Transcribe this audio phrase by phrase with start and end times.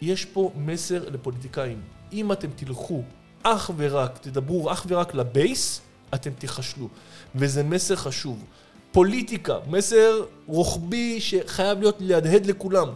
[0.00, 1.80] יש פה מסר לפוליטיקאים.
[2.12, 3.02] אם אתם תלכו
[3.42, 5.80] אך ורק, תדברו אך ורק לבייס,
[6.14, 6.88] אתם תיכשלו.
[7.34, 8.44] וזה מסר חשוב.
[8.92, 12.88] פוליטיקה, מסר רוחבי שחייב להיות להדהד לכולם.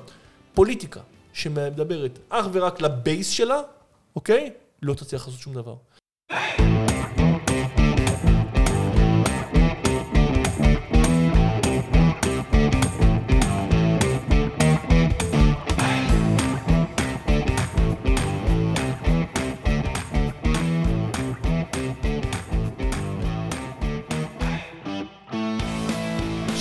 [0.55, 1.01] פוליטיקה
[1.33, 3.61] שמדברת אך ורק לבייס שלה,
[4.17, 4.51] אוקיי?
[4.83, 5.75] לא תצליח לעשות שום דבר.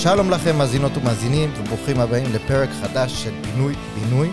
[0.03, 4.29] שלום לכם, מאזינות ומאזינים, וברוכים הבאים לפרק חדש של בינוי בינוי.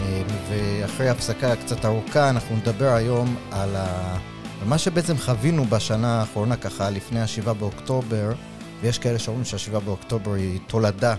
[0.00, 4.18] אה, ואחרי הפסקה קצת ארוכה, אנחנו נדבר היום על, ה...
[4.60, 8.32] על מה שבעצם חווינו בשנה האחרונה, ככה לפני ה-7 באוקטובר,
[8.80, 11.14] ויש כאלה שאומרים שה-7 באוקטובר היא תולדה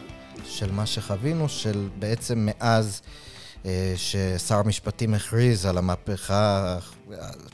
[0.46, 3.02] של מה שחווינו, של בעצם מאז
[3.66, 6.78] אה, ששר המשפטים הכריז על המהפכה,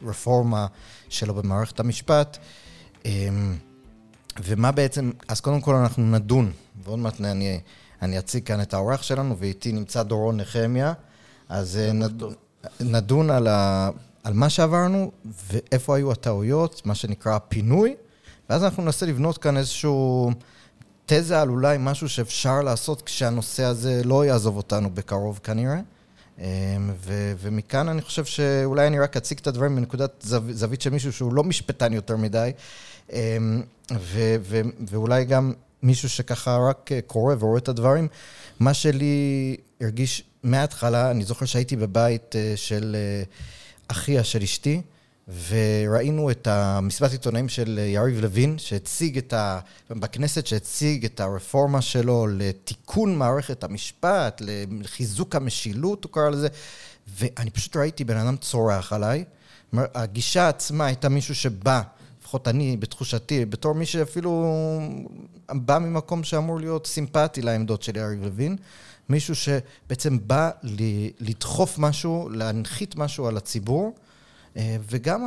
[0.02, 0.68] הרפורמה
[1.10, 2.38] שלו במערכת המשפט.
[4.38, 6.52] אה, ומה בעצם, אז קודם כל אנחנו נדון,
[6.84, 7.60] ועוד מעט אני,
[8.02, 10.94] אני אציג כאן את האורח שלנו, ואיתי נמצא דורון נחמיה,
[11.50, 12.24] אז אה, נד,
[12.80, 13.90] נדון על, ה,
[14.24, 15.12] על מה שעברנו,
[15.52, 17.96] ואיפה היו הטעויות, מה שנקרא פינוי,
[18.50, 20.32] ואז אנחנו ננסה לבנות כאן איזשהו
[21.06, 25.80] תזה על אולי משהו שאפשר לעשות כשהנושא הזה לא יעזוב אותנו בקרוב כנראה.
[26.40, 26.46] אה,
[27.06, 31.14] ו- ומכאן אני חושב שאולי אני רק אציג את הדברים מנקודת זו- זווית של מישהו
[31.14, 32.52] שהוא לא משפטן יותר מדי,
[33.14, 38.08] אמ, ו- ו- ואולי גם מישהו שככה רק קורא ורואה את הדברים.
[38.60, 43.24] מה שלי הרגיש מההתחלה, אני זוכר שהייתי בבית אה, של אה,
[43.88, 44.82] אחיה של אשתי,
[45.48, 49.60] וראינו את המסיבת עיתונאים של יריב לוין, שהציג את ה...
[49.90, 54.42] בכנסת, שהציג את הרפורמה שלו לתיקון מערכת המשפט,
[54.82, 56.48] לחיזוק המשילות, הוא קרא לזה,
[57.08, 59.24] ואני פשוט ראיתי בן אדם צורח עליי.
[59.74, 61.82] הגישה עצמה הייתה מישהו שבא
[62.26, 64.50] לפחות אני, בתחושתי, בתור מי שאפילו
[65.52, 68.56] בא ממקום שאמור להיות סימפטי לעמדות של יריב לוין,
[69.10, 70.50] מישהו שבעצם בא
[71.20, 73.96] לדחוף משהו, להנחית משהו על הציבור,
[74.58, 75.24] אה, וגם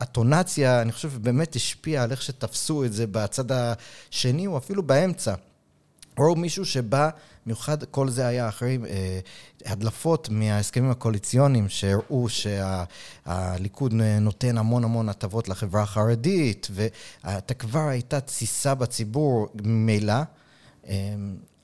[0.00, 5.34] הטונציה, אני חושב, באמת השפיעה על איך שתפסו את זה בצד השני, או אפילו באמצע.
[6.18, 7.10] או מישהו שבא,
[7.46, 9.20] מיוחד כל זה היה אחרי אה,
[9.66, 18.74] הדלפות מההסכמים הקואליציוניים שהראו שהליכוד נותן המון המון הטבות לחברה החרדית, ואתה כבר הייתה תסיסה
[18.74, 20.14] בציבור ממילא.
[20.88, 21.14] אה,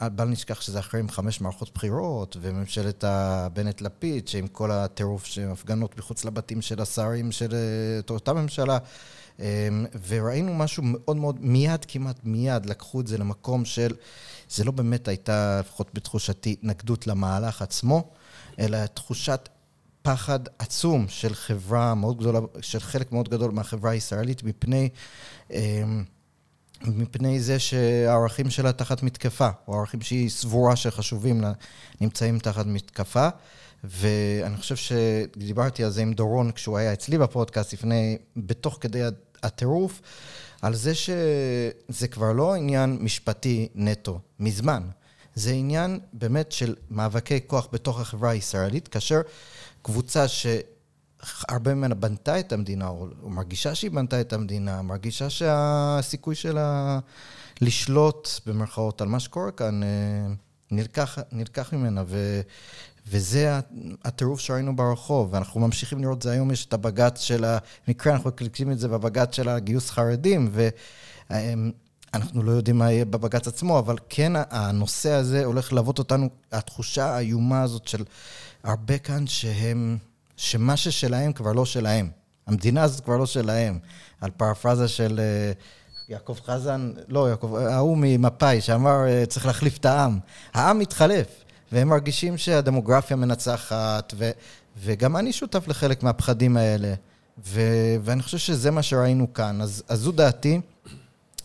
[0.01, 6.25] בל נשכח שזה אחרי חמש מערכות בחירות, וממשלת הבנט-לפיד, שעם כל הטירוף של הפגנות מחוץ
[6.25, 8.79] לבתים של השרים של אה, אותה ממשלה.
[9.39, 13.95] אמ, וראינו משהו מאוד מאוד, מיד, כמעט מיד, לקחו את זה למקום של,
[14.51, 18.11] זה לא באמת הייתה, לפחות בתחושתי, התנגדות למהלך עצמו,
[18.59, 19.49] אלא תחושת
[20.03, 24.89] פחד עצום של חברה מאוד גדולה, של חלק מאוד גדול מהחברה הישראלית, מפני...
[25.51, 26.05] אמ,
[26.85, 31.53] מפני זה שהערכים שלה תחת מתקפה, או הערכים שהיא סבורה שחשובים לה,
[32.01, 33.29] נמצאים תחת מתקפה.
[33.85, 39.03] ואני חושב שדיברתי על זה עם דורון כשהוא היה אצלי בפודקאסט לפני, בתוך כדי
[39.43, 40.01] הטירוף,
[40.63, 44.83] על זה שזה כבר לא עניין משפטי נטו, מזמן.
[45.35, 49.21] זה עניין באמת של מאבקי כוח בתוך החברה הישראלית, כאשר
[49.83, 50.47] קבוצה ש...
[51.49, 56.99] הרבה ממנה בנתה את המדינה, או, או מרגישה שהיא בנתה את המדינה, מרגישה שהסיכוי שלה
[57.61, 59.89] לשלוט, במרכאות, על מה שקורה כאן, אה,
[60.71, 62.03] נלקח, נלקח ממנה.
[62.07, 62.41] ו,
[63.11, 63.59] וזה
[64.05, 67.45] הטירוף שראינו ברחוב, ואנחנו ממשיכים לראות זה היום, יש את הבג"ץ של
[67.89, 70.51] המקרה, אנחנו קלקלים את זה בבג"ץ של הגיוס חרדים,
[71.31, 77.07] ואנחנו לא יודעים מה יהיה בבג"ץ עצמו, אבל כן הנושא הזה הולך ללוות אותנו, התחושה
[77.07, 78.05] האיומה הזאת של
[78.65, 79.99] הרבה כאן שהם,
[80.37, 82.11] שמה ששלהם כבר לא שלהם.
[82.47, 83.79] המדינה הזאת כבר לא שלהם.
[84.21, 85.21] על פרפרזה של...
[85.21, 85.53] אה,
[86.09, 90.19] יעקב חזן, לא יעקב, ההוא ממפא"י, שאמר אה, צריך להחליף את העם.
[90.55, 91.45] העם מתחלף.
[91.73, 94.31] והם מרגישים שהדמוגרפיה מנצחת, ו,
[94.77, 96.95] וגם אני שותף לחלק מהפחדים האלה.
[97.47, 97.61] ו,
[98.03, 99.61] ואני חושב שזה מה שראינו כאן.
[99.61, 100.61] אז, אז זו דעתי.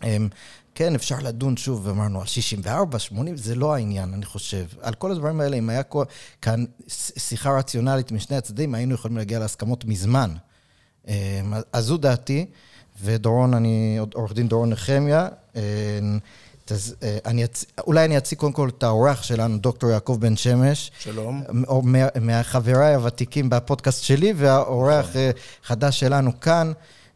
[0.03, 0.27] אמ,
[0.75, 4.65] כן, אפשר לדון שוב, אמרנו על 64, 80, זה לא העניין, אני חושב.
[4.81, 5.81] על כל הדברים האלה, אם היה
[6.41, 6.65] כאן
[7.17, 10.29] שיחה רציונלית משני הצדדים, היינו יכולים להגיע להסכמות מזמן.
[11.07, 11.13] אמ,
[11.73, 12.45] אז זו דעתי,
[13.01, 15.61] ודורון, אני, עורך דין דורון נחמיה, אמ,
[16.71, 17.65] אז אה, אני אצ...
[17.87, 20.91] אולי אני אציג קודם כל את האורח שלנו, דוקטור יעקב בן שמש.
[20.99, 21.43] שלום.
[21.83, 22.07] מה...
[22.21, 25.15] מהחבריי הוותיקים בפודקאסט שלי, והאורח.
[25.15, 25.31] אה,
[25.63, 26.71] חדש שלנו כאן.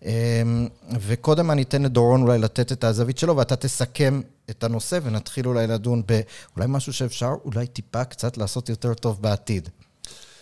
[0.06, 0.68] אמ,
[1.00, 5.68] וקודם אני אתן לדורון אולי לתת את הזווית שלו, ואתה תסכם את הנושא, ונתחיל אולי
[5.68, 9.70] לדון באולי משהו שאפשר אולי טיפה קצת לעשות יותר טוב בעתיד.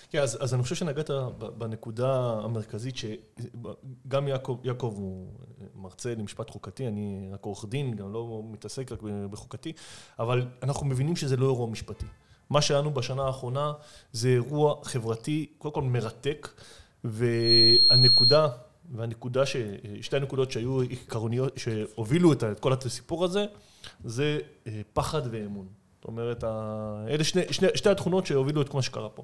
[0.09, 5.27] כן, אז, אז אני חושב שנגעת בנקודה המרכזית, שגם יעקב, יעקב הוא
[5.75, 9.73] מרצה למשפט חוקתי, אני רק עורך דין, גם לא מתעסק רק בחוקתי,
[10.19, 12.05] אבל אנחנו מבינים שזה לא אירוע משפטי.
[12.49, 13.73] מה שהיה בשנה האחרונה
[14.11, 16.49] זה אירוע חברתי, קודם כל מרתק,
[17.03, 18.47] והנקודה,
[18.91, 19.55] והנקודה, ש,
[20.01, 23.45] שתי הנקודות שהיו עקרוניות, שהובילו את כל הסיפור הזה,
[24.03, 25.67] זה אה, פחד ואמון.
[25.95, 26.43] זאת אומרת,
[27.07, 29.23] אלה שני, שני, שתי התכונות שהובילו את מה שקרה פה.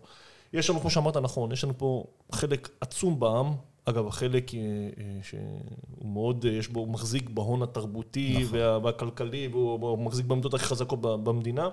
[0.54, 3.54] יש לנו, כמו שאמרת נכון, יש לנו פה חלק עצום בעם,
[3.86, 8.60] אגב, החלק אה, אה, שהוא מאוד, יש בו, הוא מחזיק בהון התרבותי נכון.
[8.84, 11.70] והכלכלי, והוא מחזיק בעמדות הכי חזקות במדינה,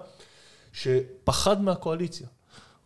[0.73, 2.27] שפחד מהקואליציה.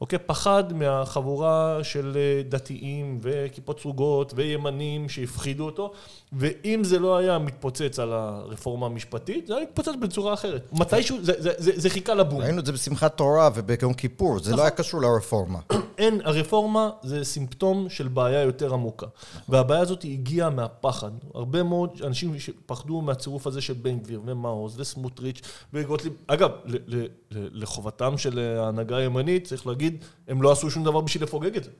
[0.02, 0.18] אוקיי?
[0.18, 5.92] פחד מהחבורה של אה, דתיים וכיפות סרוגות וימנים שהפחידו אותו,
[6.32, 10.68] ואם זה לא היה מתפוצץ על הרפורמה המשפטית, זה היה מתפוצץ בצורה אחרת.
[10.72, 12.40] מתישהו, זה, זה, זה, זה חיכה לבום.
[12.40, 15.58] ראינו את זה בשמחת תורה וביום כיפור, זה לא היה קשור לרפורמה.
[15.98, 19.06] אין, הרפורמה זה סימפטום של בעיה יותר עמוקה.
[19.48, 21.10] והבעיה הזאת הגיעה מהפחד.
[21.34, 25.40] הרבה מאוד אנשים שפחדו מהצירוף הזה של בן גביר ומעוז וסמוטריץ'
[25.72, 26.12] וגוטליב.
[26.26, 26.50] אגב,
[27.34, 31.70] לחובתם של ההנהגה הימנית, צריך להגיד, הם לא עשו שום דבר בשביל לפוגג את זה.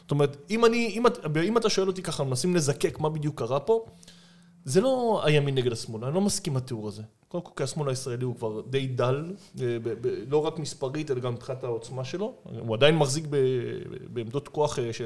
[0.00, 1.02] זאת אומרת, אם, אני, אם,
[1.42, 3.84] אם אתה שואל אותי ככה, מנסים לזקק מה בדיוק קרה פה,
[4.64, 7.02] זה לא הימין נגד השמאל, אני לא מסכים עם התיאור הזה.
[7.28, 9.76] קודם כל, כי השמאל הישראלי הוא כבר די דל, אה,
[10.28, 12.34] לא רק מספרית, אלא גם מבחינת העוצמה שלו.
[12.58, 13.24] הוא עדיין מחזיק
[14.08, 15.00] בעמדות כוח, אה, ש...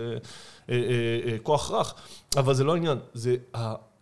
[0.71, 1.95] אה, כוח רך,
[2.37, 2.99] אבל זה לא העניין.
[3.15, 3.37] זה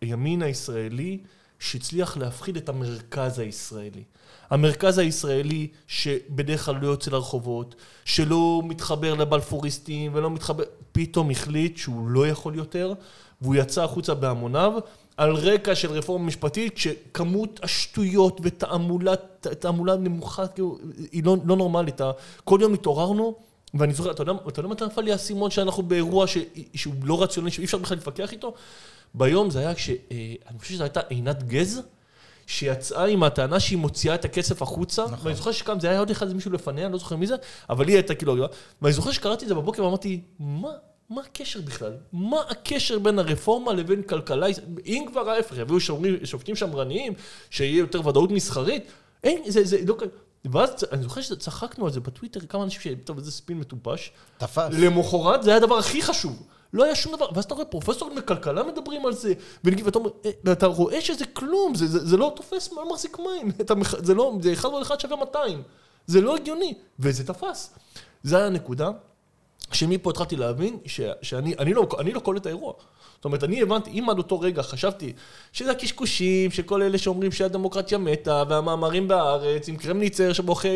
[0.01, 1.19] הימין הישראלי
[1.59, 4.05] שהצליח להפחיד את המרכז הישראלי.
[4.51, 7.75] המרכז הישראלי שבדרך כלל לא יוצא לרחובות,
[8.05, 12.95] שלא מתחבר לבלפוריסטים ולא מתחבר, פתאום החליט שהוא לא יכול יותר,
[13.43, 14.73] והוא יצא החוצה בהמוניו,
[15.17, 20.79] על רקע של רפורמה משפטית, שכמות השטויות ותעמולה נמוכה, כאילו,
[21.13, 22.01] היא לא, לא נורמלית.
[22.45, 23.35] כל יום התעוררנו,
[23.75, 26.39] ואני זוכר, אתה יודע, אתה יודע מתי נפל לי האסימון שאנחנו באירוע ש,
[26.75, 28.55] שהוא לא רציונלי, שאי אפשר בכלל להתווכח איתו?
[29.15, 29.91] ביום זה היה כש...
[29.91, 31.83] אה, אני חושב שזו הייתה עינת גז.
[32.49, 35.19] שיצאה עם הטענה שהיא מוציאה את הכסף החוצה, נכון.
[35.23, 37.35] ואני זוכר שקם, זה היה עוד אחד, מישהו לפניה, אני לא זוכר מי זה,
[37.71, 38.37] אבל היא הייתה כאילו,
[38.83, 40.71] ואני זוכר שקראתי את זה בבוקר ואמרתי, מה,
[41.11, 41.93] מה הקשר בכלל?
[42.13, 44.47] מה הקשר בין הרפורמה לבין כלכלה?
[44.87, 45.81] אם כבר ההפך, יביאו
[46.25, 47.13] שופטים שמרניים,
[47.51, 48.85] שיהיה יותר ודאות מסחרית,
[49.25, 49.97] אין, זה, זה לא...
[50.45, 52.87] ואז אני זוכר שצחקנו על זה בטוויטר, כמה אנשים ש...
[53.05, 54.13] טוב, איזה ספין מטופש.
[54.39, 54.69] תפס.
[54.73, 56.47] למחרת זה היה הדבר הכי חשוב.
[56.73, 59.33] לא היה שום דבר, ואז אתה רואה פרופסורים בכלכלה מדברים על זה,
[59.65, 63.51] ואתה, אומר, אה, ואתה רואה שזה כלום, זה, זה, זה לא תופס, מה מחזיק מים,
[63.61, 65.63] אתה, זה לא, זה אחד ועוד אחד שווה 200,
[66.07, 67.75] זה לא הגיוני, וזה תפס.
[68.23, 68.91] זה היה הנקודה,
[69.73, 72.73] שמפה התחלתי להבין ש, שאני אני לא, אני לא קולט את האירוע.
[73.15, 75.13] זאת אומרת, אני הבנתי, אם עד אותו רגע חשבתי
[75.53, 80.69] שזה הקשקושים, שכל אלה שאומרים שהדמוקרטיה מתה, והמאמרים בהארץ, עם קרמניצר שבוכה,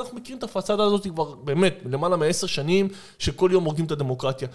[0.00, 2.88] אנחנו מכירים את הפסאדה הזאת כבר באמת למעלה מעשר שנים,
[3.18, 4.48] שכל יום הורגים את הדמוקרטיה.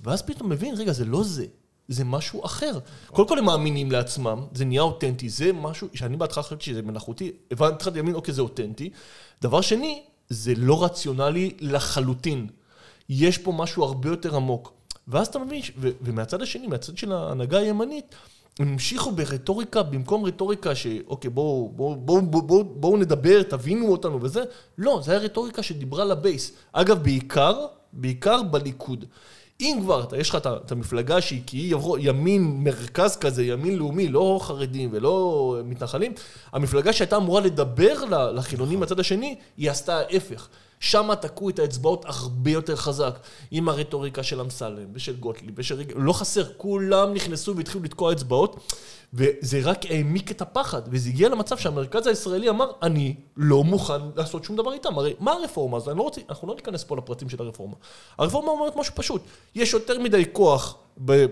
[0.00, 1.46] ואז פתאום מבין, רגע, זה לא זה,
[1.88, 2.78] זה משהו אחר.
[3.06, 7.32] קודם כל הם מאמינים לעצמם, זה נהיה אותנטי, זה משהו שאני בהתחלה חשבתי שזה מלאכותי,
[7.50, 8.90] הבנתי, התחלתי להאמין, אוקיי, זה אותנטי.
[9.42, 12.46] דבר שני, זה לא רציונלי לחלוטין.
[13.08, 14.72] יש פה משהו הרבה יותר עמוק.
[15.08, 18.14] ואז אתה מבין, ו- ומהצד השני, מהצד של ההנהגה הימנית,
[18.58, 24.22] הם המשיכו ברטוריקה, במקום רטוריקה שאוקיי, בואו בוא, בוא, בוא, בוא, בוא נדבר, תבינו אותנו
[24.22, 24.44] וזה,
[24.78, 26.52] לא, זה היה רטוריקה שדיברה לבייס.
[26.72, 29.04] אגב, בעיקר, בעיקר בליכוד.
[29.60, 34.08] אם כבר, אתה, יש לך את המפלגה שהיא כי יבוא ימין מרכז כזה, ימין לאומי,
[34.08, 36.12] לא חרדים ולא מתנחלים,
[36.52, 40.48] המפלגה שהייתה אמורה לדבר לחילונים בצד השני, היא עשתה ההפך.
[40.80, 43.18] שם תקעו את האצבעות הרבה יותר חזק,
[43.50, 48.56] עם הרטוריקה של אמסלם ושל גוטליב ושל לא חסר, כולם נכנסו והתחילו לתקוע אצבעות,
[49.14, 54.44] וזה רק העמיק את הפחד, וזה הגיע למצב שהמרכז הישראלי אמר, אני לא מוכן לעשות
[54.44, 54.98] שום דבר איתם.
[54.98, 55.94] הרי מה הרפורמה הזו?
[55.94, 57.74] לא רוצה, אנחנו לא ניכנס פה לפרטים של הרפורמה.
[58.18, 59.22] הרפורמה אומרת משהו פשוט,
[59.54, 60.76] יש יותר מדי כוח
[61.10, 61.26] אה,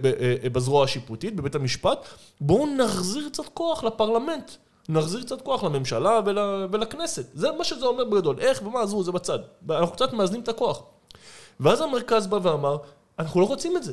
[0.52, 2.06] בזרוע השיפוטית, בבית המשפט,
[2.40, 4.50] בואו נחזיר קצת כוח לפרלמנט.
[4.88, 6.38] נחזיר קצת כוח לממשלה ול,
[6.72, 7.26] ולכנסת.
[7.34, 8.36] זה מה שזה אומר בגדול.
[8.40, 9.38] איך ומה, עזבו, זה בצד.
[9.70, 10.82] אנחנו קצת מאזנים את הכוח.
[11.60, 12.76] ואז המרכז בא ואמר,
[13.18, 13.92] אנחנו לא רוצים את זה.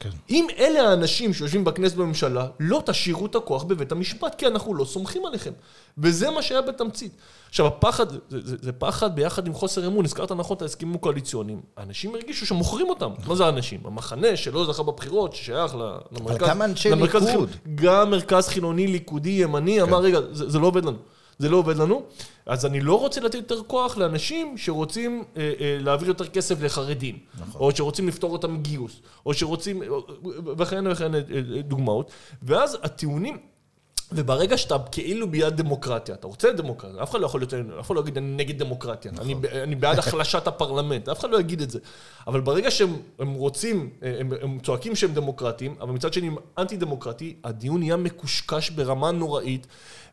[0.00, 0.10] כן.
[0.30, 4.84] אם אלה האנשים שיושבים בכנסת בממשלה, לא תשאירו את הכוח בבית המשפט, כי אנחנו לא
[4.84, 5.52] סומכים עליכם.
[5.98, 7.12] וזה מה שהיה בתמצית.
[7.48, 10.04] עכשיו, הפחד, זה, זה, זה פחד ביחד עם חוסר אמון.
[10.04, 11.60] הזכרת נכון את ההסכמים הקואליציוניים.
[11.76, 13.10] האנשים הרגישו שמוכרים אותם.
[13.26, 13.80] מה זה האנשים?
[13.84, 16.36] המחנה שלא זכה בבחירות, ששייך למרכז...
[16.36, 17.50] אבל כמה אנשי ליכוד?
[17.74, 19.80] גם מרכז חילוני, ליכודי, ימני, כן.
[19.80, 20.98] אמר, רגע, זה, זה לא עובד לנו.
[21.38, 22.02] זה לא עובד לנו,
[22.46, 27.18] אז אני לא רוצה לתת יותר כוח לאנשים שרוצים אה, אה, להעביר יותר כסף לחרדים,
[27.40, 27.60] נכון.
[27.60, 29.82] או שרוצים לפתור אותם מגיוס, או שרוצים,
[30.58, 32.10] וכן וכן אה, אה, דוגמאות,
[32.42, 33.38] ואז הטיעונים,
[34.12, 37.94] וברגע שאתה כאילו ביד דמוקרטיה, אתה רוצה דמוקרטיה, אף אחד לא יכול להיות, אף אחד
[37.94, 39.24] לא יגיד אני נגד דמוקרטיה, נכון.
[39.24, 41.78] אני, אני בעד החלשת הפרלמנט, אף אחד לא יגיד את זה.
[42.26, 47.36] אבל ברגע שהם רוצים, הם, הם צועקים שהם דמוקרטים, אבל מצד שני הם אנטי דמוקרטי,
[47.44, 49.66] הדיון נהיה מקושקש ברמה נוראית,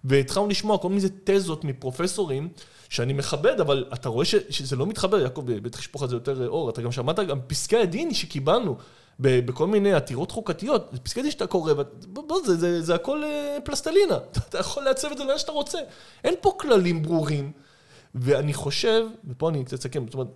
[0.04, 2.50] והתחלנו לשמוע כל מיני תזות מפרופסורים,
[2.90, 6.48] שאני מכבד, אבל אתה רואה ש, שזה לא מתחבר, יעקב בטח ישפוך על זה יותר
[6.48, 8.78] אור, אתה גם שמעת גם פסקי הדין שקיבלנו.
[9.22, 11.74] בכל מיני עתירות חוקתיות, פסקי דין שאתה קורא,
[12.08, 12.40] בוא,
[12.80, 14.18] זה הכל אה, פלסטלינה,
[14.50, 15.80] אתה יכול לעצב את זה לאן שאתה רוצה.
[16.24, 17.52] אין פה כללים ברורים,
[18.16, 20.28] ואני חושב, ופה אני קצת אסכם, זאת אומרת,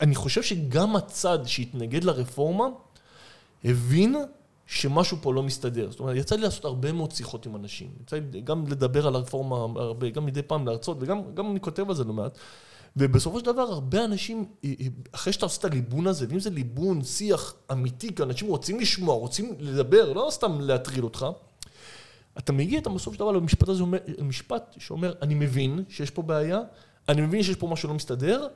[0.00, 2.66] אני חושב שגם הצד שהתנגד לרפורמה,
[3.64, 4.16] הבין
[4.66, 5.90] שמשהו פה לא מסתדר.
[5.90, 7.88] זאת אומרת, יצא לי לעשות הרבה מאוד שיחות עם אנשים.
[8.02, 11.94] יצא לי גם לדבר על הרפורמה הרבה, גם מדי פעם להרצות, וגם אני כותב על
[11.94, 12.38] זה לא מעט.
[12.96, 16.50] ובסופו של דבר, הרבה אנשים, אה, אה, אחרי שאתה עושה את הליבון הזה, ואם זה
[16.50, 21.26] ליבון, שיח אמיתי, כי אנשים רוצים לשמוע, רוצים לדבר, לא סתם להטריל אותך,
[22.38, 23.84] אתה מגיע איתם בסופו של דבר למשפט הזה,
[24.22, 26.60] משפט שאומר, אני מבין שיש פה בעיה,
[27.08, 28.48] אני מבין שיש פה משהו לא מסתדר,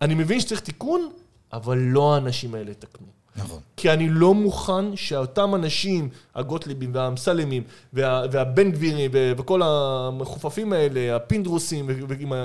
[0.00, 1.10] אני מבין שצריך תיקון,
[1.52, 3.06] אבל לא האנשים האלה יתקנו.
[3.36, 3.60] נכון.
[3.76, 7.62] כי אני לא מוכן שאותם אנשים, הגוטליבים והאמסלמים
[7.92, 11.90] וה, והבן גבירים וכל המחופפים האלה, הפינדרוסים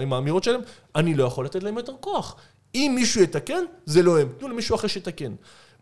[0.02, 0.62] עם האמירות שלהם,
[0.96, 2.36] אני לא יכול לתת להם יותר כוח.
[2.76, 4.28] אם מישהו יתקן, זה לא הם.
[4.38, 5.34] תנו למישהו אחר שיתקן.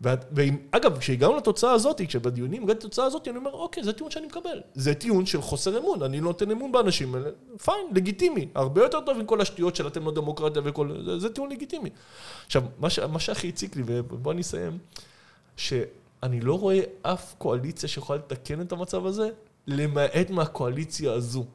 [0.02, 4.62] ואגב, כשהגענו לתוצאה הזאת, כשבדיונים הגעתי לתוצאה הזאת, אני אומר, אוקיי, זה טיעון שאני מקבל.
[4.74, 7.30] זה טיעון של חוסר אמון, אני לא נותן אמון באנשים האלה,
[7.64, 8.48] פיין, לגיטימי.
[8.56, 11.02] הרבה יותר טוב עם כל השטויות של אתם לא דמוקרטיה וכל...
[11.06, 11.90] זה, זה טיעון לגיטימי.
[12.46, 14.78] עכשיו, מה, ש, מה שהכי הציק לי, ובוא אני אסיים,
[15.58, 19.30] שאני לא רואה אף קואליציה שיכולה לתקן את המצב הזה,
[19.68, 21.46] למעט מהקואליציה הזו.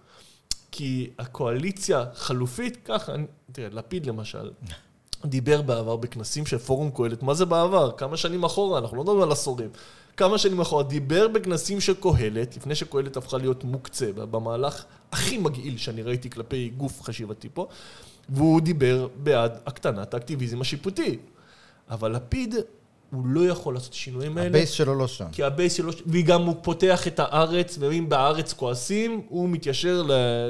[0.70, 3.12] כי הקואליציה חלופית, ככה,
[3.52, 4.50] תראה, לפיד למשל,
[5.24, 7.90] דיבר בעבר בכנסים של פורום קהלת, מה זה בעבר?
[7.90, 9.68] כמה שנים אחורה, אנחנו לא מדברים על עשורים.
[10.16, 15.78] כמה שנים אחורה, דיבר בכנסים של קהלת, לפני שקהלת הפכה להיות מוקצה, במהלך הכי מגעיל
[15.78, 17.66] שאני ראיתי כלפי גוף חשיבתי פה,
[18.28, 21.18] והוא דיבר בעד הקטנת האקטיביזם השיפוטי.
[21.90, 22.54] אבל לפיד,
[23.10, 24.48] הוא לא יכול לעשות שינויים האלה.
[24.48, 25.26] ה base שלו לא שם.
[25.32, 30.02] כי ה base שלו, וגם הוא פותח את הארץ, ואם בארץ כועסים, הוא מתיישר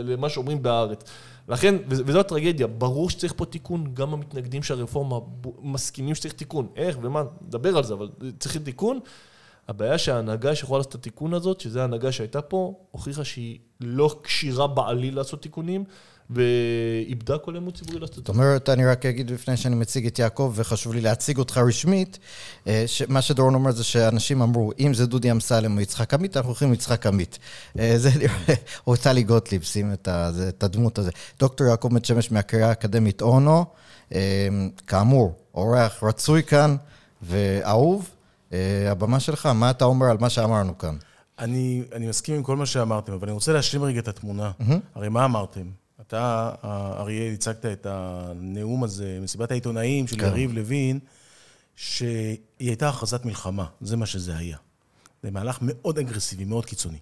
[0.05, 1.05] למה שאומרים בארץ.
[1.49, 5.19] לכן, וזו הטרגדיה, ברור שצריך פה תיקון, גם המתנגדים של הרפורמה
[5.63, 6.69] מסכימים שצריך תיקון.
[6.77, 9.01] איך ומה, נדבר על זה, אבל צריך תיקון.
[9.69, 14.67] הבעיה שההנהגה שיכולה לעשות את התיקון הזאת, שזו ההנהגה שהייתה פה, הוכיחה שהיא לא כשירה
[14.67, 15.85] בעליל לעשות תיקונים,
[16.31, 18.33] ואיבדה כל אמון ציבורי לעשות את זה.
[18.33, 22.19] זאת אומרת, אני רק אגיד לפני שאני מציג את יעקב, וחשוב לי להציג אותך רשמית,
[22.67, 26.51] אה, מה שדורון אומר זה שאנשים אמרו, אם זה דודי אמסלם או יצחק עמית, אנחנו
[26.51, 27.39] הולכים יצחק עמית.
[27.79, 28.55] אה, זה נראה,
[28.87, 31.11] או טלי גוטליב, שים את הדמות הזה.
[31.39, 33.65] דוקטור יעקב בן שמש מהקריאה האקדמית אונו,
[34.15, 34.49] אה,
[34.87, 36.77] כאמור, אורח רצוי כאן
[37.23, 38.14] ואהוב.
[38.91, 40.97] הבמה שלך, מה אתה אומר על מה שאמרנו כאן?
[41.39, 44.51] אני, אני מסכים עם כל מה שאמרתם, אבל אני רוצה להשלים רגע את התמונה.
[44.61, 44.75] Mm-hmm.
[44.95, 45.67] הרי מה אמרתם?
[46.01, 46.51] אתה,
[46.99, 50.27] אריאל, הצגת את הנאום הזה, מסיבת העיתונאים של כן.
[50.27, 50.99] יריב לוין,
[51.77, 54.57] שהיא הייתה הכרזת מלחמה, זה מה שזה היה.
[55.23, 56.99] זה מהלך מאוד אגרסיבי, מאוד קיצוני.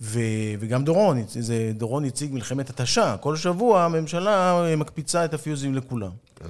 [0.00, 0.20] ו,
[0.60, 3.16] וגם דורון, זה, דורון הציג מלחמת התשה.
[3.16, 6.10] כל שבוע הממשלה מקפיצה את הפיוזים לכולם.
[6.36, 6.46] כן.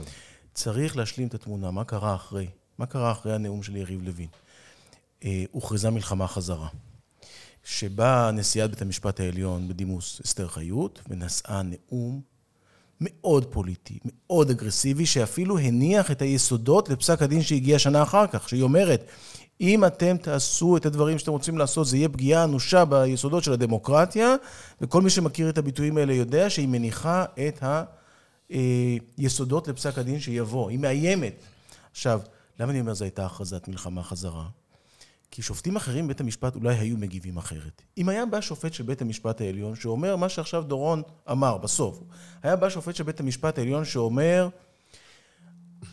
[0.55, 2.47] צריך להשלים את התמונה, מה קרה אחרי?
[2.79, 4.29] מה קרה אחרי הנאום של יריב לוין?
[5.25, 6.69] אה, הוכרזה מלחמה חזרה.
[7.64, 12.21] שבה נשיאת בית המשפט העליון בדימוס אסתר חיות, ונשאה נאום
[13.00, 18.62] מאוד פוליטי, מאוד אגרסיבי, שאפילו הניח את היסודות לפסק הדין שהגיע שנה אחר כך, שהיא
[18.62, 19.05] אומרת,
[19.61, 24.35] אם אתם תעשו את הדברים שאתם רוצים לעשות, זה יהיה פגיעה אנושה ביסודות של הדמוקרטיה,
[24.81, 27.62] וכל מי שמכיר את הביטויים האלה יודע שהיא מניחה את
[29.19, 31.35] היסודות לפסק הדין שיבוא, היא מאיימת.
[31.93, 32.21] עכשיו,
[32.62, 34.47] למה אני אומר זו הייתה הכרזת מלחמה חזרה?
[35.31, 37.83] כי שופטים אחרים בבית המשפט אולי היו מגיבים אחרת.
[37.99, 42.00] אם היה בא שופט של בית המשפט העליון שאומר מה שעכשיו דורון אמר בסוף,
[42.42, 44.49] היה בא שופט של בית המשפט העליון שאומר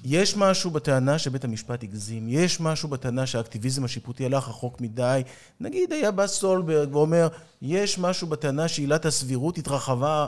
[0.03, 5.21] יש משהו בטענה שבית המשפט הגזים, יש משהו בטענה שהאקטיביזם השיפוטי הלך רחוק מדי,
[5.59, 7.27] נגיד היה בא סולברג ואומר
[7.61, 10.27] יש משהו בטענה שעילת הסבירות התרחבה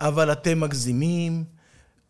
[0.00, 1.44] אבל אתם מגזימים,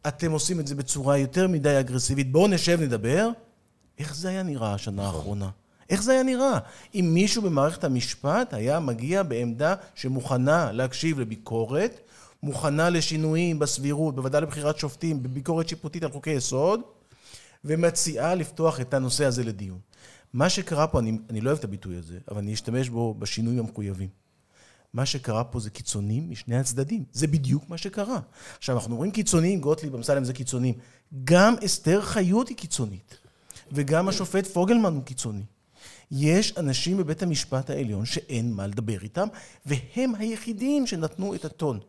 [0.09, 3.29] אתם עושים את זה בצורה יותר מדי אגרסיבית, בואו נשב נדבר.
[3.99, 5.17] איך זה היה נראה השנה נכון.
[5.17, 5.51] האחרונה?
[5.91, 6.59] איך זה היה נראה?
[6.95, 12.01] אם מישהו במערכת המשפט היה מגיע בעמדה שמוכנה להקשיב לביקורת,
[12.43, 16.81] מוכנה לשינויים בסבירות, בוודאי לבחירת שופטים, בביקורת שיפוטית על חוקי יסוד,
[17.65, 19.79] ומציעה לפתוח את הנושא הזה לדיון.
[20.33, 23.59] מה שקרה פה, אני, אני לא אוהב את הביטוי הזה, אבל אני אשתמש בו בשינויים
[23.59, 24.09] המחויבים.
[24.93, 27.05] מה שקרה פה זה קיצונים משני הצדדים.
[27.13, 28.21] זה בדיוק מה שקרה.
[28.59, 30.75] עכשיו, אנחנו אומרים קיצוניים, גוטליב, אמסלם זה קיצוניים.
[31.25, 33.19] גם אסתר חיות היא קיצונית,
[33.73, 35.43] וגם השופט פוגלמן הוא קיצוני.
[36.11, 39.29] יש אנשים בבית המשפט העליון שאין מה לדבר איתם,
[39.67, 41.81] והם היחידים שנתנו את הטון.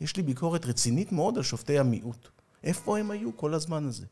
[0.00, 2.28] יש לי ביקורת רצינית מאוד על שופטי המיעוט.
[2.64, 4.06] איפה הם היו כל הזמן הזה?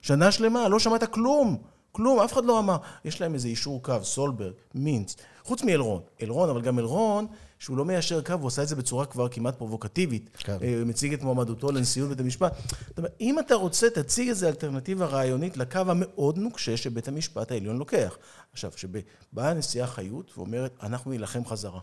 [0.00, 1.62] שנה שלמה, לא שמעת כלום.
[1.92, 2.76] כלום, אף אחד לא אמר.
[3.04, 6.02] יש להם איזה אישור קו, סולברג, מינץ, חוץ מאלרון.
[6.22, 7.26] אלרון, אבל גם אלרון,
[7.58, 10.30] שהוא לא מיישר קו, הוא עשה את זה בצורה כבר כמעט פרובוקטיבית.
[10.38, 10.56] כן.
[10.62, 12.52] אה, מציג את מועמדותו לנשיאות בית המשפט.
[12.88, 17.76] זאת אומרת, אם אתה רוצה, תציג איזו אלטרנטיבה רעיונית לקו המאוד נוקשה שבית המשפט העליון
[17.76, 18.18] לוקח.
[18.52, 21.80] עכשיו, שבאה הנשיאה חיות ואומרת, אנחנו נילחם חזרה.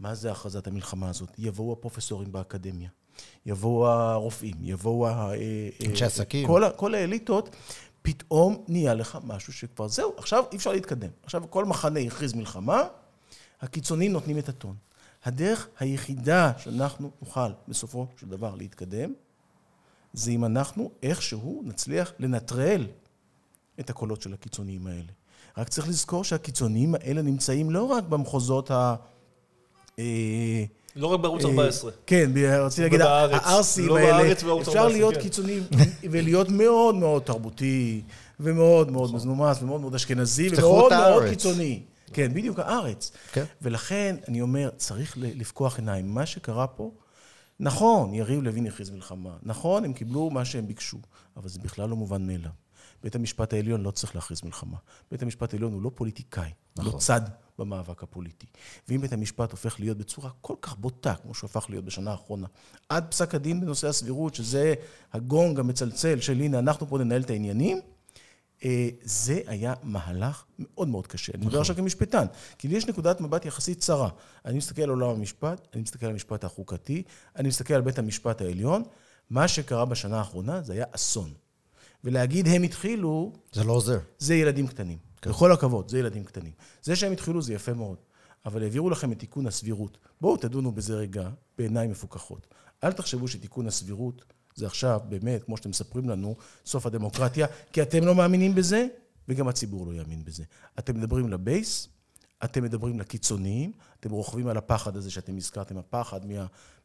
[0.00, 1.28] מה זה הכרזת המלחמה הזאת?
[1.38, 2.88] יבואו הפרופסורים באקדמיה.
[3.46, 5.34] יבואו הרופאים, יבואו ה...
[5.34, 6.46] אה, אנשי עסקים.
[6.46, 7.56] כל, כל האליטות,
[8.06, 11.10] פתאום נהיה לך משהו שכבר זהו, עכשיו אי אפשר להתקדם.
[11.22, 12.82] עכשיו כל מחנה הכריז מלחמה,
[13.60, 14.76] הקיצונים נותנים את הטון.
[15.24, 19.12] הדרך היחידה שאנחנו נוכל בסופו של דבר להתקדם,
[20.12, 22.86] זה אם אנחנו איכשהו נצליח לנטרל
[23.80, 25.12] את הקולות של הקיצוניים האלה.
[25.56, 28.96] רק צריך לזכור שהקיצוניים האלה נמצאים לא רק במחוזות ה...
[30.96, 31.90] לא רק בערוץ 14.
[31.90, 35.20] אה, כן, רציתי להגיד, הערסים לא האלה, אפשר להיות כן.
[35.20, 35.60] קיצוני
[36.10, 38.02] ולהיות מאוד מאוד תרבותי,
[38.40, 39.16] ומאוד מאוד נכון.
[39.16, 41.82] מזנומס, ומאוד מאוד אשכנזי, ומאוד מאוד קיצוני.
[42.12, 43.12] כן, בדיוק, הארץ.
[43.32, 43.44] כן.
[43.62, 46.14] ולכן, אני אומר, צריך לפקוח עיניים.
[46.14, 46.90] מה שקרה פה,
[47.60, 49.36] נכון, יריב לוין הכריז מלחמה.
[49.42, 50.98] נכון, הם קיבלו מה שהם ביקשו,
[51.36, 52.50] אבל זה בכלל לא מובן מאליו.
[53.02, 54.76] בית המשפט העליון לא צריך להכריז מלחמה.
[55.10, 56.84] בית המשפט העליון הוא לא פוליטיקאי, נכון.
[56.86, 57.20] הוא לא צד
[57.58, 58.46] במאבק הפוליטי.
[58.88, 62.46] ואם בית המשפט הופך להיות בצורה כל כך בוטה, כמו שהוא הפך להיות בשנה האחרונה,
[62.88, 64.74] עד פסק הדין בנושא הסבירות, שזה
[65.12, 67.80] הגונג המצלצל של הנה, אנחנו פה ננהל את העניינים,
[68.64, 71.32] אה, זה היה מהלך מאוד מאוד קשה.
[71.32, 71.60] אני מדבר נכון.
[71.60, 72.26] עכשיו כמשפטן,
[72.58, 74.08] כי לי יש נקודת מבט יחסית צרה.
[74.44, 77.02] אני מסתכל על עולם המשפט, אני מסתכל על המשפט החוקתי,
[77.36, 78.82] אני מסתכל על בית המשפט העליון.
[79.30, 81.32] מה שקרה בשנה האחרונה זה היה אסון.
[82.04, 83.32] ולהגיד הם התחילו...
[83.52, 83.98] זה לא עוזר.
[84.18, 84.98] זה ילדים קטנים.
[85.24, 85.30] כן.
[85.30, 86.52] בכל הכבוד, זה ילדים קטנים.
[86.82, 87.96] זה שהם התחילו זה יפה מאוד,
[88.46, 89.98] אבל העבירו לכם את תיקון הסבירות.
[90.20, 91.28] בואו תדונו בזה רגע
[91.58, 92.46] בעיניים מפוקחות.
[92.84, 98.04] אל תחשבו שתיקון הסבירות זה עכשיו באמת, כמו שאתם מספרים לנו, סוף הדמוקרטיה, כי אתם
[98.04, 98.86] לא מאמינים בזה,
[99.28, 100.44] וגם הציבור לא יאמין בזה.
[100.78, 101.88] אתם מדברים לבייס,
[102.44, 106.20] אתם מדברים לקיצוניים, אתם רוכבים על הפחד הזה שאתם הזכרתם, הפחד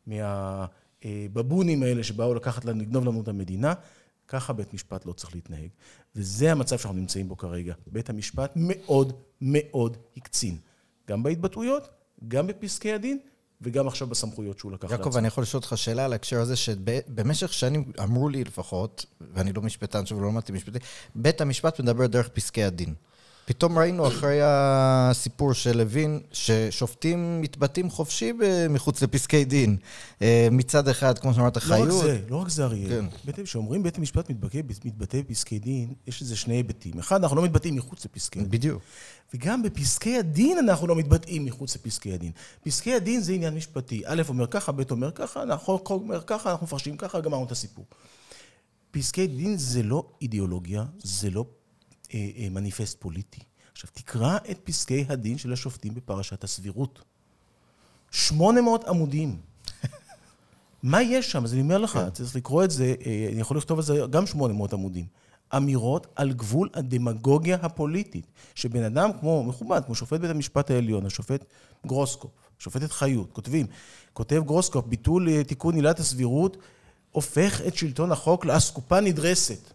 [0.07, 3.73] מהבבונים מה, אה, האלה שבאו לקחת לנו, לגנוב לנו את המדינה.
[4.29, 5.69] ככה בית משפט לא צריך להתנהג.
[6.15, 7.73] וזה המצב שאנחנו נמצאים בו כרגע.
[7.87, 10.57] בית המשפט מאוד מאוד הקצין.
[11.07, 11.89] גם בהתבטאויות,
[12.27, 13.19] גם בפסקי הדין,
[13.61, 14.97] וגם עכשיו בסמכויות שהוא לקח לעצמו.
[15.05, 19.53] יעקב, אני יכול לשאול אותך שאלה על ההקשר הזה, שבמשך שנים אמרו לי לפחות, ואני
[19.53, 20.79] לא משפטן שוב, לא למדתי משפטי,
[21.15, 22.93] בית המשפט מדבר דרך פסקי הדין.
[23.49, 28.33] פתאום ראינו אחרי הסיפור של לוין, ששופטים מתבטאים חופשי
[28.69, 29.77] מחוץ לפסקי דין.
[30.21, 31.87] אה, מצד אחד, כמו שאמרת, חיות...
[31.87, 32.89] לא רק זה, לא רק זה, אריאל.
[33.35, 33.43] כן.
[33.43, 36.99] כשאומרים בית המשפט מתבטא, מתבטא בפסקי דין, יש לזה שני היבטים.
[36.99, 38.49] אחד, אנחנו לא מתבטאים מחוץ לפסקי דין.
[38.49, 38.81] בדיוק.
[39.33, 42.31] וגם בפסקי הדין אנחנו לא מתבטאים מחוץ לפסקי הדין.
[42.63, 44.01] פסקי הדין זה עניין משפטי.
[44.05, 47.85] א' אומר ככה, ב' אומר ככה, החוק אומר ככה, אנחנו מפרשים ככה, גמרנו את הסיפור.
[48.91, 51.45] פסקי דין זה לא אידיאולוגיה, זה לא
[52.51, 53.41] מניפסט פוליטי.
[53.71, 57.03] עכשיו, תקרא את פסקי הדין של השופטים בפרשת הסבירות.
[58.11, 59.39] 800 עמודים.
[60.83, 61.43] מה יש שם?
[61.43, 62.09] אז אני אומר לך, כן.
[62.09, 65.05] צריך לקרוא את זה, אה, אני יכול לכתוב על זה גם 800 עמודים.
[65.57, 71.45] אמירות על גבול הדמגוגיה הפוליטית, שבן אדם כמו, מכובד, כמו שופט בית המשפט העליון, השופט
[71.87, 73.65] גרוסקופ, שופטת חיות, כותבים,
[74.13, 76.57] כותב גרוסקופ, ביטול תיקון עילת הסבירות,
[77.11, 79.73] הופך את שלטון החוק לאסקופה נדרסת.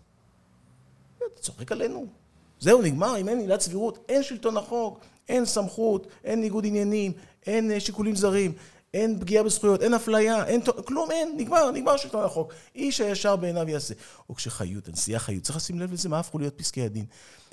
[1.17, 2.24] אתה צוחק עלינו.
[2.65, 7.13] זהו, נגמר, אם אין עילת סבירות, אין שלטון החוק, אין סמכות, אין ניגוד עניינים,
[7.47, 8.53] אין אה, שיקולים זרים,
[8.95, 10.61] אין פגיעה בזכויות, אין אפליה, אין...
[10.85, 12.53] כלום, אין, נגמר, נגמר שלטון החוק.
[12.75, 13.95] איש הישר בעיניו יעשה.
[14.29, 17.05] או כשחיות, הנשיאה חיות, צריך לשים לב לזה, מה הפכו להיות פסקי הדין.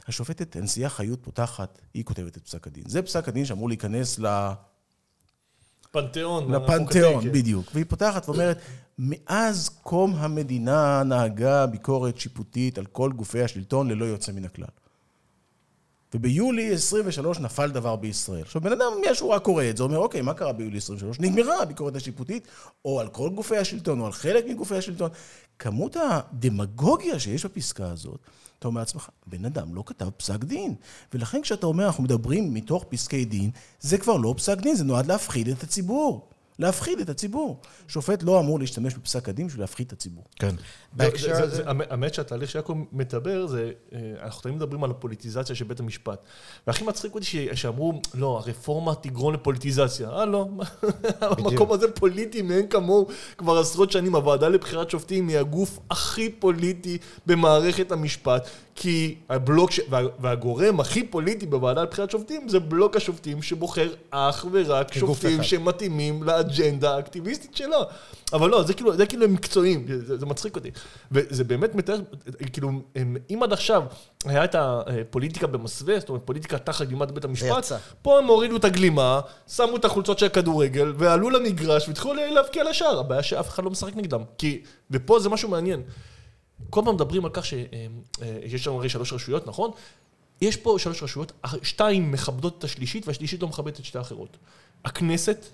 [0.08, 2.84] השופטת הנשיאה חיות פותחת, היא כותבת את פסק הדין.
[2.88, 4.50] זה פסק הדין שאמור להיכנס ל...
[5.91, 6.52] פנתיאון.
[6.52, 7.32] לפנתיאון.
[7.32, 7.71] בדיוק.
[7.74, 8.58] והיא פותחת ואומרת,
[9.00, 14.80] מאז קום המדינה נהגה ביקורת שיפוטית על כל גופי השלטון ללא יוצא מן הכלל.
[16.13, 18.41] וביולי 23 נפל דבר בישראל.
[18.41, 21.19] עכשיו, בן אדם מהשורה קורא את זה, אומר, אוקיי, מה קרה ביולי 23?
[21.19, 22.47] נגמרה הביקורת השיפוטית,
[22.86, 25.10] או על כל גופי השלטון, או על חלק מגופי השלטון.
[25.60, 28.19] כמות הדמגוגיה שיש בפסקה הזאת,
[28.60, 30.76] אתה אומר לעצמך, בן אדם לא כתב פסק דין.
[31.13, 35.06] ולכן כשאתה אומר, אנחנו מדברים מתוך פסקי דין, זה כבר לא פסק דין, זה נועד
[35.06, 36.28] להפחיד את הציבור.
[36.60, 37.62] להפחיד את הציבור.
[37.88, 40.24] שופט לא אמור להשתמש בפסק הדין בשביל להפחיד את הציבור.
[40.36, 40.56] כן.
[40.93, 41.56] בהקשר זה- הזה...
[41.56, 46.25] זה- האמת שהתהליך שיעקב מדבר, זה, אה, אנחנו תמיד מדברים על הפוליטיזציה של בית המשפט.
[46.67, 47.25] והכי מצחיק אותי
[47.56, 50.10] שאמרו, לא, הרפורמה תגרום לפוליטיזציה.
[50.10, 50.47] אה, לא,
[51.21, 54.15] המקום הזה פוליטי מאין כמוהו כבר עשרות שנים.
[54.15, 59.80] הוועדה לבחירת שופטים היא הגוף הכי פוליטי במערכת המשפט, כי הבלוק, ש...
[59.89, 65.43] וה- והגורם הכי פוליטי בוועדה לבחירת שופטים זה בלוק השופטים שבוחר אך ורק שופטים אחד.
[65.43, 67.77] שמתאימים לאג'נדה האקטיביסטית שלו.
[68.34, 70.71] אבל לא, זה כאילו, זה כאילו הם מקצועיים, זה, זה מצחיק אותי.
[71.11, 71.99] וזה באמת מתאר,
[72.53, 72.69] כאילו,
[73.29, 73.83] אם עד עכשיו
[74.25, 77.71] היה את הפוליטיקה במסווה, זאת אומרת, פוליטיקה תחת גלימת בית המשפט.
[78.01, 82.99] פה הם הורידו את הגלימה, שמו את החולצות של הכדורגל, ועלו למגרש והתחילו להבקיע לשער.
[82.99, 84.21] הבעיה שאף אחד לא משחק נגדם.
[84.37, 85.81] כי, ופה זה משהו מעניין.
[86.69, 89.71] כל פעם מדברים על כך שיש לנו הרי שלוש רשויות, נכון?
[90.41, 91.31] יש פה שלוש רשויות,
[91.63, 94.37] שתיים מכבדות את השלישית והשלישית לא מכבדת את שתי האחרות.
[94.85, 95.45] הכנסת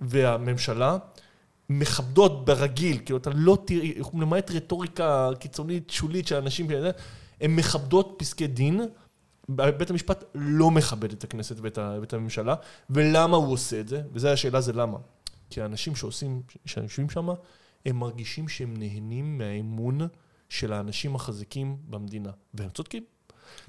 [0.00, 0.96] והממשלה
[1.70, 6.68] מכבדות ברגיל, כאילו אתה לא תראי, למעט רטוריקה קיצונית, שולית של אנשים,
[7.40, 8.80] הן מכבדות פסקי דין,
[9.48, 12.54] בית המשפט לא מכבד את הכנסת ואת, הממשלה,
[12.90, 14.02] ולמה הוא עושה את זה?
[14.12, 14.98] וזו השאלה זה למה.
[15.50, 17.28] כי האנשים שעושים, שיושבים שם,
[17.86, 20.00] הם מרגישים שהם נהנים מהאמון
[20.48, 23.04] של האנשים החזקים במדינה, והם צודקים.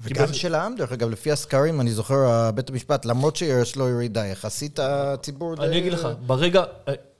[0.00, 3.88] וגם בעצם- של העם, דרך אגב, לפי הסקרים, אני זוכר, בית המשפט, למרות שיש לו
[3.88, 5.56] ירידה יחסית, הציבור...
[5.56, 6.62] די- אני אגיד לך, ברגע...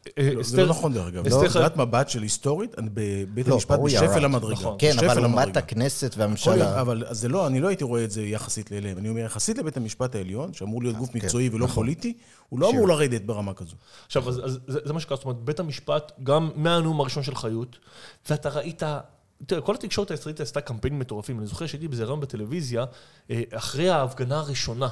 [0.07, 1.27] אה, אה, לא, זה לא נכון דרך אגב.
[1.27, 4.25] אסתר לא, נקודת מבט של היסטורית, אני בבית לא, המשפט בשפל.
[4.25, 4.53] המדרגה.
[4.53, 4.77] נכון.
[4.79, 5.57] כן, אבל לעומת.
[5.57, 6.81] הכנסת והממשלה...
[6.81, 8.99] אבל זה לא, אני לא הייתי רואה את זה יחסית אליהם.
[8.99, 11.75] אני אומר, יחסית לבית המשפט העליון, שאמור להיות גוף כן, מקצועי ולא נכון.
[11.75, 12.17] פוליטי,
[12.49, 13.77] הוא לא אמור לרדת ברמה כזו.
[14.07, 17.79] עכשיו, זה, מה שקרה, זאת אומרת, בית המשפט, גם מהנאום הראשון של חיות,
[18.31, 18.83] ואתה ראית,
[19.47, 21.39] תראה, כל התקשורת הישראלית עשתה קמפיינים מטורפים.
[21.39, 22.85] אני זוכר שהייתי באיזה רעיון בטלוויזיה,
[23.31, 24.89] אה, אחרי ההפגנה הראשונה,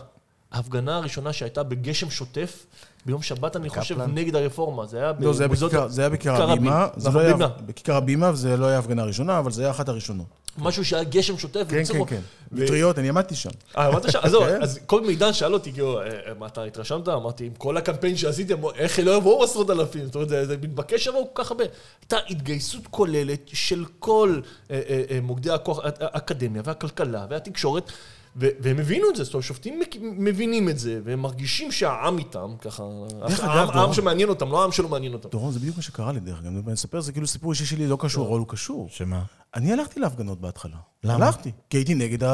[0.53, 2.67] ההפגנה הראשונה שהייתה בגשם שוטף,
[3.07, 4.11] ביום שבת, אני חושב, קפלן.
[4.15, 4.87] נגד הרפורמה.
[4.87, 6.89] זה היה לא, זה היה בכיכר- זה היה בכיכר הבימה.
[6.97, 7.37] זה לא היה-.
[7.67, 10.27] בכיכר הבימה, וזה לא היה ההפגנה הראשונה, אבל זה היה אחת הראשונות.
[10.59, 11.65] משהו שהיה גשם שוטף.
[11.69, 12.21] כן, כן, כן.
[12.53, 13.51] מטריות, אני עמדתי שם.
[13.79, 14.19] אה, אמרת שם?
[14.23, 14.63] אז זהו, כן.
[14.63, 16.01] אז כל מידע שאל אותי, כאילו,
[16.39, 17.09] מה, אתה התרשמת?
[17.09, 20.05] אמרתי, עם כל הקמפיין שעשיתי, אמרו, איך לא יבואו עשרות אלפים?
[20.07, 21.65] זאת אומרת, זה מתבקש שיבואו כל כך הרבה.
[22.03, 24.77] הייתה התגייסות כוללת של כל אה,
[25.23, 27.93] מוקדי הכוח, הא- האקדמיה והכלכלה והתקשורת,
[28.37, 32.83] והם הבינו את זה, זאת אומרת, שופטים מבינים את זה, והם מרגישים שהעם איתם, ככה,
[33.29, 33.93] דרך העם-.
[33.93, 35.29] שמעניין אותם, לא העם שלא מעניין אותם.
[35.29, 36.67] דורון, זה בדיוק מה שקרה לי, דרך אגב.
[36.67, 38.89] אני אספר, זה כאילו סיפור אישי שלי לא קשור, אבל הוא קשור.
[38.91, 39.23] שמה?
[39.55, 40.77] אני הלכתי להפגנות בהתחלה.
[41.05, 41.27] למה?
[41.27, 42.29] הלכתי, כי הייתי נגד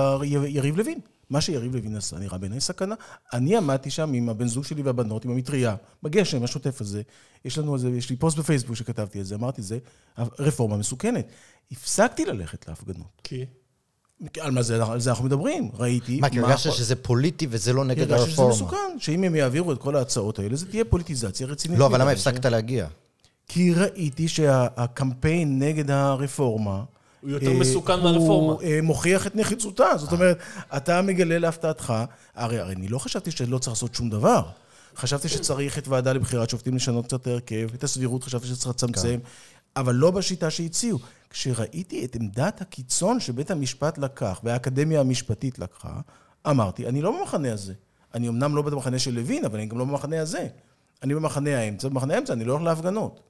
[0.47, 0.99] יריב לוין.
[1.31, 2.95] מה שיריב לוין עשה נראה בעיניי סכנה.
[3.33, 7.03] אני עמדתי שם עם הבן זוג שלי והבנות, עם המטריה, בגשם השוטף הזה.
[7.45, 9.79] יש לנו איזה, יש לי פוסט בפייסבוק שכתבתי את זה, אמרתי, זה
[10.19, 11.27] רפורמה מסוכנת.
[11.73, 13.21] הפסקתי ללכת להפגנות.
[13.25, 13.45] כי?
[14.41, 15.71] על מה זה, על זה אנחנו מדברים.
[15.79, 16.21] ראיתי...
[16.21, 18.55] מה, כי הרגשת שזה פוליטי וזה לא נגד הרגשתי שזה הרפורמה?
[18.55, 21.79] מסוכן, שאם הם יעבירו את כל ההצעות האלה, זה תהיה פוליטיזציה רצינית.
[21.79, 22.11] לא, אבל למה.
[22.11, 22.87] הפסקת להגיע?
[23.49, 26.83] כי ראיתי שהקמפיין נגד הרפורמה...
[27.21, 28.53] הוא יותר אה, מסוכן מהרפורמה.
[28.53, 29.87] הוא אה, מוכיח את נחיצותה.
[29.97, 30.39] זאת אומרת,
[30.77, 31.95] אתה מגלה להפתעתך,
[32.35, 34.43] הרי, הרי אני לא חשבתי שלא צריך לעשות שום דבר.
[34.97, 39.19] חשבתי שצריך את ועדה לבחירת שופטים לשנות קצת את ההרכב, את הסבירות חשבתי שצריך לצמצם,
[39.77, 40.99] אבל לא בשיטה שהציעו.
[41.31, 46.01] כשראיתי את עמדת הקיצון שבית המשפט לקח והאקדמיה המשפטית לקחה,
[46.51, 47.75] אמרתי, אני לא במחנה הזה.
[48.15, 50.49] אני אמנם לא במחנה של לוין, אבל אני גם לא במחנה הזה.
[51.03, 53.21] אני במחנה האמצע, במחנה האמצע אני לא הולך להפגנות.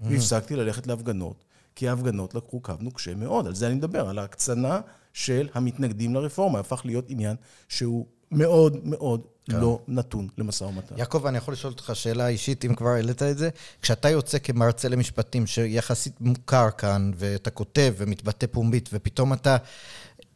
[0.00, 3.46] והפסקתי ללכת להפגנות, כי ההפגנות לקחו קו נוקשה מאוד.
[3.46, 4.80] על זה אני מדבר, על ההקצנה
[5.12, 6.58] של המתנגדים לרפורמה.
[6.58, 7.36] הפך להיות עניין
[7.68, 10.98] שהוא מאוד מאוד לא נתון למשא ומתן.
[10.98, 13.48] יעקב, אני יכול לשאול אותך שאלה אישית, אם כבר העלית את זה?
[13.82, 19.56] כשאתה יוצא כמרצה למשפטים, שיחסית מוכר כאן, ואתה כותב ומתבטא פומבית, ופתאום אתה...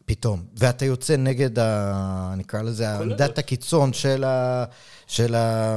[0.07, 0.43] פתאום.
[0.57, 2.35] ואתה יוצא נגד, ה...
[2.37, 4.65] נקרא לזה, עמדת הקיצון של ה...
[5.07, 5.77] של ה...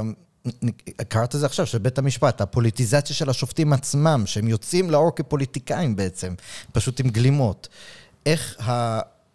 [1.08, 5.96] קראת את זה עכשיו, של בית המשפט, הפוליטיזציה של השופטים עצמם, שהם יוצאים לאור כפוליטיקאים
[5.96, 6.34] בעצם,
[6.72, 7.68] פשוט עם גלימות.
[8.26, 8.56] איך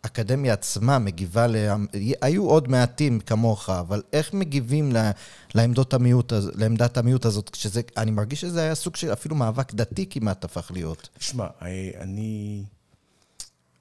[0.05, 1.75] האקדמיה עצמה מגיבה, לה...
[2.21, 4.97] היו עוד מעטים כמוך, אבל איך מגיבים ל...
[5.55, 10.05] לעמדות המיעוט, לעמדת המיעוט הזאת, כשזה, אני מרגיש שזה היה סוג של אפילו מאבק דתי
[10.09, 11.09] כמעט הפך להיות.
[11.17, 12.63] תשמע, אה, אני...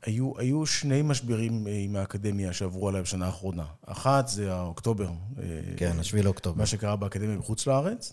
[0.04, 3.64] היו, היו שני משברים אה, עם האקדמיה שעברו עליי בשנה האחרונה.
[3.86, 5.06] אחת זה האוקטובר.
[5.06, 5.44] אה,
[5.76, 6.58] כן, השביעי לאוקטובר.
[6.58, 8.12] מה שקרה באקדמיה בחוץ לארץ,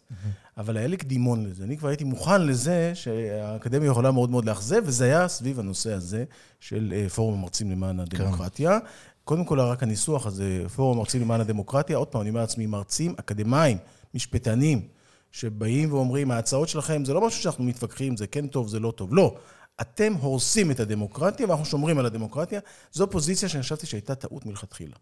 [0.58, 1.64] אבל היה לי קדימון לזה.
[1.64, 6.24] אני כבר הייתי מוכן לזה שהאקדמיה יכולה מאוד מאוד לאכזב, וזה היה סביב הנושא הזה
[6.60, 8.80] של אה, פורום המרצים למען הדמוקרטיה.
[9.24, 13.14] קודם כל, רק הניסוח הזה, פורום המרצים למען הדמוקרטיה, עוד פעם, אני אומר לעצמי, מרצים
[13.20, 13.78] אקדמאים,
[14.14, 14.88] משפטנים,
[15.32, 19.16] שבאים ואומרים, ההצעות שלכם זה לא משהו שאנחנו מתווכחים, זה כן טוב, זה לא טוב.
[19.16, 19.36] לא.
[19.82, 22.60] אתם הורסים את הדמוקרטיה ואנחנו שומרים על הדמוקרטיה.
[22.94, 24.96] זו פוזיציה שאני חשבתי שהייתה טעות מלכתחילה.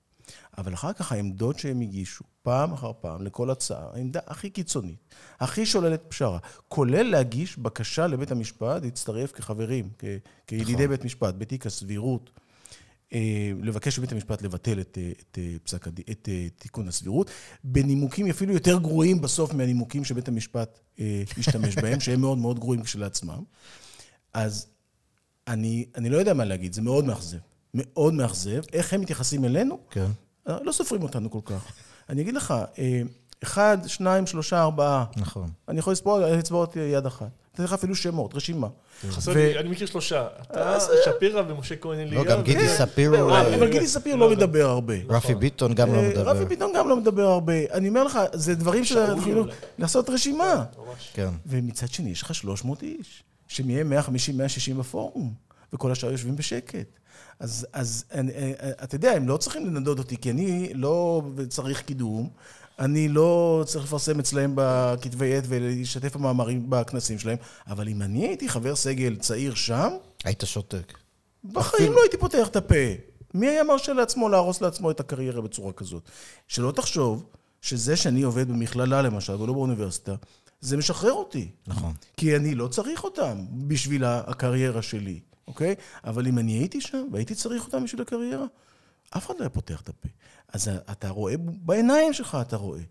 [0.57, 5.65] אבל אחר כך העמדות שהם הגישו, פעם אחר פעם, לכל הצעה, העמדה הכי קיצונית, הכי
[5.65, 10.05] שוללת פשרה, כולל להגיש בקשה לבית המשפט להצטרף כחברים, כ-
[10.47, 10.87] כידידי נכון.
[10.87, 12.29] בית משפט, בתיק הסבירות,
[13.13, 15.87] אה, לבקש מבית המשפט לבטל את, אה, את, אה, פסק.
[15.87, 17.31] את אה, תיקון הסבירות,
[17.63, 20.79] בנימוקים אפילו יותר גרועים בסוף מהנימוקים שבית המשפט
[21.37, 23.43] השתמש בהם, שהם מאוד מאוד גרועים כשלעצמם.
[24.33, 24.67] אז
[25.47, 27.37] אני, אני לא יודע מה להגיד, זה מאוד מאכזב.
[27.73, 28.61] מאוד מאכזב.
[28.73, 29.79] איך הם מתייחסים אלינו?
[29.91, 30.05] כן.
[30.49, 31.71] אה, לא סופרים אותנו כל כך.
[32.09, 33.01] אני אגיד לך, אה,
[33.43, 35.05] אחד, שניים, שלושה, ארבעה.
[35.17, 35.49] נכון.
[35.67, 37.27] אני יכול לספור על אצבעות יד אחת.
[37.53, 38.67] אתן לך אפילו שמות, רשימה.
[39.09, 40.27] חסר ו- לי, אני מכיר שלושה.
[40.41, 42.23] אתה, שפירא ומשה כהן אליהו.
[42.23, 43.15] לא, גם גידי ו- ספיר.
[43.15, 43.21] אה,
[43.55, 44.93] אבל אה, גידי ספיר לא מדבר הרבה.
[45.09, 46.29] רפי ביטון גם לא אה, מדבר.
[46.29, 47.53] רפי ביטון גם לא מדבר הרבה.
[47.71, 48.85] אני אומר לך, זה דברים.
[48.85, 49.43] שאנחנו
[49.79, 50.63] לעשות רשימה.
[51.13, 51.29] כן.
[51.45, 55.33] ומצד שני, יש לך 300 איש, שמהם 150-160 בפורום,
[55.73, 56.99] וכל השאר יושבים בשקט.
[57.39, 61.81] אז, אז אני, אה, אתה יודע, הם לא צריכים לנדוד אותי, כי אני לא צריך
[61.81, 62.29] קידום,
[62.79, 68.49] אני לא צריך לפרסם אצלהם בכתבי עת ולהשתתף במאמרים בכנסים שלהם, אבל אם אני הייתי
[68.49, 69.89] חבר סגל צעיר שם,
[70.23, 70.97] היית שותק.
[71.43, 72.75] בחיים לא הייתי פותח את הפה.
[73.33, 76.09] מי היה מרשה לעצמו להרוס לעצמו את הקריירה בצורה כזאת?
[76.47, 77.25] שלא תחשוב
[77.61, 80.15] שזה שאני עובד במכללה למשל, ולא באוניברסיטה,
[80.61, 81.51] זה משחרר אותי.
[81.67, 81.93] נכון.
[82.17, 85.75] כי אני לא צריך אותם בשביל הקריירה שלי, אוקיי?
[86.03, 88.45] אבל אם אני הייתי שם והייתי צריך אותם בשביל הקריירה,
[89.17, 90.07] אף אחד לא היה פותח את הפה.
[90.53, 92.81] אז אתה רואה, בעיניים שלך אתה רואה,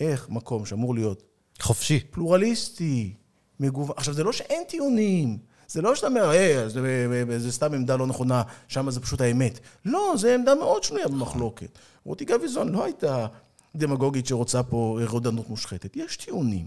[0.00, 1.22] איך מקום שאמור להיות
[1.60, 2.00] חופשי.
[2.10, 3.14] פלורליסטי,
[3.60, 3.94] מגוון.
[3.96, 5.38] עכשיו, זה לא שאין טיעונים.
[5.68, 9.60] זה לא שאתה אומר, היי, זה, זה סתם עמדה לא נכונה, שם זה פשוט האמת.
[9.84, 11.78] לא, זו עמדה מאוד שנויה במחלוקת.
[12.04, 13.26] רותי גביזון לא הייתה
[13.76, 15.96] דמגוגית שרוצה פה רודנות מושחתת.
[15.96, 16.66] יש טיעונים,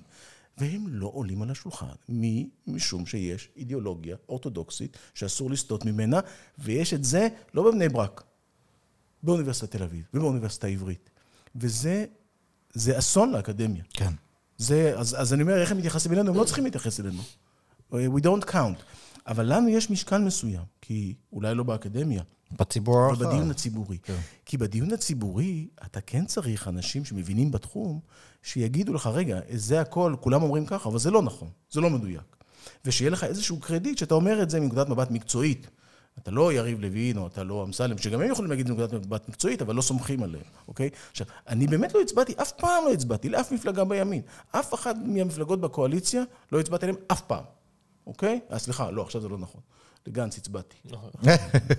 [0.57, 1.85] והם לא עולים על השולחן.
[2.09, 2.49] מי?
[2.67, 6.19] משום שיש אידיאולוגיה אורתודוקסית שאסור לסטות ממנה,
[6.59, 8.23] ויש את זה לא בבני ברק,
[9.23, 11.09] באוניברסיטת תל אביב ובאוניברסיטה העברית.
[11.55, 12.05] וזה
[12.73, 13.83] זה אסון לאקדמיה.
[13.93, 14.13] כן.
[14.57, 16.29] זה, אז, אז אני אומר, איך הם מתייחסים אלינו?
[16.29, 17.21] הם לא צריכים להתייחס אלינו.
[17.91, 18.81] We don't count.
[19.27, 23.25] אבל לנו יש משקל מסוים, כי אולי לא באקדמיה, בציבור אבל הרחב.
[23.25, 23.97] בדיון הציבורי.
[23.97, 24.17] כן.
[24.45, 27.99] כי בדיון הציבורי, אתה כן צריך אנשים שמבינים בתחום,
[28.43, 32.35] שיגידו לך, רגע, זה הכל, כולם אומרים ככה, אבל זה לא נכון, זה לא מדויק.
[32.85, 35.67] ושיהיה לך איזשהו קרדיט שאתה אומר את זה מנקודת מבט מקצועית.
[36.17, 39.61] אתה לא יריב לוין או אתה לא אמסלם, שגם הם יכולים להגיד מנקודת מבט מקצועית,
[39.61, 40.89] אבל לא סומכים עליהם, אוקיי?
[41.11, 44.21] עכשיו, אני באמת לא הצבעתי, אף פעם לא הצבעתי לאף מפלגה בימין.
[44.51, 47.43] אף אחת מהמפלגות בקואליציה לא הצבעתי עליהן אף פעם,
[48.07, 48.39] אוקיי?
[48.51, 49.61] אה, סליחה, לא, עכשיו זה לא נכון.
[50.07, 50.75] לגנץ הצבעתי.
[50.85, 51.09] נכון.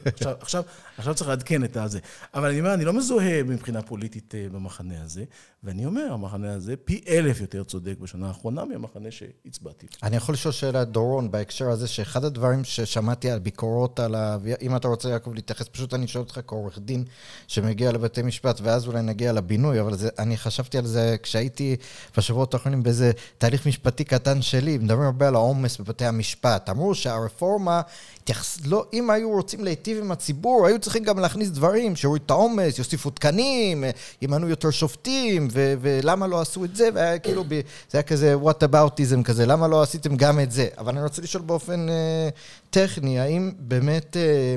[0.07, 0.63] עכשיו, עכשיו,
[0.99, 1.99] עכשיו צריך לעדכן את הזה.
[2.35, 5.25] אבל אני אומר, אני לא מזוהה מבחינה פוליטית אה, במחנה הזה,
[5.65, 9.87] ואני אומר, המחנה הזה פי אלף יותר צודק בשנה האחרונה מהמחנה שהצבעתי.
[10.03, 14.37] אני יכול לשאול שאלה, דורון, בהקשר הזה, שאחד הדברים ששמעתי על ביקורות על ה...
[14.61, 17.05] אם אתה רוצה, יעקב, להתייחס, פשוט אני שואל אותך כעורך דין
[17.47, 21.77] שמגיע לבתי משפט, ואז אולי נגיע לבינוי, אבל זה, אני חשבתי על זה כשהייתי
[22.17, 26.69] בשבועות האחרונים באיזה תהליך משפטי קטן שלי, מדברים הרבה על העומס בבתי המשפט.
[26.69, 27.83] אמרו שהרפורמה,
[28.31, 32.31] התייחס, לא, אם היו רוצים להיטיב עם הציבור, היו צריכים גם להכניס דברים, שיוריד את
[32.31, 33.85] העומס, יוסיפו תקנים,
[34.23, 37.61] ימנו יותר שופטים, ו- ולמה לא עשו את זה, והיה כאילו, ב-
[37.91, 40.69] זה היה כזה what aboutism כזה, למה לא עשיתם גם את זה?
[40.79, 42.29] אבל אני רוצה לשאול באופן אה,
[42.71, 44.17] טכני, האם באמת...
[44.17, 44.57] אה,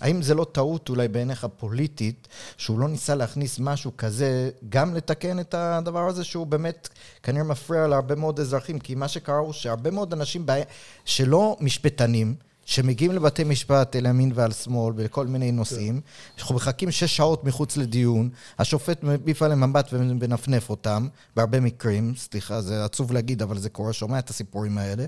[0.00, 5.40] האם זה לא טעות אולי בעיניך פוליטית, שהוא לא ניסה להכניס משהו כזה, גם לתקן
[5.40, 6.88] את הדבר הזה, שהוא באמת
[7.22, 10.54] כנראה מפריע להרבה מאוד אזרחים, כי מה שקרה הוא שהרבה מאוד אנשים בא...
[11.04, 12.34] שלא משפטנים,
[12.68, 16.00] שמגיעים לבתי משפט אל ימין ועל שמאל בכל מיני נושאים,
[16.38, 22.60] אנחנו מחכים שש שעות מחוץ לדיון, השופט מביף עליהם מבט ומנפנף אותם, בהרבה מקרים, סליחה,
[22.60, 25.04] זה עצוב להגיד, אבל זה קורה, שומע את הסיפורים האלה,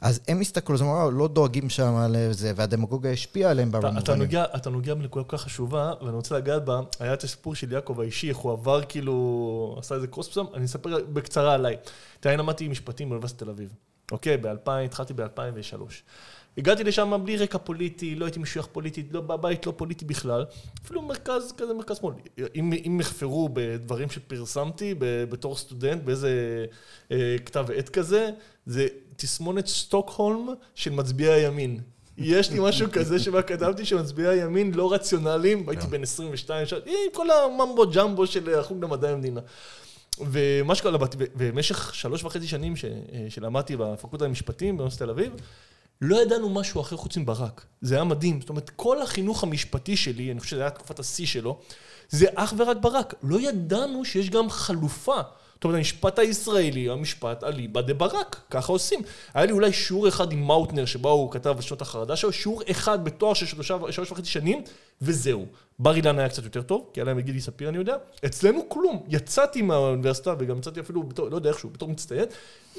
[0.00, 4.18] אז הם הסתכלו, הם אמרו, לא דואגים שם על זה, והדמגוגיה השפיעה עליהם בהרבה מובנים.
[4.18, 7.72] נוגע, אתה נוגע בנקודה כל כך חשובה, ואני רוצה לגעת בה, היה את הסיפור של
[7.72, 11.76] יעקב האישי, איך הוא עבר כאילו, עשה איזה קרוס אני אספר בקצרה עליי.
[12.20, 13.68] תראה, אני למדתי משפטים באוניברסיטת תל אביב.
[14.12, 15.92] אוקיי, ב-2000, התחלתי ב-2003.
[16.58, 20.44] הגעתי לשם בלי רקע פוליטי, לא הייתי משוייך פוליטית, לא בבית, לא פוליטי בכלל.
[20.84, 22.14] אפילו מרכז כזה, מרכז שמאל.
[22.54, 26.64] אם, אם יחפרו בדברים שפרסמתי בתור סטודנט, באיזה
[27.12, 28.30] אה, כתב עת כזה,
[28.66, 31.80] זה תסמונת סטוקהולם של מצביעי הימין.
[32.18, 36.94] יש לי משהו כזה שבה כתבתי שמצביעי הימין לא רציונליים, הייתי בן 22, שנה, עם
[37.12, 39.40] כל הממבו ג'מבו של החוג למדעי המדינה.
[40.20, 40.98] ומה שקרה,
[41.36, 42.74] ובמשך שלוש וחצי שנים
[43.28, 45.32] שלמדתי בפקולטה למשפטים באוניברסיטת תל אביב,
[46.00, 47.64] לא ידענו משהו אחר חוץ מברק.
[47.80, 48.40] זה היה מדהים.
[48.40, 51.58] זאת אומרת, כל החינוך המשפטי שלי, אני חושב שזה היה תקופת השיא שלו,
[52.08, 53.14] זה אך ורק ברק.
[53.22, 55.20] לא ידענו שיש גם חלופה.
[55.54, 59.00] זאת אומרת, המשפט הישראלי, המשפט אליבא דה ברק, ככה עושים.
[59.34, 63.04] היה לי אולי שיעור אחד עם מאוטנר, שבו הוא כתב בשנות החרדה שלו, שיעור אחד
[63.04, 64.62] בתואר של שלושה, שלוש וחצי שנים,
[65.02, 65.46] וזהו.
[65.78, 67.96] בר אילן היה קצת יותר טוב, כי היה להם את גידי ספיר, אני יודע.
[68.26, 69.02] אצלנו כלום.
[69.08, 72.24] יצאתי מהאוניברסיטה, וגם יצאתי אפילו בתור, לא יודע איכשהו, בתור מצטיין,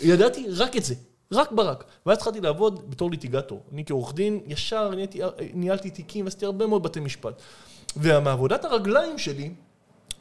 [0.01, 0.95] ידעתי רק את זה.
[1.31, 1.83] רק ברק.
[2.05, 3.61] ואז התחלתי לעבוד בתור ליטיגטור.
[3.73, 5.21] אני כעורך דין, ישר ניהלתי,
[5.53, 7.41] ניהלתי תיקים, ועשיתי הרבה מאוד בתי משפט.
[7.97, 9.51] ומעבודת הרגליים שלי,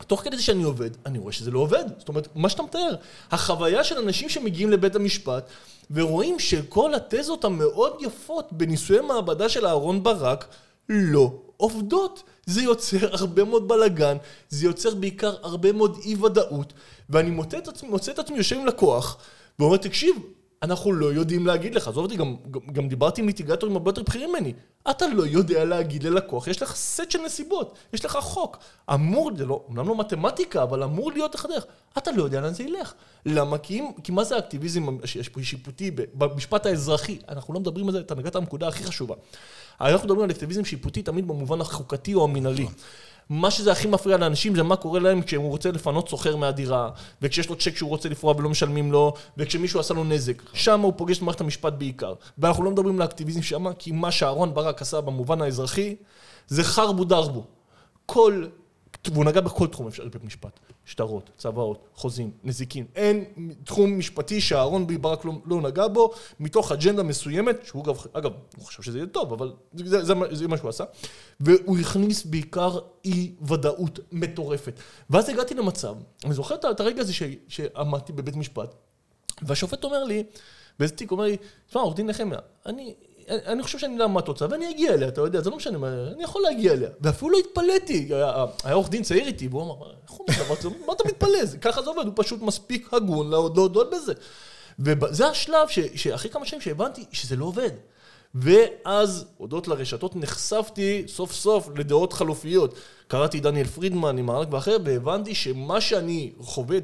[0.06, 1.84] תוך כדי שאני עובד, אני רואה שזה לא עובד.
[1.98, 2.94] זאת אומרת, מה שאתה מתאר,
[3.30, 5.50] החוויה של אנשים שמגיעים לבית המשפט
[5.90, 10.46] ורואים שכל התזות המאוד יפות בניסויי מעבדה של אהרון ברק
[10.88, 12.22] לא עובדות.
[12.46, 14.16] זה יוצר הרבה מאוד בלאגן,
[14.48, 16.72] זה יוצר בעיקר הרבה מאוד אי ודאות,
[17.10, 19.16] ואני מוצא את עצמי, מוצא את עצמי יושב עם לקוח
[19.58, 20.16] ואומר, תקשיב,
[20.62, 24.02] אנחנו לא יודעים להגיד לך, עזוב אותי, גם, גם, גם דיברתי עם ליטיגטורים הרבה יותר
[24.02, 24.52] בכירים ממני.
[24.90, 28.58] אתה לא יודע להגיד ללקוח, יש לך סט של נסיבות, יש לך חוק.
[28.94, 31.66] אמור, זה לא, אומנם לא מתמטיקה, אבל אמור להיות לך דרך.
[31.98, 32.94] אתה לא יודע לאן זה ילך.
[33.26, 33.58] למה?
[33.58, 34.86] כי, אם, כי מה זה האקטיביזם
[35.36, 37.18] השיפוטי במשפט האזרחי?
[37.28, 39.14] אנחנו לא מדברים על זה, אתה נגעת הנקודה הכי חשובה.
[39.80, 42.66] אנחנו מדברים על אקטיביזם שיפוטי תמיד במובן החוקתי או המינהלי.
[43.30, 46.90] מה שזה הכי מפריע לאנשים זה מה קורה להם כשהוא רוצה לפנות סוחר מהדירה,
[47.22, 50.42] וכשיש לו צ'ק שהוא רוצה לפרוע ולא משלמים לו, וכשמישהו עשה לו נזק.
[50.52, 52.14] שם הוא פוגש את מערכת המשפט בעיקר.
[52.38, 55.96] ואנחנו לא מדברים על האקטיביזם שם, כי מה שאהרון ברק עשה במובן האזרחי,
[56.48, 57.44] זה חרבו דרבו.
[58.06, 58.46] כל
[59.12, 60.60] והוא נגע בכל תחום אפשרי בבית משפט.
[60.84, 62.84] שטרות, צוואות, חוזים, נזיקין.
[62.94, 63.24] אין
[63.64, 68.32] תחום משפטי שאהרון בי ברק לא, לא נגע בו, מתוך אג'נדה מסוימת, שהוא אגב, אגב,
[68.56, 70.84] הוא חשב שזה יהיה טוב, אבל זה, זה, זה, מה שהוא עשה.
[71.40, 74.80] והוא הכניס בעיקר אי ודאות מטורפת.
[75.10, 75.94] ואז הגעתי למצב,
[76.24, 78.74] אני זוכר את הרגע הזה ש, שעמדתי בבית משפט,
[79.42, 80.22] והשופט אומר לי,
[80.78, 81.36] באיזה תיק, אומר לי,
[81.68, 82.94] תשמע, עורך דין נחמיה, אני
[83.28, 85.78] אני חושב שאני יודע מה התוצאה, ואני אגיע אליה, אתה יודע, זה לא משנה,
[86.14, 86.88] אני יכול להגיע אליה.
[87.00, 88.08] ואפילו לא התפלאתי,
[88.64, 90.26] היה עורך דין צעיר איתי, והוא אמר, איך הוא
[90.64, 91.38] אומר, מה אתה מתפלא?
[91.60, 94.12] ככה זה עובד, הוא פשוט מספיק הגון להודות בזה.
[94.78, 97.70] וזה השלב שאחרי כמה שנים שהבנתי שזה לא עובד.
[98.34, 102.74] ואז, הודות לרשתות, נחשפתי סוף סוף לדעות חלופיות.
[103.08, 106.78] קראתי דניאל פרידמן עם הרק ואחר, והבנתי שמה שאני חווה,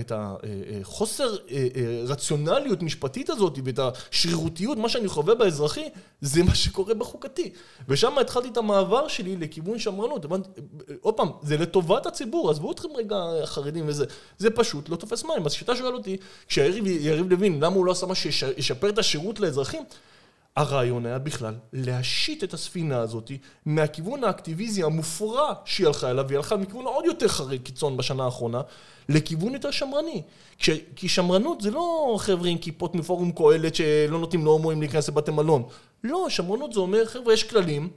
[0.00, 5.88] את החוסר אה, אה, רציונליות משפטית הזאת ואת השרירותיות, מה שאני חווה באזרחי,
[6.20, 7.50] זה מה שקורה בחוקתי.
[7.88, 10.26] ושם התחלתי את המעבר שלי לכיוון שמרנות.
[11.00, 14.04] עוד פעם, זה לטובת הציבור, עזבו אתכם רגע חרדים וזה,
[14.38, 15.46] זה פשוט לא תופס מים.
[15.46, 16.16] אז כשאתה שואל אותי,
[16.48, 19.82] כשיריב לוין, למה הוא לא עשה מה שישפר את השירות לאזרחים?
[20.56, 23.30] הרעיון היה בכלל להשית את הספינה הזאת
[23.66, 28.60] מהכיוון האקטיביזי המופרע שהיא הלכה אליו, היא הלכה מכיוון עוד יותר חריג קיצון בשנה האחרונה,
[29.08, 30.22] לכיוון יותר שמרני.
[30.58, 35.30] כש, כי שמרנות זה לא חבר'ה עם כיפות מפורום קהלת שלא נותנים להומואים להיכנס לבתי
[35.30, 35.62] מלון.
[36.04, 37.90] לא, שמרנות זה אומר, חבר'ה, יש כללים,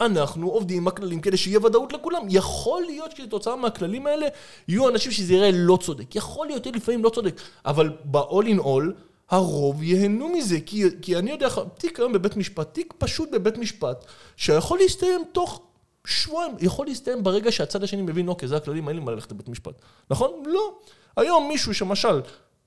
[0.00, 2.22] אנחנו עובדים עם הכללים כדי שיהיה ודאות לכולם.
[2.28, 4.26] יכול להיות שכתוצאה מהכללים האלה
[4.68, 6.16] יהיו אנשים שזה יראה לא צודק.
[6.16, 11.30] יכול להיות לפעמים לא צודק, אבל ב-all in all הרוב ייהנו מזה, כי, כי אני
[11.30, 14.04] יודע, תיק היום בבית משפט, תיק פשוט בבית משפט,
[14.36, 15.62] שיכול להסתיים תוך
[16.06, 19.48] שבועיים, יכול להסתיים ברגע שהצד השני מבין, אוקיי, זה הכללים, אין לי מה ללכת לבית
[19.48, 19.74] משפט.
[20.10, 20.42] נכון?
[20.46, 20.78] לא.
[21.16, 22.20] היום מישהו שמשל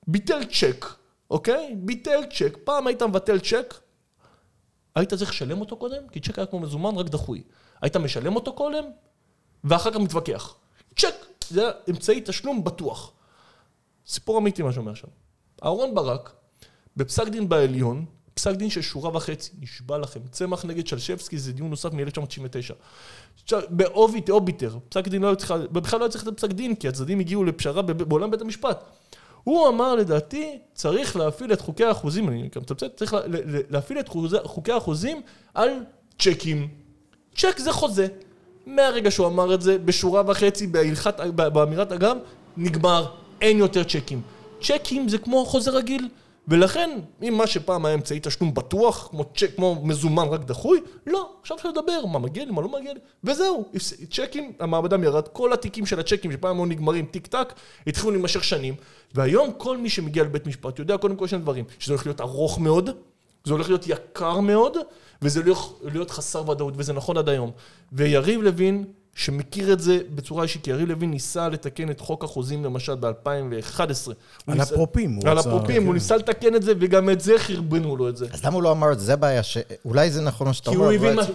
[0.07, 0.85] ביטל צ'ק,
[1.29, 1.75] אוקיי?
[1.77, 3.73] ביטל צ'ק, פעם היית מבטל צ'ק,
[4.95, 7.43] היית צריך לשלם אותו קודם, כי צ'ק היה כמו מזומן, רק דחוי.
[7.81, 8.83] היית משלם אותו קודם,
[9.63, 10.55] ואחר כך מתווכח.
[10.99, 11.15] צ'ק,
[11.49, 13.11] זה אמצעי תשלום בטוח.
[14.07, 15.07] סיפור אמיתי מה שאומר שם.
[15.63, 16.40] אהרון ברק
[16.97, 21.69] בפסק דין בעליון, פסק דין של שורה וחצי, נשבע לכם, צמח נגד שלשבסקי זה דיון
[21.69, 23.53] נוסף מ-1999.
[23.69, 26.75] ב obit, obiter, פסק דין לא היה צריך, בכלל לא היה צריך לתת פסק דין,
[26.75, 28.83] כי הצדדים הגיעו לפשרה באולם בית המשפט.
[29.43, 33.15] הוא אמר לדעתי, צריך להפעיל את חוקי האחוזים, אני גם מצטט, צריך
[33.69, 34.09] להפעיל את
[34.43, 35.21] חוקי האחוזים
[35.53, 35.69] על
[36.19, 36.67] צ'קים.
[37.35, 38.07] צ'ק זה חוזה.
[38.65, 42.17] מהרגע שהוא אמר את זה, בשורה וחצי, בהלכת, באמירת אגב,
[42.57, 43.05] נגמר,
[43.41, 44.21] אין יותר צ'קים.
[44.61, 46.09] צ'קים זה כמו חוזה רגיל.
[46.51, 51.29] ולכן, אם מה שפעם היה אמצעי תשלום בטוח, כמו צ'ק, כמו מזומן רק דחוי, לא,
[51.41, 53.65] עכשיו אפשר לדבר, מה מגיע לי, מה לא מגיע לי, וזהו,
[54.11, 57.53] צ'קים, המעבדה ירד, כל התיקים של הצ'קים שפעם היו נגמרים טיק טק,
[57.87, 58.75] התחילו להימשך שנים,
[59.13, 62.59] והיום כל מי שמגיע לבית משפט יודע קודם כל שני דברים, שזה הולך להיות ארוך
[62.59, 62.89] מאוד,
[63.43, 64.77] זה הולך להיות יקר מאוד,
[65.21, 67.51] וזה הולך להיות חסר ודאות, וזה נכון עד היום.
[67.91, 68.85] ויריב לוין
[69.15, 74.11] שמכיר את זה בצורה אישית, כי יריב לוין ניסה לתקן את חוק החוזים למשל ב-2011.
[74.47, 75.19] על אפרופים.
[75.25, 78.27] על אפרופים, הוא ניסה לתקן את זה, וגם את זה חרבנו לו את זה.
[78.31, 79.05] אז למה הוא לא אמר את זה?
[79.05, 79.57] זה בעיה ש...
[79.85, 80.79] אולי זה נכון מה שאתה אומר.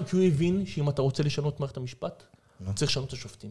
[0.06, 2.22] כי הוא הבין שאם אתה רוצה לשנות מערכת המשפט,
[2.74, 3.50] צריך לשנות את השופטים.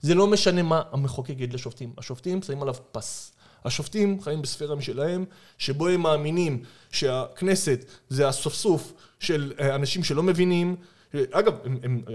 [0.00, 3.32] זה לא משנה מה המחוקק יגיד לשופטים, השופטים שמים עליו פס.
[3.64, 5.24] השופטים חיים בספירה משלהם,
[5.58, 10.76] שבו הם מאמינים שהכנסת זה הסופסוף של אה, אנשים שלא מבינים,
[11.30, 11.54] אגב,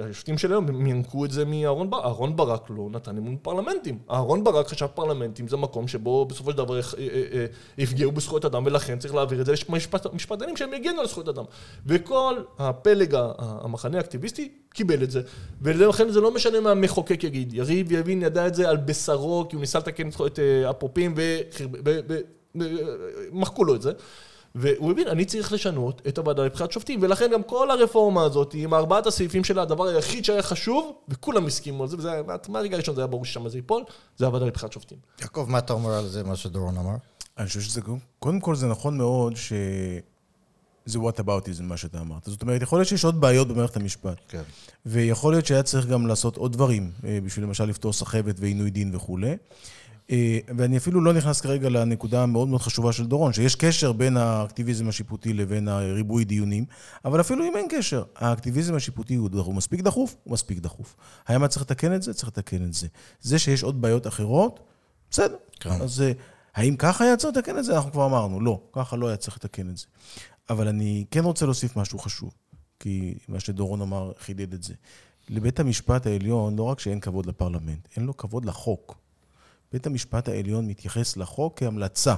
[0.10, 2.06] השופטים של היום, הם ינקו את זה מאהרון ברק.
[2.06, 4.00] אהרון ברק לא נתן אמון פרלמנטים.
[4.12, 7.46] אהרון ברק חשב פרלמנטים זה מקום שבו בסופו של דבר אה, אה, אה,
[7.78, 9.54] יפגעו בזכויות אדם, ולכן צריך להעביר את זה
[10.14, 11.44] למשפטנים שהם יגנו על זכויות אדם.
[11.86, 15.22] וכל הפלג, המחנה האקטיביסטי, קיבל את זה.
[15.62, 17.54] ולכן זה לא משנה מה המחוקק יגיד.
[17.54, 20.40] יריב יבין ידע את זה על בשרו, כי הוא ניסה לתקן את
[20.70, 21.16] אפרופים,
[23.32, 23.92] ומחקו לו את זה.
[24.56, 28.74] והוא הבין, אני צריך לשנות את הוועדה לבחירת שופטים, ולכן גם כל הרפורמה הזאת, עם
[28.74, 33.02] ארבעת הסעיפים שלה, הדבר היחיד שהיה חשוב, וכולם הסכימו על זה, וזה, מהרגע הראשון זה
[33.02, 33.84] היה ברור ששם זה ייפול,
[34.18, 34.98] זה הוועדה לבחירת שופטים.
[35.22, 36.96] יעקב, מה אתה אומר על זה, מה שדורון אמר?
[37.38, 37.82] אני חושב שזה,
[38.20, 39.54] קודם כל זה נכון מאוד ש...
[40.86, 42.24] זה what aboutism, מה שאתה אמרת.
[42.26, 44.18] זאת אומרת, יכול להיות שיש עוד בעיות במערכת המשפט.
[44.28, 44.42] כן.
[44.86, 48.96] ויכול להיות שהיה צריך גם לעשות עוד דברים, אה, בשביל למשל לפתור סחבת ועינוי דין
[48.96, 49.38] וכולי.
[50.10, 54.18] אה, ואני אפילו לא נכנס כרגע לנקודה המאוד מאוד חשובה של דורון, שיש קשר בין
[54.18, 56.66] האקטיביזם השיפוטי לבין הריבוי דיונים,
[57.06, 60.96] אבל אפילו אם אין קשר, האקטיביזם השיפוטי הוא, הוא מספיק דחוף, הוא מספיק דחוף.
[61.28, 62.14] האם צריך לתקן את זה?
[62.14, 62.88] צריך לתקן את זה.
[63.22, 64.60] זה שיש עוד בעיות אחרות,
[65.12, 65.36] בסדר.
[65.60, 65.82] כן.
[65.82, 66.12] אז אה,
[66.56, 67.76] האם ככה היה צריך לתקן את זה?
[67.76, 69.86] אנחנו כבר אמרנו, לא, ככה לא היה צריך לתקן את זה.
[70.50, 72.34] אבל אני כן רוצה להוסיף משהו חשוב,
[72.80, 74.74] כי מה שדורון אמר חידד את זה.
[75.30, 79.01] לבית המשפט העליון, לא רק שאין כבוד לפרלמנט, אין לו כבוד לחוק.
[79.74, 82.16] בית המשפט העליון מתייחס לחוק כהמלצה.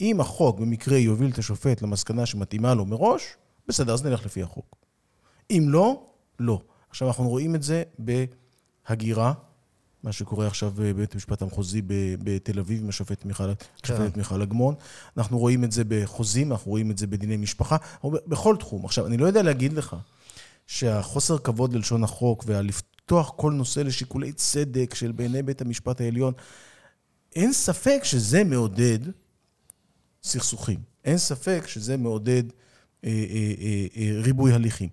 [0.00, 3.22] אם החוק במקרה יוביל את השופט למסקנה שמתאימה לו מראש,
[3.68, 4.76] בסדר, אז נלך לפי החוק.
[5.50, 6.02] אם לא,
[6.40, 6.60] לא.
[6.90, 9.32] עכשיו, אנחנו רואים את זה בהגירה,
[10.02, 11.82] מה שקורה עכשיו בבית המשפט המחוזי
[12.22, 14.08] בתל אביב עם השופט מיכל, כן.
[14.16, 14.74] מיכל אגמון.
[15.16, 18.84] אנחנו רואים את זה בחוזים, אנחנו רואים את זה בדיני משפחה, בכל תחום.
[18.84, 19.96] עכשיו, אני לא יודע להגיד לך
[20.66, 26.32] שהחוסר כבוד ללשון החוק והלפתוח כל נושא לשיקולי צדק של בעיני בית המשפט העליון,
[27.36, 28.98] אין ספק שזה מעודד
[30.22, 30.78] סכסוכים.
[31.04, 32.42] אין ספק שזה מעודד
[33.04, 34.88] אה, אה, אה, אה, ריבוי הליכים.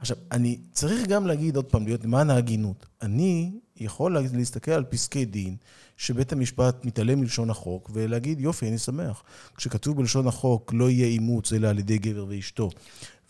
[0.00, 2.86] עכשיו, אני צריך גם להגיד עוד פעם, להיות למען ההגינות.
[3.02, 5.56] אני יכול להסתכל על פסקי דין
[5.96, 9.22] שבית המשפט מתעלם מלשון החוק ולהגיד, יופי, אני שמח.
[9.56, 12.70] כשכתוב בלשון החוק, לא יהיה אימוץ אלא על ידי גבר ואשתו,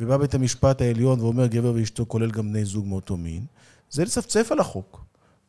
[0.00, 3.44] ובא בית המשפט העליון ואומר, גבר ואשתו כולל גם בני זוג מאותו מין,
[3.90, 5.04] זה לצפצף על החוק.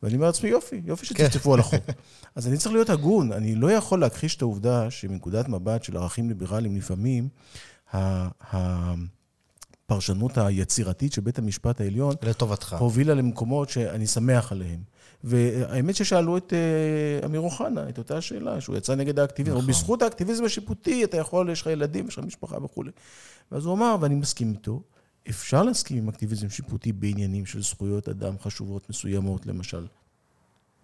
[0.06, 1.24] ואני אומר לעצמי, יופי, יופי כן.
[1.24, 1.84] שצפצפו על החוק.
[2.36, 6.28] אז אני צריך להיות הגון, אני לא יכול להכחיש את העובדה שמנקודת מבט של ערכים
[6.28, 7.28] ליברליים, לפעמים,
[8.52, 14.80] הפרשנות היצירתית של בית המשפט העליון, לטובתך, הובילה למקומות שאני שמח עליהם.
[15.24, 19.68] והאמת ששאלו את uh, אמיר אוחנה, את אותה שאלה, שהוא יצא נגד האקטיביזם, נכון.
[19.68, 22.90] בזכות האקטיביזם השיפוטי, אתה יכול, יש לך ילדים, יש לך משפחה וכולי.
[23.52, 24.82] ואז הוא אמר, ואני מסכים איתו,
[25.28, 29.86] אפשר להסכים עם אקטיביזם שיפוטי בעניינים של זכויות אדם חשובות מסוימות, למשל,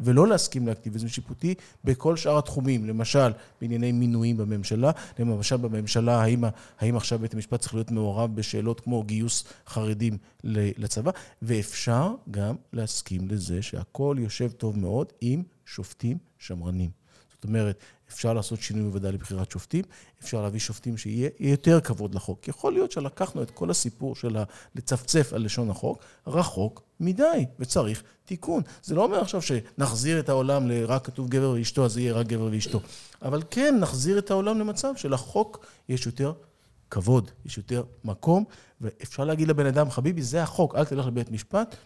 [0.01, 6.45] ולא להסכים לאקטיביזם שיפוטי בכל שאר התחומים, למשל בענייני מינויים בממשלה, למשל בממשלה, האם,
[6.81, 11.11] האם עכשיו בית המשפט צריך להיות מעורב בשאלות כמו גיוס חרדים לצבא,
[11.43, 17.02] ואפשר גם להסכים לזה שהכל יושב טוב מאוד עם שופטים שמרנים.
[17.43, 17.79] זאת אומרת,
[18.09, 19.85] אפשר לעשות שינוי בוועדה לבחירת שופטים,
[20.23, 22.49] אפשר להביא שופטים שיהיה יותר כבוד לחוק.
[22.49, 24.37] יכול להיות שלקחנו את כל הסיפור של
[24.75, 28.63] לצפצף על לשון החוק, רחוק מדי, וצריך תיקון.
[28.83, 32.49] זה לא אומר עכשיו שנחזיר את העולם לרק כתוב גבר ואשתו, אז יהיה רק גבר
[32.53, 32.81] ואשתו.
[33.23, 36.33] אבל כן, נחזיר את העולם למצב שלחוק יש יותר
[36.91, 38.45] כבוד, יש יותר מקום,
[38.81, 41.77] ואפשר להגיד לבן אדם, חביבי, זה החוק, אל תלך לבית משפט,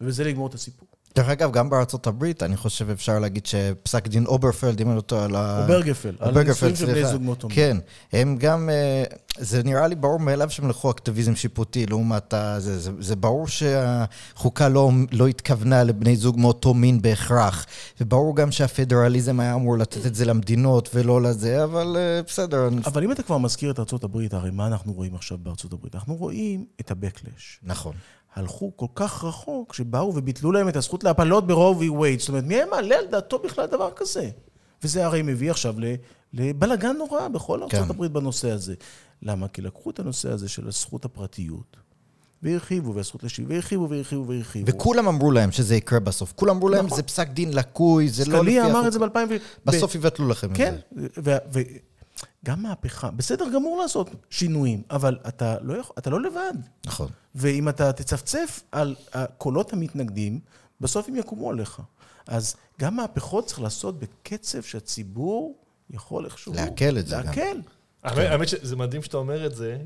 [0.00, 0.93] ובזה לגמור את הסיפור.
[1.16, 5.00] דרך אגב, גם בארצות הברית, אני חושב אפשר להגיד שפסק דין אוברפלד, אם אני לא
[5.00, 5.62] טועה, על ה...
[5.62, 7.76] אוברגפל, על נישואים של בני זוג מאותו כן,
[8.12, 9.04] הם גם, אה,
[9.38, 12.60] זה נראה לי ברור מאליו שהם לקחו אקטיביזם שיפוטי לעומת ה...
[12.60, 17.66] זה, זה, זה ברור שהחוקה לא, לא התכוונה לבני זוג מאותו מין בהכרח,
[18.00, 22.68] וברור גם שהפדרליזם היה אמור לתת את זה למדינות ולא לזה, אבל אה, בסדר.
[22.86, 25.94] אבל אם אתה כבר מזכיר את ארצות הברית, הרי מה אנחנו רואים עכשיו בארצות הברית?
[25.94, 27.58] אנחנו רואים את ה-Backlash.
[27.62, 27.92] נכון.
[28.34, 32.20] הלכו כל כך רחוק, שבאו וביטלו להם את הזכות להפלות ברוב וי וייד.
[32.20, 34.30] זאת אומרת, מי היה מעלה על דעתו בכלל דבר כזה?
[34.82, 35.74] וזה הרי מביא עכשיו
[36.32, 37.76] לבלגן נורא בכל כן.
[37.76, 38.74] ארצות הברית בנושא הזה.
[39.22, 39.48] למה?
[39.48, 41.76] כי לקחו את הנושא הזה של הזכות הפרטיות,
[42.42, 44.72] והרחיבו, והזכות לשיב, והרחיבו, והרחיבו, והרחיבו.
[44.72, 46.32] וכולם אמרו להם שזה יקרה בסוף.
[46.36, 46.96] כולם אמרו להם, נכון.
[46.96, 48.52] זה פסק דין לקוי, זה לא לפי...
[48.52, 49.18] סקאלי אמר את זה ב-2000...
[49.64, 51.08] בסוף יבטלו לכם את כן, זה.
[51.52, 51.60] כן,
[52.44, 53.10] גם מהפכה.
[53.10, 56.54] בסדר גמור לעשות שינויים, אבל אתה לא, יכול, אתה לא לבד.
[56.86, 57.08] נכון.
[57.34, 60.40] ואם אתה תצפצף על הקולות המתנגדים,
[60.80, 61.82] בסוף הם יקומו עליך.
[62.26, 65.58] אז גם מהפכות צריך לעשות בקצב שהציבור
[65.90, 66.54] יכול איכשהו...
[66.54, 67.24] לעכל את זה גם.
[67.24, 67.58] לעכל.
[68.02, 69.78] האמת שזה מדהים שאתה אומר את זה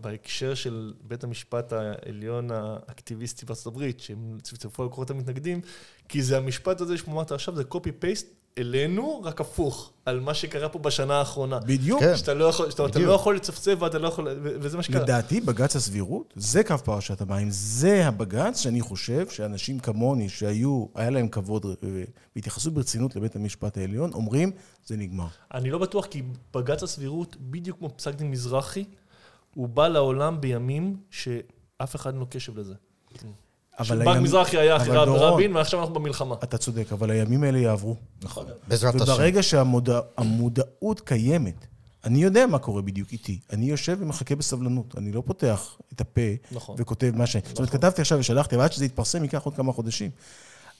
[0.00, 5.60] בהקשר של בית המשפט העליון האקטיביסטי בארצות הברית, שהם צפצפו על קורות המתנגדים,
[6.08, 8.26] כי זה המשפט הזה שאמרת עכשיו, זה copy paste
[8.58, 11.58] אלינו, רק הפוך, על מה שקרה פה בשנה האחרונה.
[11.58, 12.00] בדיוק.
[12.00, 12.16] כן.
[12.16, 13.08] שאתה לא יכול, שאתה, אתה בדיוק.
[13.08, 15.02] לא יכול לצפצף ואתה לא יכול, וזה מה שקרה.
[15.02, 17.48] לדעתי, בג"ץ הסבירות, זה קו פרשת המים.
[17.50, 21.88] זה הבג"ץ שאני חושב שאנשים כמוני, שהיו, היה להם כבוד אה,
[22.36, 24.50] והתייחסו ברצינות לבית המשפט העליון, אומרים,
[24.86, 25.26] זה נגמר.
[25.54, 26.22] אני לא בטוח, כי
[26.54, 28.84] בג"ץ הסבירות, בדיוק כמו פסק דין מזרחי,
[29.54, 32.74] הוא בא לעולם בימים שאף אחד אין לו קשב לזה.
[33.78, 36.34] אבל בנק הימ- מזרחי היה אחרי רבין, ועכשיו אנחנו במלחמה.
[36.42, 37.96] אתה צודק, אבל הימים האלה יעברו.
[38.22, 38.46] נכון.
[38.68, 39.12] בעזרת השם.
[39.12, 41.66] וברגע שהמודעות קיימת,
[42.04, 43.38] אני יודע מה קורה בדיוק איתי.
[43.52, 44.94] אני יושב ומחכה בסבלנות.
[44.98, 46.20] אני לא פותח את הפה
[46.52, 46.76] נכון.
[46.78, 47.36] וכותב מה ש...
[47.36, 50.10] זאת אומרת, כתבתי עכשיו ושלחתי, ועד שזה יתפרסם ייקח עוד כמה חודשים.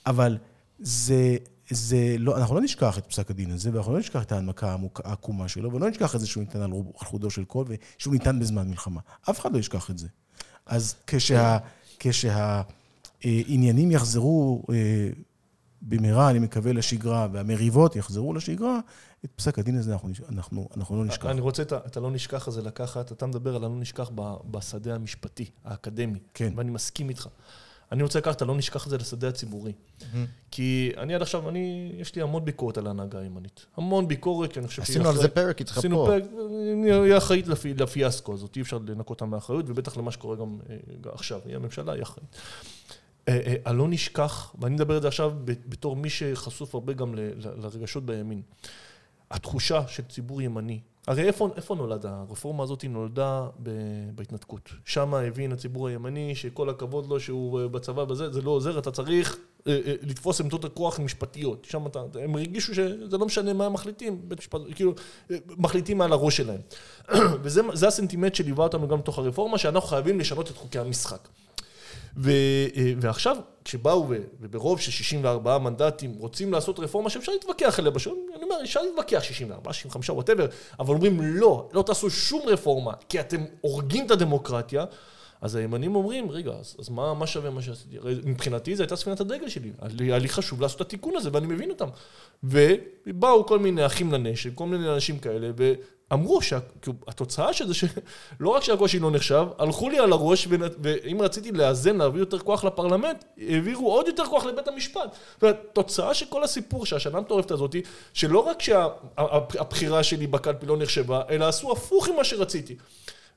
[0.05, 0.37] אבל
[0.79, 1.35] זה,
[1.69, 5.47] זה לא, אנחנו לא נשכח את פסק הדין הזה, ואנחנו לא נשכח את ההנמקה העקומה
[5.47, 7.65] שלו, ולא נשכח את זה שהוא ניתן על רוב- על חודו של קול,
[7.97, 9.01] ושהוא ניתן בזמן מלחמה.
[9.29, 10.07] אף אחד לא ישכח את זה.
[10.65, 11.57] אז כשה...
[13.25, 15.09] כשהעניינים יחזרו אה,
[15.81, 18.79] במהרה, אני מקווה, לשגרה, והמריבות יחזרו לשגרה,
[19.25, 21.25] את פסק הדין הזה אנחנו, אנחנו, אנחנו לא נשכח.
[21.25, 24.11] אני רוצה את ה- את הלא נשכח הזה לקחת, אתה מדבר על הלא נשכח
[24.51, 26.19] בשדה המשפטי, האקדמי.
[26.33, 26.53] כן.
[26.55, 27.27] ואני מסכים איתך.
[27.91, 29.71] אני רוצה לקחת את הלא נשכח הזה לשדה הציבורי.
[30.51, 33.65] כי אני עד עכשיו, אני, יש לי המון ביקורת על ההנהגה הימנית.
[33.77, 36.11] המון ביקורת, כי אני חושב שהיא עשינו על זה אחראית- פרק איתך עשינו פה.
[36.11, 36.23] פרק,
[37.05, 40.75] היא אחראית לפי- לפיאסקו הזאת, אי אפשר לנקות אותה מאחריות, ובטח למה שקורה גם אה,
[41.13, 42.35] עכשיו, היא הממשלה, היא אחראית.
[43.27, 48.05] אה, אה, הלא נשכח, ואני מדבר את זה עכשיו בתור מי שחשוף הרבה גם לרגשות
[48.05, 48.41] בימין.
[49.31, 52.85] התחושה של ציבור ימני, הרי איפה, איפה נולד הרפורמה הזאת?
[52.89, 53.47] נולדה
[54.15, 54.69] בהתנתקות.
[54.85, 58.91] שם הבין הציבור הימני שכל הכבוד לו שהוא אה, בצבא בזה, זה לא עוזר, אתה
[58.91, 59.37] צריך
[60.01, 61.65] לתפוס עמדות הכוח משפטיות.
[61.65, 64.93] שם אתה, הם הרגישו שזה לא משנה מה הם מחליטים, בית משפט, כאילו,
[65.57, 66.61] מחליטים מעל הראש שלהם.
[67.43, 71.27] וזה זה הסנטימנט שליווה אותנו גם בתוך הרפורמה, שאנחנו חייבים לשנות את חוקי המשחק.
[72.17, 72.31] ו,
[72.75, 74.07] אה, ועכשיו, כשבאו
[74.41, 77.91] וברוב של 64 מנדטים רוצים לעשות רפורמה שאפשר להתווכח עליה
[78.35, 80.45] אני אומר, אפשר להתווכח 64, 65, whatever,
[80.79, 84.85] אבל אומרים לא, לא תעשו שום רפורמה, כי אתם הורגים את הדמוקרטיה,
[85.41, 87.97] אז הימנים אומרים, רגע, אז, אז מה, מה שווה מה שעשיתי?
[88.23, 91.69] מבחינתי זו הייתה ספינת הדגל שלי, היה לי חשוב לעשות את התיקון הזה, ואני מבין
[91.69, 91.87] אותם.
[92.43, 95.51] ובאו כל מיני אחים לנשק, כל מיני אנשים כאלה,
[96.11, 100.47] ואמרו שהתוצאה של זה, שלא רק שהקושי לא נחשב, הלכו לי על הראש,
[100.81, 105.15] ואם רציתי לאזן, להביא יותר כוח לפרלמנט, העבירו עוד יותר כוח לבית המשפט.
[105.33, 107.75] זאת אומרת, תוצאה של כל הסיפור שהשנה המטורפת הזאת,
[108.13, 112.75] שלא רק שהבחירה שלי בקלפי לא נחשבה, אלא עשו הפוך ממה שרציתי.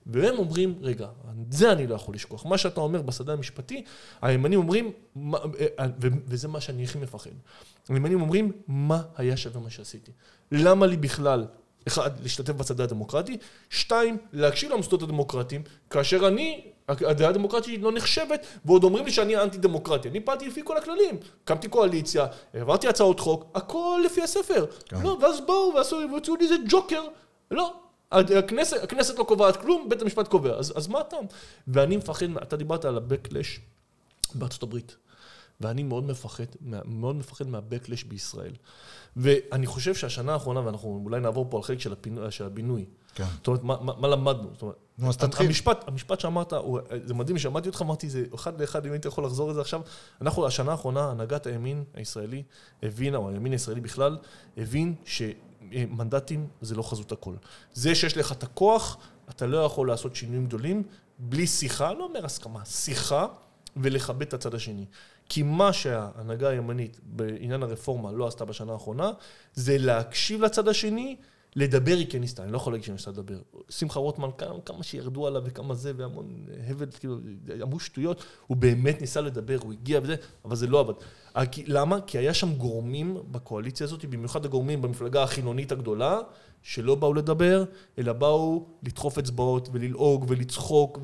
[0.06, 1.08] והם אומרים, רגע,
[1.50, 2.46] זה אני לא יכול לשכוח.
[2.46, 3.84] מה שאתה אומר בשדה המשפטי,
[4.22, 4.92] הימנים אומרים,
[5.78, 7.30] אה, וזה מה שאני הכי מפחד.
[7.88, 10.12] הימנים אומרים, מה היה שווה מה שעשיתי?
[10.52, 11.46] למה לי בכלל,
[11.88, 13.36] אחד, להשתתף בצדה הדמוקרטי,
[13.70, 19.58] שתיים, להקשיב למוסדות הדמוקרטיים, כאשר אני, הדעה הדמוקרטית לא נחשבת, ועוד אומרים לי שאני אנטי
[19.58, 20.08] דמוקרטי.
[20.08, 21.18] אני פעלתי לפי כל הכללים.
[21.44, 24.66] הקמתי קואליציה, העברתי הצעות חוק, הכל לפי הספר.
[24.92, 27.02] לא, ואז באו ועשו, והוציאו לי איזה ג'וקר.
[27.50, 27.74] לא,
[28.10, 30.54] הכנסת, הכנסת לא קובעת כלום, בית המשפט קובע.
[30.54, 31.24] אז, אז מה הטעם?
[31.68, 33.60] ואני מפחד, אתה דיברת על ה-Backlash
[34.34, 34.96] בארצות הברית.
[35.60, 36.44] ואני מאוד מפחד,
[36.84, 38.52] מאוד מפחד מה-Backlash בישראל.
[39.16, 42.84] ואני חושב שהשנה האחרונה, ואנחנו אולי נעבור פה על חלק של, הפינוי, של הבינוי.
[43.14, 43.24] כן.
[43.36, 44.50] זאת אומרת, מה, מה, מה למדנו?
[44.52, 45.46] זאת אומרת, נו, אז תתחיל.
[45.46, 46.52] המשפט, המשפט שאמרת,
[47.04, 49.80] זה מדהים, שמעתי אותך, אמרתי, זה אחד לאחד, אם היית יכול לחזור לזה עכשיו.
[50.20, 52.42] אנחנו, השנה האחרונה, הנהגת הימין הישראלי
[52.82, 54.18] הבינה, או הימין הישראלי בכלל,
[54.56, 57.34] הבין שמנדטים זה לא חזות הכל.
[57.74, 58.96] זה שיש לך את הכוח,
[59.30, 60.82] אתה לא יכול לעשות שינויים גדולים
[61.18, 63.26] בלי שיחה, לא אומר הסכמה, שיחה
[63.76, 64.86] ולכבד את הצד השני.
[65.28, 69.10] כי מה שההנהגה הימנית בעניין הרפורמה לא עשתה בשנה האחרונה,
[69.54, 71.16] זה להקשיב לצד השני,
[71.56, 73.38] לדבר היא כן ניסתה, אני לא יכול להגיד שהיא ניסתה לדבר.
[73.68, 74.28] שמחה רוטמן,
[74.64, 77.16] כמה, שירדו עליו וכמה זה, והמון הבל, כאילו,
[77.62, 80.14] אמרו שטויות, הוא באמת ניסה לדבר, הוא הגיע וזה,
[80.44, 80.94] אבל זה לא עבד.
[81.36, 82.00] אה, למה?
[82.00, 86.20] כי היה שם גורמים בקואליציה הזאת, במיוחד הגורמים במפלגה החילונית הגדולה,
[86.62, 87.64] שלא באו לדבר,
[87.98, 90.98] אלא באו לדחוף אצבעות וללעוג ולצחוק,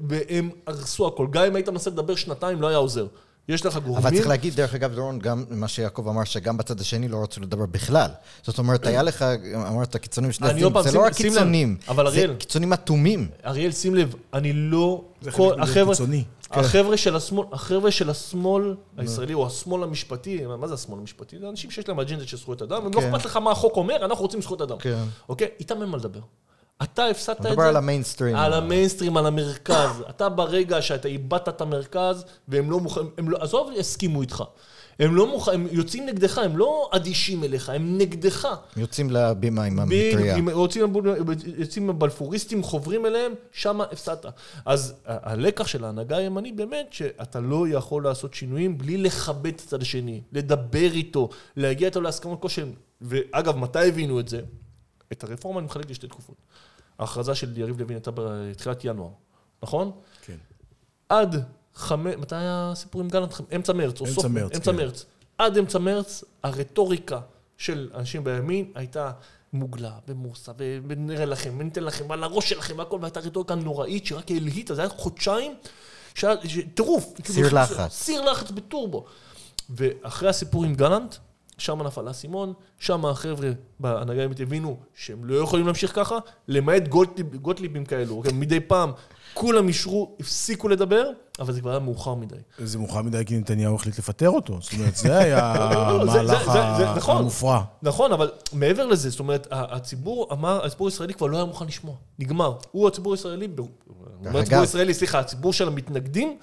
[0.00, 1.26] והם הרסו הכל.
[1.30, 3.06] גם אם היית מנסה לדבר שנתיים, לא היה עוזר.
[3.48, 3.96] יש לך גורמים...
[3.96, 7.40] אבל צריך להגיד, דרך אגב, דורון, גם מה שיעקב אמר, שגם בצד השני לא רצו
[7.40, 8.10] לדבר בכלל.
[8.42, 9.24] זאת אומרת, היה לך,
[9.54, 13.28] אמרת קיצונים של פעם, זה לא רק קיצונים, אבל זה אריאל- קיצונים אטומים.
[13.46, 15.04] אריאל, שים לב, אני לא...
[15.22, 16.24] זה חלק קיצוני.
[16.50, 21.38] החבר'ה של השמאל, החבר'ה של השמאל הישראלי, או השמאל המשפטי, מה זה השמאל המשפטי?
[21.38, 23.14] זה אנשים שיש להם אג'נדה של זכויות אדם, ולא כן.
[23.14, 24.78] אכפת לך מה החוק אומר, אנחנו רוצים זכויות אדם.
[24.78, 25.02] כן.
[25.28, 25.48] אוקיי?
[25.60, 26.20] איתם אין מה לדבר.
[26.82, 27.48] אתה הפסדת את זה.
[27.48, 28.36] נדבר על המיינסטרים.
[28.36, 30.02] על המיינסטרים, על המרכז.
[30.10, 34.44] אתה ברגע שאתה איבדת את המרכז, והם לא מוכנים, לא, עזוב, הסכימו איתך.
[34.98, 35.48] הם לא מוכ...
[35.48, 38.48] הם יוצאים נגדך, הם לא אדישים אליך, הם נגדך.
[38.76, 40.36] יוצאים לבימה עם המטריה.
[40.38, 40.94] יוצאים,
[41.56, 44.26] יוצאים הבלפוריסטים, חוברים אליהם, שמה הפסדת.
[44.64, 49.82] אז הלקח של ההנהגה הימנית באמת, שאתה לא יכול לעשות שינויים בלי לכבד את הצד
[49.82, 52.72] השני, לדבר איתו, להגיע איתו להסכמות כלשהן.
[53.00, 54.40] ואגב, מתי הבינו את זה?
[55.12, 56.36] את הרפורמה אני מחלק לשתי תקופות.
[56.98, 59.10] ההכרזה של יריב לוין הייתה בתחילת ינואר,
[59.62, 59.90] נכון?
[60.22, 60.36] כן.
[61.08, 61.44] עד
[61.74, 63.34] חמש, מתי היה הסיפור עם גלנט?
[63.56, 64.76] אמצע מרץ, או אמצע סוף מרץ, אמצע כן.
[64.76, 65.04] מרץ.
[65.38, 67.20] עד אמצע מרץ, הרטוריקה
[67.58, 69.12] של אנשים בימין הייתה
[69.52, 70.52] מוגלה ומורסה,
[70.88, 74.90] ונראה לכם, וניתן לכם, ועל הראש שלכם, והכל, והייתה רטוריקה נוראית שרק הלהיטה, זה היה
[74.90, 75.54] חודשיים,
[76.74, 77.12] טירוף.
[77.26, 77.92] סיר לחץ.
[77.92, 79.04] סיר לחץ בטורבו.
[79.70, 81.14] ואחרי הסיפור עם גלנט,
[81.58, 83.50] שם נפל האסימון, שם החבר'ה
[83.80, 88.32] בהנהגה הימית הבינו שהם לא יכולים להמשיך ככה, למעט גוטליב, גוטליבים כאלו, אוקיי?
[88.32, 88.92] מדי פעם
[89.34, 92.36] כולם אישרו, הפסיקו לדבר, אבל זה כבר היה מאוחר מדי.
[92.58, 94.58] זה מאוחר מדי כי נתניהו החליט לפטר אותו.
[94.60, 96.48] זאת אומרת, זה היה לא, המהלך
[96.96, 97.16] נכון.
[97.16, 97.62] המופרע.
[97.82, 101.94] נכון, אבל מעבר לזה, זאת אומרת, הציבור אמר, הציבור הישראלי כבר לא היה מוכן לשמוע.
[102.18, 102.52] נגמר.
[102.70, 103.48] הוא הציבור הישראלי,
[104.24, 106.38] הציבור הישראלי, סליחה, הציבור של המתנגדים,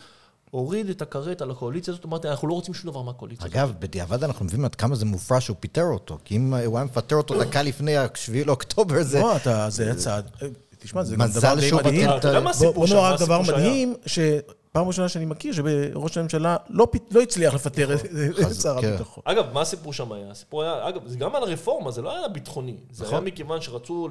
[0.54, 3.56] הוריד את הכרת על הקואליציה הזאת, אמרתי, אנחנו לא רוצים שום דבר מהקואליציה הזאת.
[3.56, 6.86] אגב, בדיעבד אנחנו מבינים עד כמה זה מופרע שהוא פיטר אותו, כי אם הוא היה
[6.86, 9.20] מפטר אותו דקה לפני ה-7 לאוקטובר, זה...
[9.20, 10.30] לא, אתה, זה היה צעד...
[10.84, 12.10] תשמע, זה גם דבר די שהוא מדהים.
[12.18, 12.94] אתה יודע מה בוא הסיפור בוא שם?
[12.96, 13.42] נאמר מה רק דבר?
[13.42, 18.00] מדהים, שפעם ראשונה שאני מכיר, שראש הממשלה לא לא הצליח לפטר את
[18.62, 18.78] שר.
[18.78, 19.22] הביטחון.
[19.26, 20.32] אגב, מה הסיפור שם היה?
[20.32, 22.76] הסיפור היה, אגב, זה גם על הרפורמה, זה לא היה על הביטחוני.
[22.92, 23.16] זה נכון.
[23.16, 24.10] היה מכיוון שרצו,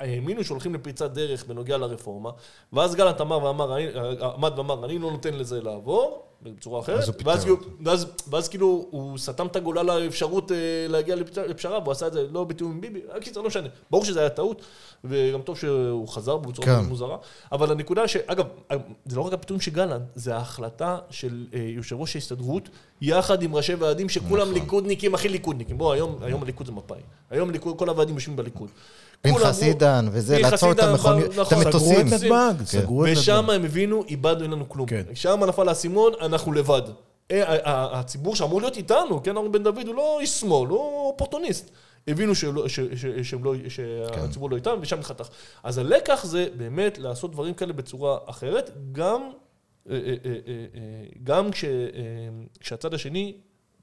[0.00, 2.30] האמינו שהולכים לפריצת דרך בנוגע לרפורמה,
[2.72, 3.86] ואז גלנט ואמר, אני-
[4.34, 7.46] עמד ואמר, אני לא נותן לזה לעבור, בצורה אחרת, ואז.
[7.84, 10.56] ואז, ואז כאילו הוא סתם את הגולל לאפשרות אה,
[10.88, 13.68] להגיע לפ- לפשרה, והוא עשה את זה לא בתיאום עם ביבי, קיצר, לא משנה.
[13.90, 14.62] ברור שזה היה טעות,
[15.04, 16.88] וגם טוב שהוא חזר בו בצורה כן.
[16.88, 17.16] מוזרה,
[17.52, 18.16] אבל הנקודה ש...
[18.16, 18.46] אגב,
[19.06, 22.68] זה לא רק הפיטורים של גלנט, זה ההחלטה של אה, יושב ראש ההסתדרות,
[23.00, 24.54] יחד עם ראשי ועדים שכולם נכון.
[24.54, 25.78] ליכודניקים, הכי ליכודניקים.
[25.78, 27.00] בוא, היום, היום הליכוד זה מפא"י.
[27.30, 28.68] היום הליכוד, כל הוועדים יושבים בליכוד.
[29.26, 31.22] אמרו- עידן, וזה, לעצור את את נכון.
[31.50, 32.08] המטוסים.
[32.08, 32.64] סגרו את נתב"ג, כן.
[32.64, 33.54] סגרו את ושם נתב"ג.
[33.54, 34.86] הם הבינו, איבדנו, אין לנו כלום.
[34.86, 35.02] כן.
[35.14, 36.82] שם נפל האסימון, אנחנו לבד.
[37.30, 40.68] אה, ה- ה- הציבור שאמור להיות איתנו, כן, אורי בן דוד הוא לא איש שמאל,
[40.68, 41.70] הוא אופורטוניסט.
[42.08, 45.28] הבינו לא- שהציבור לא איתם, ושם נחתך.
[45.62, 49.30] אז הלקח זה באמת לעשות דברים כאלה בצורה אחרת, גם,
[49.90, 50.60] אה, אה, אה, אה,
[51.24, 51.70] גם כש- אה,
[52.60, 53.34] כשהצד השני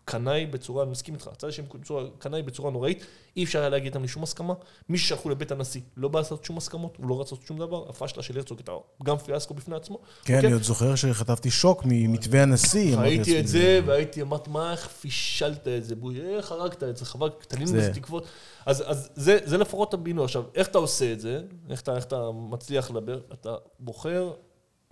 [0.09, 3.05] קנאי בצורה, אני מסכים איתך, הצד השני בצורה- קנאי בצורה נוראית,
[3.37, 4.53] אי אפשר היה להגיע איתם לשום הסכמה.
[4.89, 7.89] מי ששלחו לבית הנשיא לא בא לעשות שום הסכמות, הוא לא רצה לעשות שום דבר,
[7.89, 8.71] הפשלה של הרצוג הייתה
[9.03, 9.99] גם פיאסקו בפני עצמו.
[10.23, 10.37] כן?
[10.37, 12.97] אני עוד זוכר שחטפתי שוק ממתווה הנשיא.
[12.97, 17.05] ראיתי את זה, והייתי, אמרתי, מה, איך פישלת את זה, בואי, איך הרגת את זה,
[17.05, 18.25] חבל, תלינו זה- בזה תקוות.
[18.65, 20.23] אז, אז זה, זה לפחות הבינוי.
[20.23, 24.31] עכשיו, איך אתה עושה את זה, איך אתה, איך אתה מצליח לדבר, אתה בוחר,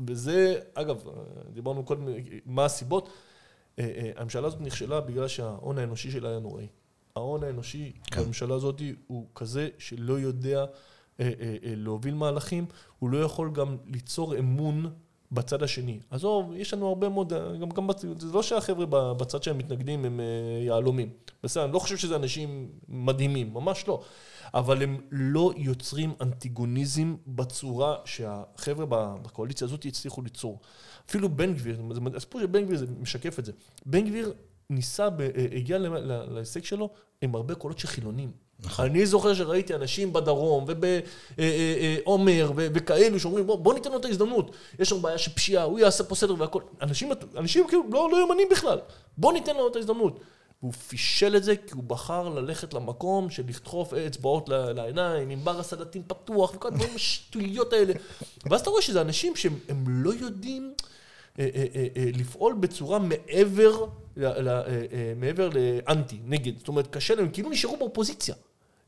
[0.08, 1.04] וזה, אגב,
[1.54, 2.08] דיברנו קודם,
[2.46, 3.10] מה הסיבות,
[4.16, 6.68] הממשלה הזאת נכשלה בגלל שההון האנושי שלה היה נוראי.
[7.16, 8.22] ההון האנושי כן.
[8.22, 10.66] בממשלה הזאת הוא כזה שלא יודע אה,
[11.20, 12.66] אה, אה, להוביל מהלכים,
[13.00, 14.90] הוא לא יכול גם ליצור אמון
[15.32, 16.00] בצד השני.
[16.12, 18.02] עזוב, יש לנו הרבה מאוד, גם, גם בצ...
[18.02, 20.26] זה לא שהחבר'ה בצד שהם מתנגדים הם אה,
[20.66, 21.10] יהלומים.
[21.44, 24.02] בסדר, אני לא חושב שזה אנשים מדהימים, ממש לא.
[24.54, 28.86] אבל הם לא יוצרים אנטיגוניזם בצורה שהחבר'ה
[29.22, 30.60] בקואליציה הזאת הצליחו ליצור.
[31.10, 31.82] אפילו בן גביר,
[32.16, 33.52] הסיפור של בן גביר זה משקף את זה.
[33.86, 34.34] בן גביר
[34.70, 35.78] ניסה, אה, הגיע
[36.28, 36.90] להישג שלו
[37.22, 38.32] עם הרבה קולות של חילונים.
[38.60, 38.86] נכון.
[38.86, 44.92] אני זוכר שראיתי אנשים בדרום ובעומר וכאלו שאומרים בוא, בוא ניתן לו את ההזדמנות, יש
[44.92, 46.62] לנו בעיה של פשיעה, הוא יעשה פה סדר והכל.
[46.82, 48.80] אנשים, אנשים כאילו לא, לא ימנים בכלל,
[49.18, 50.20] בוא ניתן לו את ההזדמנות.
[50.62, 55.60] והוא פישל את זה כי הוא בחר ללכת למקום של לדחוף אצבעות לעיניים, עם בר
[55.60, 57.94] הסדתים פתוח וכל הדברים השטויות האלה.
[58.46, 60.74] ואז אתה רואה שזה אנשים שהם הם לא יודעים
[61.40, 63.86] אה, אה, אה, לפעול בצורה מעבר,
[65.16, 66.58] מעבר לאנטי, נגד.
[66.58, 68.36] זאת אומרת, קשה להם, כאילו נשארו באופוזיציה.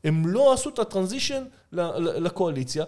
[0.04, 2.84] הם לא עשו את הטרנזישן לקואליציה.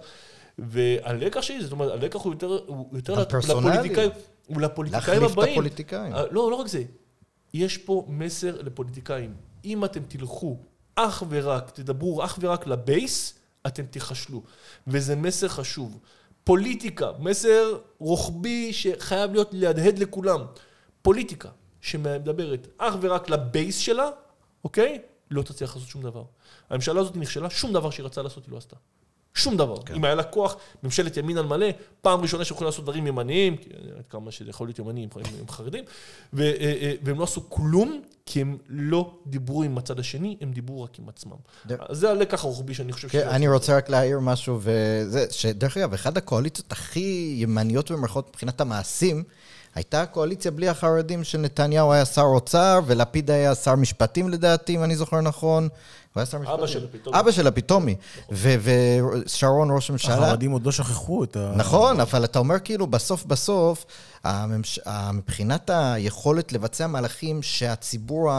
[0.59, 3.25] והלקח שלי, זאת אומרת, הלקח הוא יותר, הוא יותר.
[3.49, 4.11] לפוליטיקאים,
[4.47, 5.53] הוא לפוליטיקאים להחליף את הבאים.
[5.53, 6.13] הפוליטיקאים.
[6.31, 6.83] לא, לא רק זה.
[7.55, 9.35] יש פה מסר לפוליטיקאים.
[9.65, 10.59] אם אתם תלכו
[10.95, 13.35] אך ורק, תדברו אך ורק לבייס,
[13.67, 14.43] אתם תיכשלו.
[14.87, 15.99] וזה מסר חשוב.
[16.45, 20.41] פוליטיקה, מסר רוחבי שחייב להיות להדהד לכולם.
[21.03, 21.49] פוליטיקה
[21.81, 24.11] שמדברת אך ורק לבייס שלה,
[24.65, 24.99] אוקיי?
[25.31, 26.25] לא תצליח לעשות שום דבר.
[26.71, 28.77] הממשלה הזאת נכשלה, שום דבר שהיא רצתה לעשות היא לא עשתה.
[29.35, 29.83] שום דבר.
[29.83, 29.95] כן.
[29.95, 31.67] אם היה לה כוח, ממשלת ימין על מלא,
[32.01, 33.69] פעם ראשונה שהם יכולים לעשות דברים ימניים, כי
[34.11, 35.85] כמה שזה יכול להיות ימניים, הם, הם חרדים,
[36.33, 36.51] ו, אה,
[36.81, 40.99] אה, והם לא עשו כלום, כי הם לא דיברו עם הצד השני, הם דיברו רק
[40.99, 41.33] עם עצמם.
[41.67, 45.77] ד- אז זה הלקח הרוחבי שאני חושב כן, אני רוצה רק להעיר משהו, וזה, שדרך
[45.77, 49.25] אגב, אחת הקואליציות הכי ימניות במרכאות מבחינת המעשים,
[49.75, 54.97] הייתה קואליציה בלי החרדים שנתניהו היה שר אוצר, ולפיד היה שר משפטים לדעתי, אם אני
[54.97, 55.69] זוכר נכון.
[56.15, 56.59] הוא היה שר משפטים.
[56.59, 57.21] אבא של הפיתומי.
[57.21, 57.97] אבא של הפיתומי.
[58.33, 60.15] ו- ושרון ראש הממשלה.
[60.15, 61.53] החרדים עוד לא שכחו את ה...
[61.57, 63.87] נכון, אבל אתה אומר כאילו, בסוף בסוף.
[65.13, 68.31] מבחינת היכולת לבצע מהלכים שהציבור.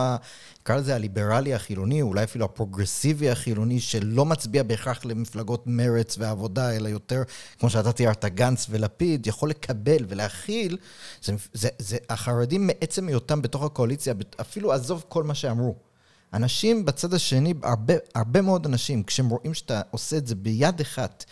[0.62, 6.90] נקרא לזה הליברלי החילוני, אולי אפילו הפרוגרסיבי החילוני, שלא מצביע בהכרח למפלגות מרץ ועבודה, אלא
[6.90, 7.24] יותר,
[7.60, 10.78] כמו שאתה תיארת, גנץ ולפיד, יכול לקבל ולהכיל,
[11.24, 15.91] זה, זה, זה החרדים מעצם היותם בתוך הקואליציה, אפילו עזוב כל מה שאמרו.
[16.34, 21.26] אנשים בצד השני, הרבה, הרבה מאוד אנשים, כשהם רואים שאתה עושה את זה ביד אחת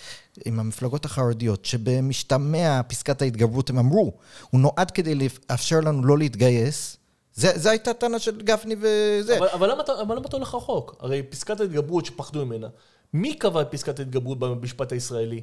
[0.45, 4.13] עם המפלגות החרדיות, שבמשתמע פסקת ההתגברות הם אמרו,
[4.49, 6.97] הוא נועד כדי לאפשר לנו לא להתגייס,
[7.33, 9.37] זו הייתה טענה של גפני וזה.
[9.37, 10.95] אבל, אבל, למה, אבל למה אתה הולך רחוק?
[10.99, 12.67] הרי פסקת ההתגברות שפחדו ממנה,
[13.13, 15.41] מי קבע את פסקת ההתגברות במשפט הישראלי?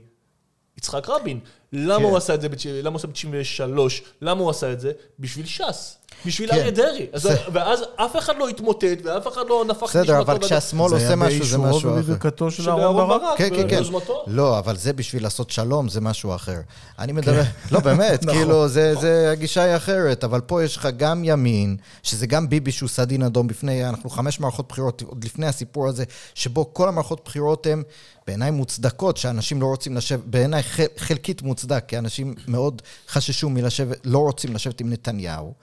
[0.79, 1.41] יצחק רבין.
[1.73, 2.05] למה כן.
[2.05, 2.49] הוא עשה את זה,
[2.83, 4.03] למה הוא עשה ב-93?
[4.21, 4.93] למה הוא עשה את זה?
[5.19, 5.99] בשביל ש"ס.
[6.27, 6.57] בשביל כן.
[6.57, 7.07] אריה דרעי.
[7.53, 9.99] ואז אף אחד לא התמוטט, ואף אחד לא נפח נשמתו.
[9.99, 11.81] בסדר, אבל כשהשמאל עושה משהו, זה משהו אחר.
[11.81, 13.39] זה היה באישורו ובברכתו של אהרן ברק.
[13.39, 13.83] כן, כן, כן.
[14.27, 16.61] לא, אבל זה בשביל לעשות שלום, זה משהו אחר.
[16.99, 17.43] אני מדבר...
[17.73, 18.39] לא, באמת, נכון.
[18.39, 22.89] כאילו, זה הגישה היא אחרת, אבל פה יש לך גם ימין, שזה גם ביבי שהוא
[22.89, 26.05] סדין אדום בפני, אנחנו חמש מערכות בחירות, עוד לפני הסיפור הזה,
[26.35, 27.83] שבו כל המערכות בחירות הן
[28.27, 30.63] בעיניי מוצדקות, שאנשים לא רוצים לשבת, בעיניי
[30.97, 35.55] חלקית מוצדק, כי אנשים מאוד חששו מלשבת, לא רוצים לשבת עם נתניהו.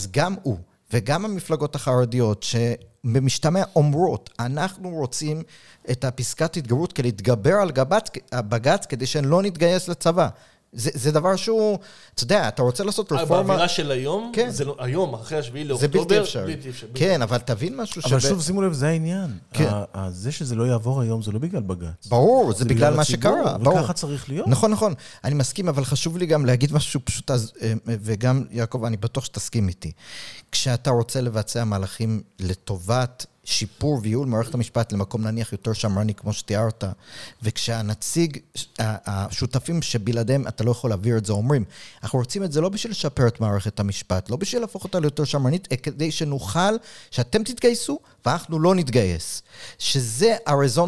[0.00, 0.58] אז גם הוא
[0.92, 5.42] וגם המפלגות החרדיות, שבמשתמע אומרות, אנחנו רוצים
[5.90, 7.70] את הפסקת התגברות כדי להתגבר על
[8.34, 10.28] בג"ץ כדי שלא נתגייס לצבא.
[10.72, 11.78] זה, זה דבר שהוא,
[12.14, 13.42] אתה יודע, אתה רוצה לעשות אה, רפורמה...
[13.42, 14.50] באווירה של היום, כן.
[14.50, 16.56] זה לא, היום, אחרי השביעי לאוקטובר, זה בלתי אפשרי.
[16.56, 16.90] בלתי אפשרי.
[16.94, 19.38] כן, אבל תבין משהו אבל שוב, שימו לב, זה העניין.
[19.52, 19.70] כן.
[20.10, 22.06] זה שזה לא יעבור היום, זה לא בגלל בג"ץ.
[22.06, 23.58] ברור, זה, זה בגלל, בגלל מה שקרה.
[23.58, 23.78] ברור.
[23.78, 24.48] וככה צריך להיות.
[24.48, 24.94] נכון, נכון.
[25.24, 29.24] אני מסכים, אבל חשוב לי גם להגיד משהו פשוט, אז, אה, וגם, יעקב, אני בטוח
[29.24, 29.92] שתסכים איתי.
[30.52, 36.84] כשאתה רוצה לבצע מהלכים לטובת שיפור וייעול מערכת המשפט למקום נניח יותר שמרני כמו שתיארת,
[37.42, 38.38] וכשהנציג,
[38.78, 41.64] השותפים שבלעדיהם אתה לא יכול להעביר את זה, אומרים,
[42.02, 45.24] אנחנו רוצים את זה לא בשביל לשפר את מערכת המשפט, לא בשביל להפוך אותה ליותר
[45.24, 46.76] שמרנית, כדי שנוכל,
[47.10, 49.42] שאתם תתגייסו ואנחנו לא נתגייס.
[49.78, 50.36] שזה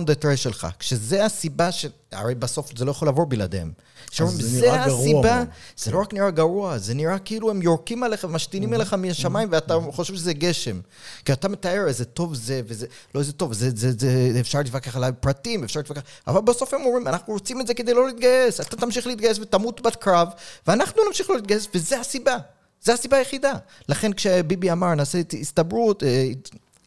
[0.07, 1.87] דה טרה שלך, כשזה הסיבה ש...
[2.13, 3.73] הרי בסוף זה לא יכול לעבור בלעדיהם.
[4.13, 5.45] שאומרים, זה, זה הסיבה, גרוע.
[5.77, 9.79] זה לא רק נראה גרוע, זה נראה כאילו הם יורקים עליך ומשתינים אליך מהשמיים ואתה
[9.91, 10.81] חושב שזה גשם.
[11.25, 14.59] כי אתה מתאר איזה טוב זה וזה, לא איזה טוב, זה, זה, זה, זה אפשר
[14.59, 18.07] להתווכח עליי פרטים, אפשר להתווכח, אבל בסוף הם אומרים, אנחנו רוצים את זה כדי לא
[18.07, 20.29] להתגייס, אתה תמשיך להתגייס ותמות בקרב,
[20.67, 22.37] ואנחנו נמשיך לא להתגייס, וזה הסיבה.
[22.83, 23.53] זה הסיבה היחידה.
[23.89, 26.29] לכן כשביבי אמר, נעשה הסתברות, אה,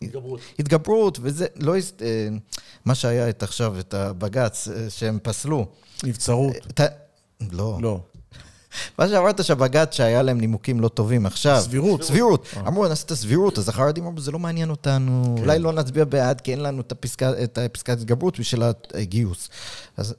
[0.02, 0.40] התגברות.
[0.60, 1.74] התגברות, וזה לא...
[2.02, 2.28] אה,
[2.86, 5.66] מה שהיה את עכשיו, את הבג"ץ, אה, שהם פסלו.
[6.04, 6.56] נבצרות.
[7.52, 7.78] לא.
[7.82, 8.00] לא.
[9.00, 11.62] מה שאמרת שהבג"ץ שהיה להם נימוקים לא טובים עכשיו.
[11.62, 12.04] סבירות.
[12.04, 12.48] סבירות.
[12.68, 15.42] אמרו, נעשה את הסבירות, אז החרדים אמרו, זה לא מעניין אותנו, כן.
[15.42, 18.64] אולי לא נצביע בעד, כי אין לנו את הפסקת התגברות בשביל
[18.94, 19.50] הגיוס.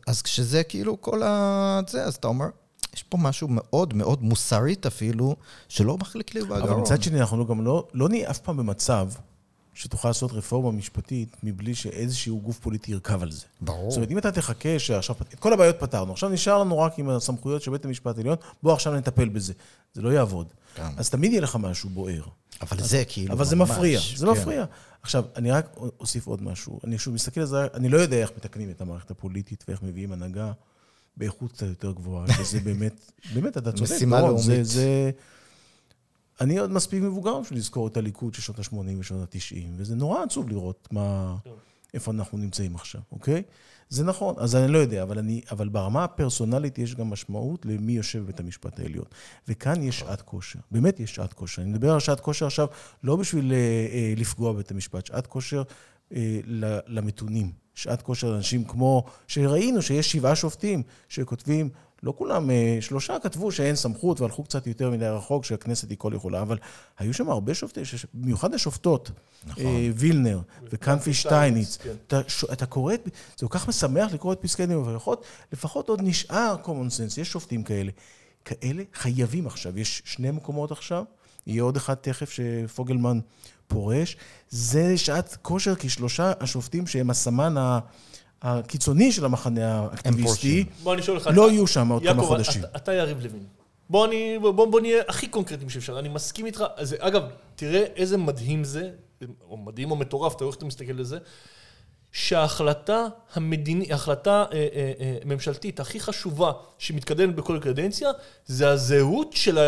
[0.07, 1.81] אז כשזה כאילו כל ה...
[1.89, 2.47] זה, אז אתה אומר,
[2.95, 5.37] יש פה משהו מאוד מאוד מוסרית אפילו,
[5.69, 6.63] שלא מחליק לי בגרון.
[6.63, 9.09] אבל מצד שני, אנחנו גם לא, לא נהיה אף פעם במצב
[9.77, 13.45] שתוכל לעשות רפורמה משפטית מבלי שאיזשהו גוף פוליטי ירכב על זה.
[13.61, 13.91] ברור.
[13.91, 17.09] זאת אומרת, אם אתה תחכה שעכשיו, את כל הבעיות פתרנו, עכשיו נשאר לנו רק עם
[17.09, 19.53] הסמכויות של בית המשפט העליון, בוא עכשיו נטפל בזה.
[19.95, 20.47] זה לא יעבוד.
[20.75, 20.83] כן.
[20.97, 22.23] אז תמיד יהיה לך משהו בוער.
[22.63, 23.49] אבל אז, זה כאילו אבל ממש.
[23.49, 24.33] זה מפריע, זה כן.
[24.33, 24.65] מפריע.
[25.03, 26.81] עכשיו, אני רק אוסיף עוד משהו.
[26.85, 30.13] אני שוב מסתכל על זה, אני לא יודע איך מתקנים את המערכת הפוליטית ואיך מביאים
[30.13, 30.53] הנהגה
[31.17, 33.91] באיכות קצת יותר גבוהה, וזה באמת, באמת, אתה צודק.
[33.91, 34.45] משימה לאומית.
[34.45, 35.11] זה, זה,
[36.41, 40.23] אני עוד מספיק מבוגר בשביל לזכור את הליכוד של שנות ה-80 ושנות ה-90, וזה נורא
[40.23, 41.37] עצוב לראות מה,
[41.95, 43.43] איפה אנחנו נמצאים עכשיו, אוקיי?
[43.89, 47.93] זה נכון, אז אני לא יודע, אבל, אני, אבל ברמה הפרסונלית יש גם משמעות למי
[47.93, 49.05] יושב בבית המשפט העליון.
[49.49, 51.63] וכאן יש שעת כושר, באמת יש שעת כושר.
[51.63, 52.67] אני מדבר על שעת כושר עכשיו
[53.03, 53.57] לא בשביל אה,
[53.93, 55.63] אה, לפגוע בבית המשפט, שעת כושר
[56.15, 56.41] אה,
[56.87, 57.53] למתונים.
[57.75, 61.71] שעת כושר לאנשים כמו, שראינו שיש שבעה שופטים שכותבים
[62.03, 66.13] לא כולם, אה, שלושה כתבו שאין סמכות והלכו קצת יותר מדי רחוק, שהכנסת היא כל
[66.15, 66.59] יכולה, אבל
[66.99, 67.83] היו שם הרבה שופטים,
[68.15, 69.11] במיוחד השופטות,
[69.47, 69.65] נכון.
[69.67, 71.77] אה, וילנר וקנפי שטייניץ.
[71.77, 71.91] כן.
[72.07, 72.21] אתה,
[72.53, 72.95] אתה קורא,
[73.37, 74.97] זה כל כך משמח לקרוא את פסקי דין, אבל
[75.53, 77.91] לפחות עוד נשאר common sense, יש שופטים כאלה.
[78.45, 81.05] כאלה חייבים עכשיו, יש שני מקומות עכשיו,
[81.47, 83.21] יהיה עוד אחד תכף שפוגלמן
[83.67, 84.17] פורש.
[84.51, 87.79] זה שעת כושר, כי שלושה השופטים שהם הסמן ה...
[88.43, 90.65] הקיצוני של המחנה האקטיביסטי,
[91.35, 92.63] לא יהיו שם עוד כמה חודשים.
[92.63, 93.45] יעקב, אתה יריב לוין.
[93.91, 95.99] בוא, אני, בוא, בוא נהיה הכי קונקרטיים שאפשר.
[95.99, 96.65] אני מסכים איתך.
[96.77, 97.23] אז, אגב,
[97.57, 98.91] תראה איזה מדהים זה,
[99.49, 101.19] או מדהים או מטורף, אתה רואה איך אתה מסתכל על זה,
[102.13, 108.11] שההחלטה המדיני, ההחלטה אה, אה, אה, ממשלתית הכי חשובה שמתקדמת בכל קדנציה,
[108.47, 109.59] זה הזהות של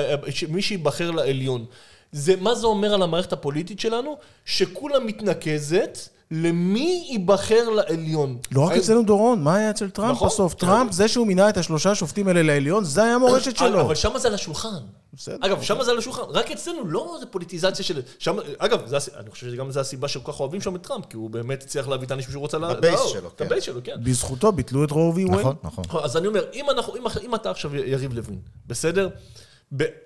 [0.48, 1.64] מי שייבחר לעליון.
[2.12, 4.16] זה, מה זה אומר על המערכת הפוליטית שלנו?
[4.44, 5.98] שכולה מתנקזת
[6.30, 8.38] למי ייבחר לעליון.
[8.52, 10.28] לא רק אצלנו דורון, מה היה אצל טראמפ נכון.
[10.28, 10.54] בסוף?
[10.54, 13.80] טראמפ, זה שהוא מינה את השלושה שופטים האלה לעליון, זה היה המורשת שלו.
[13.80, 14.68] אבל שמה זה על השולחן.
[15.14, 15.36] בסדר.
[15.40, 16.22] אגב, שמה זה על השולחן.
[16.28, 18.02] רק אצלנו לא זה פוליטיזציה של...
[18.18, 21.16] שם, אגב, זה, אני חושב שגם זו הסיבה שכל כך אוהבים שם את טראמפ, כי
[21.16, 22.58] הוא באמת הצליח להביא את האנשים שהוא רוצה...
[22.58, 23.00] לה- ב base.
[23.12, 23.44] שלו, כן.
[23.46, 23.96] ה base שלו, כן.
[24.02, 25.40] בזכותו ביטלו את רו וי ווייד.
[25.40, 26.00] נכון, נכון.
[26.04, 29.08] אז אני אומר, אם, אנחנו, אם, אם אתה עכשיו יריב לוין, בסדר?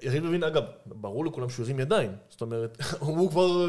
[0.03, 2.11] יריב לוין, אגב, ברור לכולם שהוא הרים ידיים.
[2.31, 3.69] זאת אומרת, הוא כבר,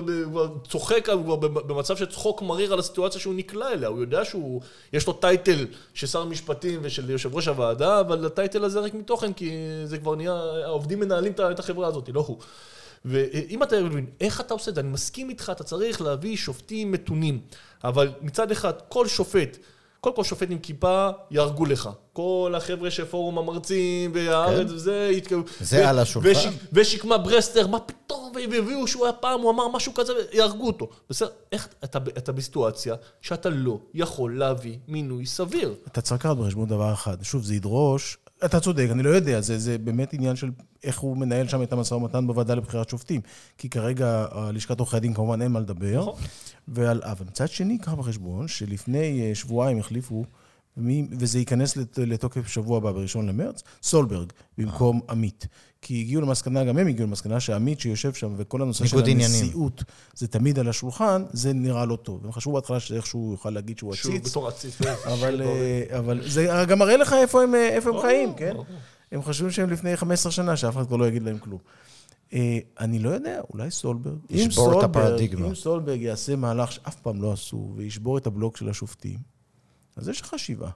[0.68, 3.90] צוחק, הוא כבר במצב של צחוק מריר על הסיטואציה שהוא נקלע אליה.
[3.90, 4.62] הוא יודע שהוא,
[4.94, 9.34] יש לו טייטל של שר המשפטים ושל יושב ראש הוועדה, אבל הטייטל הזה ריק מתוכן,
[9.34, 9.52] כי
[9.86, 10.34] זה כבר נהיה,
[10.66, 12.38] העובדים מנהלים את החברה הזאת, לא הוא.
[13.06, 14.82] ואם אתה יריב לוין, איך אתה עושה את זה?
[14.82, 17.40] אני מסכים איתך, אתה צריך להביא שופטים מתונים.
[17.84, 19.58] אבל מצד אחד, כל שופט,
[20.04, 21.90] קודם כל שופט עם כיפה יהרגו לך.
[22.14, 24.74] כל החבר'ה של פורום המרצים והארץ כן.
[24.76, 26.30] וזה, יתקו- זה ו- על השולחן.
[26.30, 30.90] ושיק- ושקמה ברסטר, מה פתאום, והביאו שהוא היה פעם, הוא אמר משהו כזה, יהרגו אותו.
[31.10, 35.74] בסדר, איך אתה, אתה בסיטואציה שאתה לא יכול להביא מינוי סביר.
[35.88, 37.18] אתה צריך לקחת בחשבון דבר אחד.
[37.24, 38.18] שוב, זה ידרוש...
[38.46, 40.52] אתה צודק, אני לא יודע, זה, זה באמת עניין של
[40.84, 43.22] איך הוא מנהל שם את המשא ומתן בוועדה לבחירת שופטים.
[43.58, 46.02] כי כרגע לשכת עורכי הדין כמובן אין מה לדבר.
[46.02, 46.16] נכון.
[46.68, 50.26] ועל, אבל מצד שני, קח בחשבון שלפני אה, שבועיים החליפו,
[50.78, 54.28] מי- וזה ייכנס לת- לתוקף שבוע הבא, בראשון למרץ, סולברג
[54.58, 55.48] במקום עמית.
[55.84, 58.98] כי הגיעו למסקנה, גם הם הגיעו למסקנה שעמית שיושב שם, וכל הנושא של.
[58.98, 59.84] הנשיאות,
[60.16, 62.26] זה תמיד על השולחן, זה נראה לא טוב.
[62.26, 64.30] הם חשבו בהתחלה שאיכשהו הוא יוכל להגיד שהוא שהוא עציץ.
[64.30, 64.82] בתור עציץ.
[65.06, 68.56] אבל, אה, אבל זה גם מראה לך איפה הם, אה, איפה הם חיים, כן?
[69.12, 71.60] הם חושבים שהם לפני 15 שנה, שאף אחד כבר לא יגיד להם כלום.
[72.34, 74.18] אה, אני לא יודע, אולי סולברג.
[74.30, 75.48] ישבור את הפרדיגמה.
[75.48, 79.20] אם סולברג יעשה מהלך שאף פעם לא עשו, וישבור את הבלוק של השופטים,
[79.96, 80.72] אז יש לך שבעה.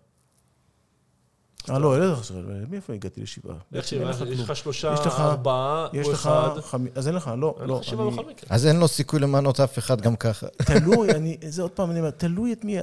[1.69, 2.41] אה, לא, אין לך שבעה.
[2.69, 3.55] מאיפה הגעתי לשבעה?
[3.73, 4.11] איך שבעה?
[4.21, 4.39] אין יש.
[4.39, 6.49] לך שלושה, ארבעה, יש לך אחד.
[6.61, 6.89] חמי...
[6.95, 7.77] אז אין לך, לא, אין לא.
[7.77, 8.49] לך שבעה בכל מקרה.
[8.49, 10.47] אז אין לו סיכוי למנות אף אחד גם ככה.
[10.47, 12.77] תלוי, אני, זה עוד פעם, אני אומר, תלוי את מי...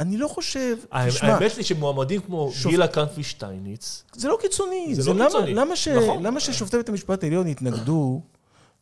[0.00, 0.76] אני לא חושב,
[1.08, 4.94] תשמע, האמת היא שמועמדים כמו גילה קנפי שטייניץ, זה לא קיצוני.
[4.94, 5.54] זה לא קיצוני.
[5.54, 5.88] למה, ש...
[5.88, 6.22] נכון.
[6.22, 8.20] למה ששופטי בית המשפט העליון יתנגדו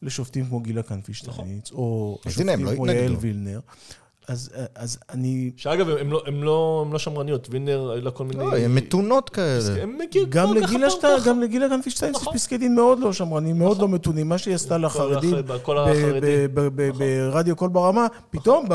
[0.03, 3.17] לשופטים כמו גילה קנפי שטייניץ, או לשופטים לא כמו יעל.
[3.21, 3.61] וילנר?
[4.29, 5.51] אז, אז אני...
[5.57, 8.45] שאגב, הם לא- הם לא הם לא שמרניות, וינר, היו לה כל מיני...
[8.45, 9.87] לא, הן מתונות כאלה.
[9.87, 10.89] מכיר גם לגילה.
[11.03, 11.09] ככה.
[11.27, 12.35] גם לגילה קנפי שטייניץ יש נכון.
[12.35, 14.29] פסקי דין מאוד לא שמרנים, מאוד לא מתונים.
[14.29, 15.35] מה שהיא עשתה לחרדים
[16.55, 18.67] ב- ב- ברדיו קול ברמה, פתאום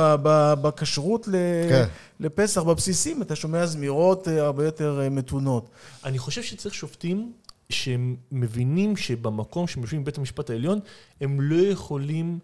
[0.62, 1.28] בכשרות
[1.70, 1.86] כן.
[2.20, 5.70] לפסח בבסיסים אתה שומע זמירות אה, הרבה יותר אה, מתונות.
[6.06, 7.32] אני חושב שצריך שופטים
[7.70, 10.80] שהם מבינים שבמקום שהם יושבים בבית המשפט העליון,
[11.22, 12.40] הם לא יכולים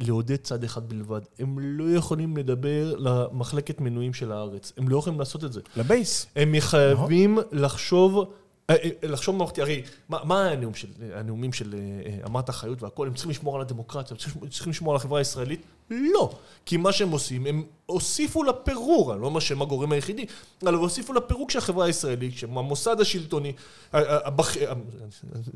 [0.00, 1.20] לעודד צד אחד בלבד.
[1.38, 4.72] הם לא יכולים לדבר למחלקת מנויים של הארץ.
[4.76, 5.60] הם לא יכולים לעשות את זה.
[5.76, 6.26] לבייס.
[6.36, 8.32] הם חייבים לחשוב...
[8.70, 13.06] אה, אה, לחשוב מערכתי, הרי מה, מה הנאום של, הנאומים של אה, אמרת החיות והכל,
[13.06, 15.62] הם צריכים לשמור על הדמוקרטיה, הם צריכים, לשמור על החברה הישראלית?
[15.90, 16.32] לא.
[16.66, 20.26] כי מה שהם עושים, הם הוסיפו לפירור, אני לא אומר שהם הגורם היחידי,
[20.62, 23.52] אבל הוסיפו לפירוק של החברה הישראלית, שהמוסד השלטוני,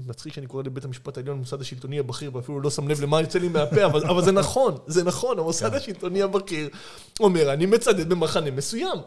[0.07, 3.39] מצחיק שאני קורא לבית המשפט העליון המוסד השלטוני הבכיר, ואפילו לא שם לב למה יוצא
[3.39, 6.69] לי מהפה, אבל, אבל זה נכון, זה נכון, המוסד השלטוני הבכיר
[7.21, 8.99] אומר, אני מצדד במחנה מסוים.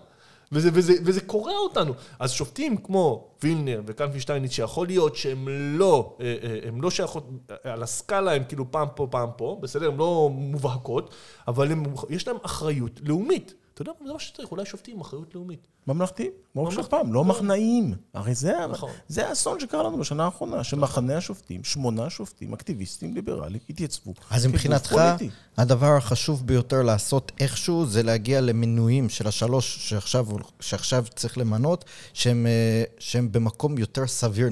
[0.51, 1.93] וזה, וזה, וזה קורע אותנו.
[2.19, 7.29] אז שופטים כמו וילנר וקנפי שטייניץ, שיכול להיות שהם לא, אה, אה, הם לא שייכות,
[7.49, 9.87] אה, על הסקאלה הם כאילו פעם פה, פעם פה, בסדר?
[9.87, 11.15] הן לא מובהקות,
[11.47, 13.53] אבל הם, יש להם אחריות לאומית.
[13.73, 15.67] אתה יודע, זה מה שצריך, אולי שופטים עם אחריות לאומית.
[15.87, 16.83] ממלכתיים, כמו ממלכתיים.
[16.85, 17.93] של פעם, לא מחנאים.
[18.13, 18.91] הרי זה, נכון.
[19.07, 24.13] זה האסון שקרה לנו בשנה האחרונה, שמחנה השופטים, שמונה שופטים, אקטיביסטים ליברליים, התייצבו.
[24.29, 25.29] אז מבחינתך, פוליטי.
[25.57, 30.25] הדבר החשוב ביותר לעשות איכשהו, זה להגיע למינויים של השלוש שעכשיו,
[30.59, 34.49] שעכשיו צריך למנות, שהם, אה, שהם במקום יותר סביר.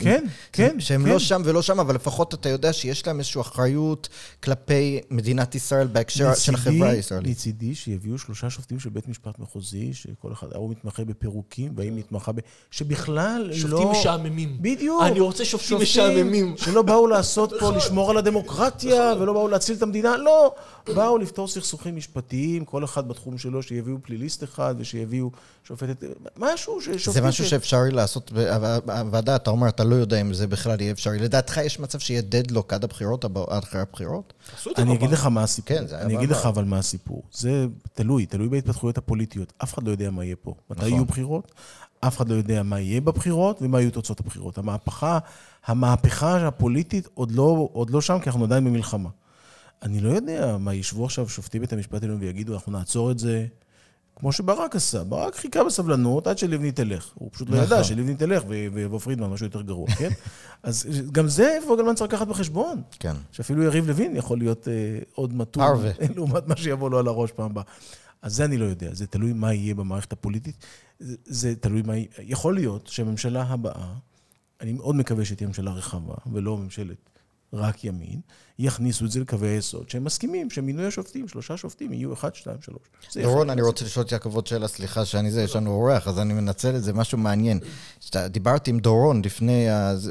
[0.00, 1.08] כן, כן, שהם כן.
[1.08, 4.08] לא שם ולא שם, אבל לפחות אתה יודע שיש להם איזושהי אחריות
[4.42, 7.30] כלפי מדינת ישראל בהקשר של מצידי- החברה הישראלית.
[7.36, 12.32] מצידי שיביאו שלושה שופטים של בית משפט מחוזי, שכל אחד, ההוא מתמחה בפירוקים, והיא מתמחה
[12.32, 12.38] ב...
[12.70, 13.54] שבכלל לא...
[13.54, 14.56] שופטים משעממים.
[14.60, 15.02] בדיוק.
[15.02, 16.54] אני רוצה שופטים משעממים.
[16.56, 20.54] שלא באו לעשות פה, לשמור על הדמוקרטיה, ולא באו להציל את המדינה, לא.
[20.94, 25.30] באו לפתור סכסוכים משפטיים, כל אחד בתחום שלו, שיביאו פליליסט אחד, ושיביאו
[25.64, 26.04] שופטת...
[26.36, 27.12] משהו ששופטים...
[27.12, 28.32] זה משהו ש- שאפשרי לעשות,
[28.86, 31.18] הוועדה, אתה אומר, אתה לא יודע אם זה בכלל יהיה אפשרי.
[31.18, 34.32] לדעתך יש מצב שיהיה דדלוק עד הבחירות, הבא- עד אחרי הבחירות?
[34.78, 35.10] אני אגיד.
[35.10, 35.76] לך מה הסיפור.
[35.78, 36.30] כן, זה היה אני אגיד.
[36.30, 37.22] לך אבל מה הסיפור.
[37.32, 39.52] זה תלוי, תלוי בהתפתחויות הפוליטיות.
[39.62, 40.54] אף אחד לא יודע מה יהיה פה.
[40.70, 40.92] מתי נכון.
[40.92, 41.52] יהיו בחירות?
[42.00, 44.58] אף אחד לא יודע מה יהיה בבחירות ומה יהיו תוצאות הבחירות.
[44.58, 45.18] המהפכה,
[45.66, 49.08] המהפכה הפוליטית עוד לא, עוד לא שם, כי אנחנו עדיין במלחמה.
[49.82, 53.46] אני לא יודע מה ישבו עכשיו שופטי בית המשפט העליון ויגידו, אנחנו נעצור את זה,
[54.16, 55.04] כמו שברק עשה.
[55.04, 57.10] ברק חיכה בסבלנות עד שלבני תלך.
[57.14, 57.66] הוא פשוט לא נכון.
[57.66, 60.08] ידע שלבני תלך ויבוא פרידמן, משהו יותר גרוע, כן?
[60.62, 62.82] אז גם זה פוגלמן צריך לקחת בחשבון.
[62.98, 63.14] כן.
[63.32, 65.90] שאפילו יריב לוין יכול להיות אה, עוד מתון, פרווה.
[66.16, 67.64] לעומת מה שיבוא לו על הראש פעם הבאה.
[68.22, 70.64] אז זה אני לא יודע, זה תלוי מה יהיה במערכת הפוליטית.
[70.98, 72.06] זה, זה תלוי מה יהיה.
[72.18, 73.92] יכול להיות שהממשלה הבאה,
[74.60, 77.10] אני מאוד מקווה שתהיה ממשלה רחבה, ולא ממשלת
[77.52, 78.20] רק ימין,
[78.58, 82.78] יכניסו את זה לקווי היסוד, שהם מסכימים שמינוי השופטים, שלושה שופטים, יהיו אחד, שתיים, שלוש.
[83.22, 86.18] דורון, אני רוצה לשאול את יעקב עוד שאלה, סליחה שאני זה, יש לנו אורח, אז
[86.18, 87.60] אני מנצל את זה, משהו מעניין.
[88.16, 89.66] דיברתי עם דורון לפני,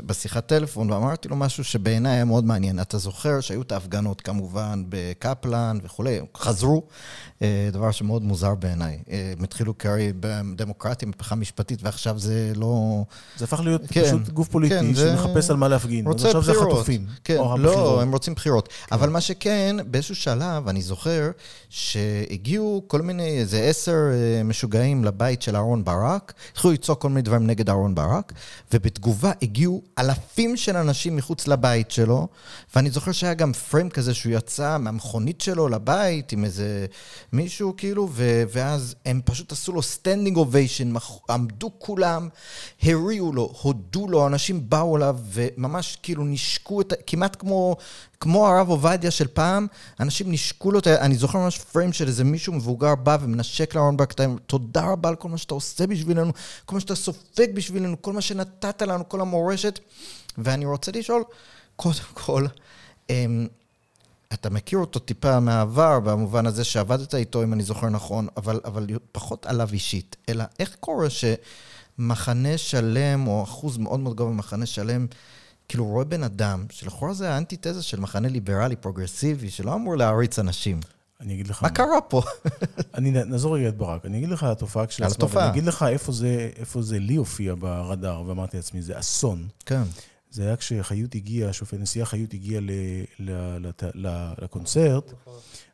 [0.06, 2.80] בשיחת טלפון, ואמרתי לו משהו שבעיניי היה מאוד מעניין.
[2.80, 6.84] אתה זוכר שהיו את ההפגנות כמובן בקפלן וכולי, חזרו,
[7.42, 9.00] אה, דבר שמאוד מוזר בעיניי.
[9.10, 10.12] אה, הם התחילו כהרי
[10.56, 13.04] דמוקרטיה, מהפכה משפטית, ועכשיו זה לא...
[13.38, 16.08] זה הפך להיות כן, פשוט גוף פוליטי כן, שמחפש על מה להפגין.
[16.08, 16.88] רוצה בחירות.
[17.26, 18.02] כן, או לא, הבחירות.
[18.02, 18.70] הם רוצים בחירות.
[18.92, 21.32] אבל מה שכן, באיזשהו שלב, אני זוכר
[21.70, 27.22] שהגיעו כל מיני, איזה עשר אה, משוגעים לבית של אהרן ברק, התחילו לצעוק כל מיני
[27.22, 28.34] דברים נגד אהרן ברק,
[28.74, 32.28] ובתגובה הגיעו אלפים של אנשים מחוץ לבית שלו,
[32.76, 36.86] ואני זוכר שהיה גם frame כזה שהוא יצא מהמכונית שלו לבית עם איזה
[37.34, 40.94] מישהו, כאילו, ו- ואז הם פשוט עשו לו standing ovation,
[41.30, 42.30] עמדו כולם,
[42.84, 47.76] הריעו לו, הודו לו, אנשים באו אליו וממש כאילו נשקו את, ה- כמעט כמו,
[48.20, 49.68] כמו הרב עובדיה של פעם,
[50.00, 54.12] אנשים נשקו לו, אני זוכר ממש frame של איזה מישהו מבוגר בא ומנשק לאהרון ברק,
[54.12, 56.32] אתה- תודה רבה על כל מה שאתה עושה בשבילנו,
[56.66, 59.80] כל מה שאתה סופג בשבילנו, כל מה שנתת לנו, כל המורשת.
[60.38, 61.24] ואני רוצה לשאול,
[61.76, 62.46] קודם כל,
[63.10, 63.48] אמ,
[64.34, 68.86] אתה מכיר אותו טיפה מהעבר, במובן הזה שעבדת איתו, אם אני זוכר נכון, אבל, אבל
[69.12, 70.16] פחות עליו אישית.
[70.30, 75.08] אלא איך קורה שמחנה שלם, או אחוז מאוד מאוד גבוה במחנה שלם,
[75.68, 80.80] כאילו רואה בן אדם, שלכאורה זה האנטיתזה של מחנה ליברלי, פרוגרסיבי, שלא אמור להעריץ אנשים.
[81.22, 81.64] אני אגיד לך...
[81.64, 82.22] מה קרה פה?
[82.96, 84.06] אני נעזור רגע את ברק.
[84.06, 85.44] אני אגיד לך התופעה כשלעצמה, על התופעה.
[85.44, 89.48] ואני אגיד לך איפה זה, איפה זה לי הופיע ברדאר, ואמרתי לעצמי, זה אסון.
[89.66, 89.84] כן.
[90.32, 92.70] זה היה כשחיות הגיע, השופט נשיאה חיות הגיע ל,
[93.20, 95.14] ל, לת, ל, לקונצרט,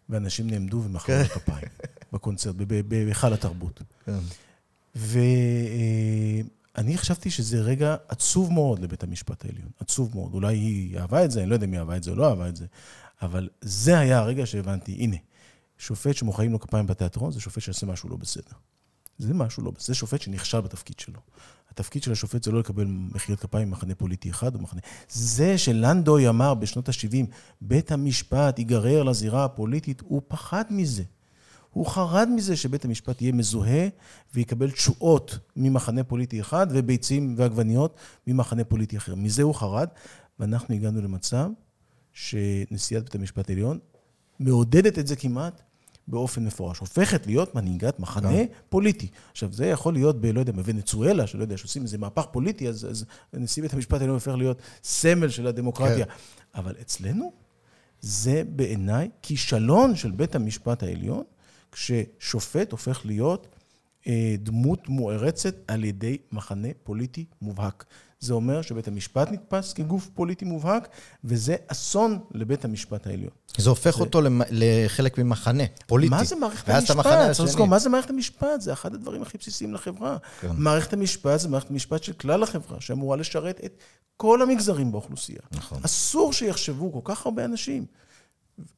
[0.10, 1.68] ואנשים נעמדו ומחאו לו כפיים
[2.14, 3.82] בקונצרט, ב- ב- בהיכל התרבות.
[4.06, 4.20] כן.
[6.76, 9.70] ואני חשבתי שזה רגע עצוב מאוד לבית המשפט העליון.
[9.80, 10.34] עצוב מאוד.
[10.34, 12.30] אולי היא אהבה את זה, אני לא יודע אם היא אהבה את זה או לא
[12.30, 12.66] אהבה את זה,
[13.22, 15.18] אבל זה היה הרגע שהבנתי, הנה,
[15.78, 18.54] שופט שמוחאים לו כפיים בתיאטרון, זה שופט שעושה משהו לא בסדר.
[19.18, 19.86] זה משהו לא בסדר.
[19.86, 21.20] זה שופט שנכשל בתפקיד שלו.
[21.72, 24.82] התפקיד של השופט זה לא לקבל מחיאות כפיים ממחנה פוליטי אחד או מחנה...
[25.10, 27.26] זה שלנדוי אמר בשנות ה-70,
[27.62, 31.04] בית המשפט ייגרר לזירה הפוליטית, הוא פחד מזה.
[31.74, 33.88] הוא חרד מזה שבית המשפט יהיה מזוהה
[34.34, 37.96] ויקבל תשואות ממחנה פוליטי אחד וביצים ועגבניות
[38.28, 39.16] ממחנה פוליטי אחר.
[39.16, 39.88] מזה הוא חרד,
[40.40, 41.50] ואנחנו הגענו למצב
[42.14, 43.80] שנשיאת בית המשפט העליון
[44.40, 45.62] מעודדת את זה כמעט
[46.08, 46.80] באופן מפורש.
[46.80, 48.38] הופכת להיות מנהיגת מחנה
[48.70, 49.08] פוליטי.
[49.32, 52.88] עכשיו, זה יכול להיות ב, לא יודע, בוונצואלה, שלא יודע, שעושים איזה מהפך פוליטי, אז,
[52.90, 56.06] אז נשיא בית המשפט העליון הופך להיות סמל של הדמוקרטיה.
[56.06, 56.12] כן.
[56.56, 57.32] אבל אצלנו,
[58.02, 61.24] זה בעיניי כישלון של בית המשפט העליון,
[61.72, 63.48] כששופט הופך להיות
[64.08, 67.86] אה, דמות מוערצת על ידי מחנה פוליטי מובהק.
[68.20, 70.88] זה אומר שבית המשפט נתפס כגוף פוליטי מובהק,
[71.24, 73.30] וזה אסון לבית המשפט העליון.
[73.58, 76.10] זה הופך אותו למ- לחלק ממחנה פוליטי.
[76.10, 76.96] מה זה מערכת המשפט?
[77.32, 77.50] צריך.
[77.50, 78.62] לזכור, מה זה מערכת המשפט?
[78.62, 80.18] זה אחד הדברים הכי בסיסיים לחברה.
[80.42, 80.48] כן.
[80.58, 83.78] מערכת המשפט זה מערכת המשפט של כלל החברה, שאמורה לשרת את
[84.18, 85.40] כל המגזרים באוכלוסייה.
[85.52, 85.80] נכון.
[85.86, 87.86] אסור שיחשבו כל כך הרבה אנשים.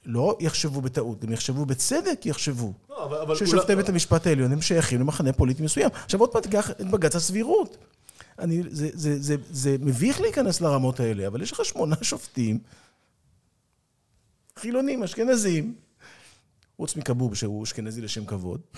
[0.06, 2.74] לא יחשבו בטעות, גם יחשבו בצדק, יחשבו.
[2.90, 5.90] לא, ששופטי אולי- בית המשפט העליון הם שייכים למחנה פוליטי מסוים.
[6.06, 7.78] עכשיו עוד פעם תיקח את בג"ץ הסבירות.
[8.40, 12.60] אני, זה, זה, זה, זה מביך להיכנס לרמות האלה, אבל יש לך שמונה שופטים,
[14.60, 15.76] חילונים, אשכנזים,
[16.78, 18.60] חוץ מכבוב שהוא אשכנזי לשם כבוד.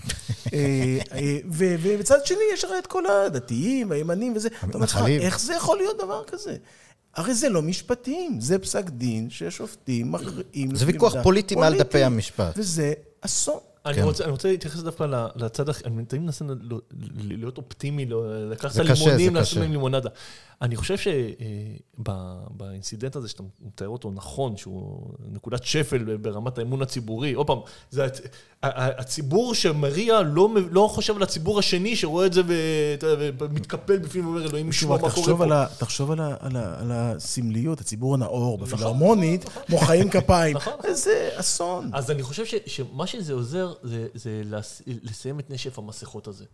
[0.54, 4.48] אה, אה, ו- ובצד שני יש לך את כל הדתיים, הימנים וזה.
[4.48, 5.22] אתה אומר לך, המתנחלים.
[5.22, 6.56] איך זה יכול להיות דבר כזה?
[7.16, 10.76] הרי זה לא משפטים, זה פסק דין ששופטים מכריעים.
[10.76, 12.04] זה ויכוח פוליטי מעל דפי.
[12.04, 12.54] המשפט.
[12.58, 13.60] וזה אסון.
[13.86, 14.02] אני כן.
[14.02, 15.06] רוצה, אני רוצה להתייחס דווקא
[15.36, 16.46] לצד, אני תמיד מנסה
[17.28, 19.08] להיות אופטימי, לא- לקחת זה לעשות
[19.60, 20.10] לימונדה.
[20.62, 20.96] אני חושב
[21.98, 27.60] שבאינסידנט הזה שאתה מתאר אותו נכון, שהוא נקודת שפל ברמת האמון הציבורי, עוד פעם,
[27.92, 28.08] זה
[28.64, 32.42] הציבור שמריע לא לא חושב על הציבור השני שרואה את זה
[33.40, 35.56] ומתקפל בפנים ואומר, אלוהים ישמע מה קורה פה.
[35.56, 40.56] ה, תחשוב על, ה, על, ה, על הסמליות, הציבור הנאור בפילהרמונית, מוחאים כפיים.
[40.58, 40.74] נכון.
[40.84, 41.90] איזה אסון.
[41.94, 46.46] אז אני חושב שמה שזה עוזר זה, זה לס, לסיים את נשף המסכות הזה.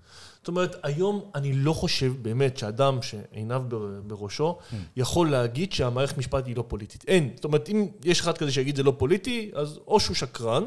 [0.42, 4.58] זאת אומרת, היום אני לא חושב באמת שאדם שעיניו בר, בראשו,
[4.98, 7.06] יכול להגיד שהמערכת משפט היא לא פוליטית.
[7.08, 7.30] אין.
[7.36, 10.64] זאת אומרת, אם יש אחד כזה שיגיד זה לא פוליטי, אז או שהוא שקרן,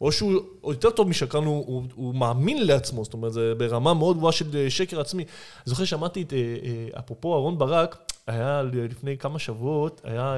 [0.00, 0.32] או שהוא,
[0.64, 4.32] או יותר טוב משקרן, הוא, הוא, הוא מאמין לעצמו, זאת אומרת, זה ברמה מאוד גבוהה
[4.32, 5.22] של אה, שקר עצמי.
[5.22, 10.36] אני זוכר ששמעתי את, אה, אה, אפרופו אהרן ברק, היה לפני כמה שבועות, היה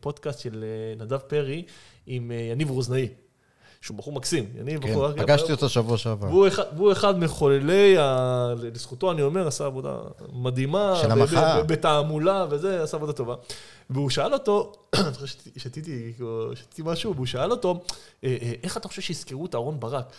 [0.00, 0.64] פודקאסט של
[0.98, 1.62] נדב פרי
[2.06, 3.08] עם יניב רוזנאי.
[3.80, 4.46] שהוא בחור מקסים.
[4.60, 5.12] יניב כן, בחור...
[5.12, 6.26] פגשתי אותו שבוע שעבר.
[6.26, 8.54] והוא אחד, והוא אחד מחוללי, ה...
[8.62, 9.96] לזכותו אני אומר, עשה עבודה
[10.32, 10.98] מדהימה.
[11.02, 11.62] של המחאה.
[11.62, 13.34] בתעמולה וזה, עשה עבודה טובה.
[13.90, 16.12] והוא שאל אותו, אני חושב ששתיתי
[16.78, 17.80] משהו, והוא שאל אותו,
[18.24, 20.12] אה, אה, איך אתה חושב שיזכרו את אהרון ברק?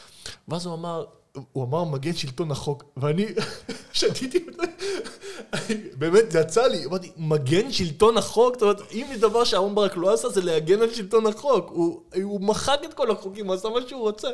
[0.48, 1.06] ואז הוא אמר,
[1.52, 3.26] הוא אמר מגן שלטון החוק, ואני
[3.94, 4.46] שתיתי,
[6.00, 8.54] באמת, זה יצא לי, אמרתי, מגן שלטון החוק?
[8.54, 11.70] זאת אומרת, אם יש דבר שאהרן ברק לא עשה, זה להגן על שלטון החוק.
[11.70, 14.28] הוא, הוא מחק את כל החוקים, הוא עשה מה שהוא רוצה.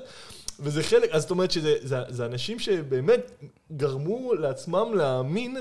[0.59, 3.31] וזה חלק, אז זאת אומרת שזה זה, זה אנשים שבאמת
[3.71, 5.57] גרמו לעצמם להאמין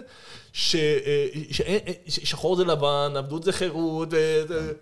[0.52, 1.78] ש, אה, ש, ש, אה,
[2.08, 4.08] ששחור זה לבן, עבדות זה חירות,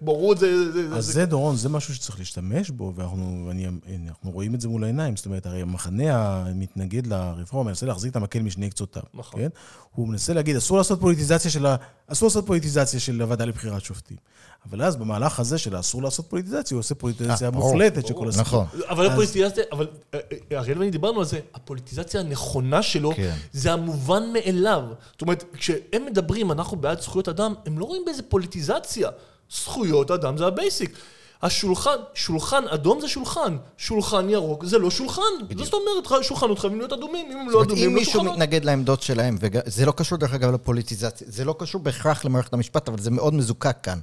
[0.01, 0.73] בורות זה...
[0.73, 3.51] זה אז זה, זה דורון, זה משהו שצריך להשתמש בו, ואנחנו
[4.25, 5.17] רואים את זה מול העיניים.
[5.17, 9.03] זאת אומרת, הרי המחנה המתנגד לרפורמה מנסה להחזיק את המקל משני קצותיו.
[9.15, 9.41] נכון.
[9.41, 9.49] כן?
[9.93, 11.01] הוא מנסה להגיד, אסור לעשות
[12.47, 14.17] פוליטיזציה של הוועדה לבחירת שופטים.
[14.71, 18.29] אבל אז במהלך הזה של האסור לעשות פוליטיזציה, הוא עושה פוליטיזציה אה, מוחלטת של כל
[18.29, 18.63] הסיפור.
[18.63, 18.81] נכון.
[18.89, 20.19] אבל הפוליטיזציה, אבל אה,
[20.53, 23.35] אה, אריאל ואני דיברנו על זה, הפוליטיזציה הנכונה שלו, כן.
[23.53, 24.83] זה המובן מאליו.
[25.13, 29.09] זאת אומרת, כשהם מדברים, אנחנו בעד זכויות אדם, הם לא רואים באיזה פוליטיזציה.
[29.51, 30.99] זכויות אדם זה ה basic.
[31.43, 35.23] השולחן, שולחן אדום זה שולחן, שולחן ירוק זה לא שולחן.
[35.49, 35.65] בדיוק.
[35.65, 39.03] זאת אומרת, שולחנות חייבים להיות אדומים, אם הם לא אדומים, אם לא מישהו מתנגד לעמדות
[39.03, 43.11] שלהם, וזה לא קשור דרך אגב לפוליטיזציה, זה לא קשור בהכרח למערכת המשפט, אבל זה
[43.11, 43.99] מאוד מזוקק כאן.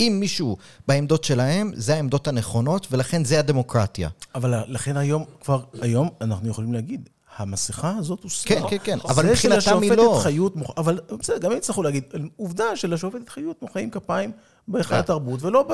[0.00, 0.56] אם מישהו
[0.88, 4.08] בעמדות שלהם, זה העמדות הנכונות, ולכן זה הדמוקרטיה.
[4.34, 8.48] אבל לכן היום, כבר היום אנחנו יכולים להגיד, המסכה הזאת הוסרה.
[8.48, 10.20] כן, כן, כן, אבל מבחינתם היא לא.
[10.22, 12.04] חיות, אבל בסדר, גם הם יצטרכו להגיד,
[12.36, 14.32] עובדה שלשופטת חיות מוחאים כפיים
[14.68, 15.00] בהיכל אה.
[15.00, 15.72] התרבות, ולא ב...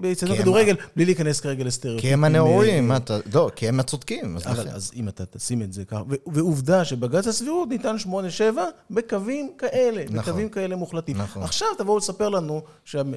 [0.00, 2.10] באצטדיון כדורגל, בלי להיכנס כרגע לסטריאוטיפים.
[2.10, 3.18] כי הם הנאורים, אתה...
[3.34, 4.36] לא, כי הם הצודקים.
[4.46, 8.08] אז אם אתה תשים את זה ככה, ועובדה שבג"ץ הסבירות ניתן 8-7
[8.90, 10.16] בקווים כאלה, נכון.
[10.16, 11.16] בקווים כאלה מוחלטים.
[11.16, 11.42] נכון.
[11.42, 12.62] עכשיו תבואו לספר לנו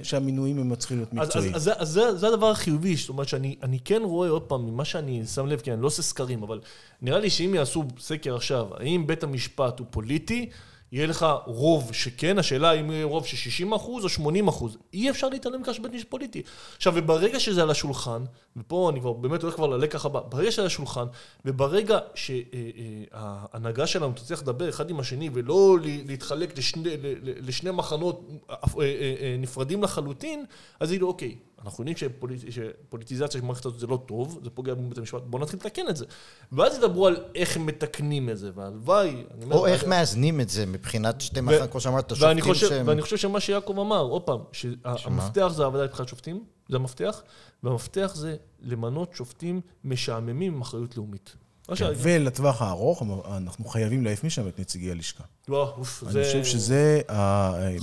[0.04, 1.56] שהמינויים הם צריכים להיות מקצועיים.
[1.56, 5.60] אז זה הדבר החיובי, זאת אומרת שאני כן רואה עוד פעם, ממה שאני שם לב,
[5.60, 6.60] כי אני לא עושה סקרים, אבל
[7.02, 10.50] נראה לי שאם יעשו סקר עכשיו, האם בית המשפט הוא פוליטי,
[10.92, 14.78] יהיה לך רוב שכן, השאלה אם יהיה רוב של 60 אחוז או 80 אחוז.
[14.94, 16.42] אי אפשר להתעלם מכך שבית משפט פוליטי.
[16.76, 18.24] עכשיו, וברגע שזה על השולחן,
[18.58, 21.06] ופה אני כבר באמת הולך כבר ללקח הבא, ברגע שזה על השולחן,
[21.46, 26.90] וברגע שההנהגה אה, שלנו תצליח לדבר אחד עם השני, ולא להתחלק לשני,
[27.24, 30.46] לשני מחנות אה, אה, נפרדים לחלוטין,
[30.80, 31.36] אז יגידו, אוקיי,
[31.66, 35.42] אנחנו יודעים שפוליט, שפוליטיזציה של מערכת הזאת זה לא טוב, זה פוגע בבית המשפט, בואו
[35.42, 36.06] נתחיל לתקן את זה.
[36.52, 39.24] ואז ידברו על איך מתקנים את זה, והלוואי...
[39.52, 42.88] או איך מאזנים את זה מבחינת שתי מחר, כמו שאמרת, שופטים שהם...
[42.88, 47.22] ואני חושב שמה שיעקב אמר, עוד פעם, שהמפתח זה הוועדה לבחירת שופטים, זה המפתח,
[47.64, 51.36] והמפתח זה למנות שופטים משעממים עם אחריות לאומית.
[51.76, 53.04] כן, ולטווח הארוך,
[53.38, 55.24] אנחנו חייבים להעיף משם את נציגי הלשכה.
[55.48, 56.20] לא, אוף, זה...
[56.20, 57.02] אני חושב שזה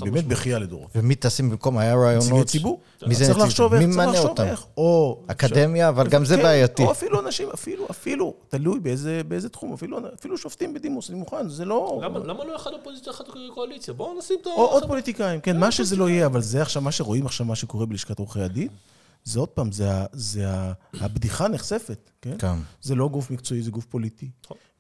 [0.00, 0.90] באמת בכייה לדורות.
[0.94, 2.24] ומי תשים במקום, היה רעיונות...
[2.24, 2.80] נציגי ציבור.
[3.06, 3.78] מי זה נציגי ציבור?
[3.78, 4.46] מי ממנה אותם?
[4.76, 5.20] או...
[5.26, 6.82] אקדמיה, אבל גם זה כן, בעייתי.
[6.82, 8.80] או אפילו אנשים, אפילו, אפילו, תלוי
[9.28, 9.74] באיזה תחום,
[10.14, 12.00] אפילו שופטים בדימוס, אני מוכן, זה לא...
[12.24, 13.24] למה לא אחד אופוזיציה, אחד
[13.54, 13.94] קואליציה?
[13.94, 14.50] בואו נשים את ה...
[14.50, 17.56] או עוד פוליטיקאים, כן, מה שזה לא יהיה, אבל זה עכשיו, מה שרואים עכשיו, מה
[17.56, 18.68] שקורה בלשכת עורכי הדין,
[19.24, 20.46] זה עוד פעם, זה, זה
[21.00, 22.36] הבדיחה נחשפת, כן?
[22.38, 22.54] כן.
[22.82, 24.30] זה לא גוף מקצועי, זה גוף פוליטי.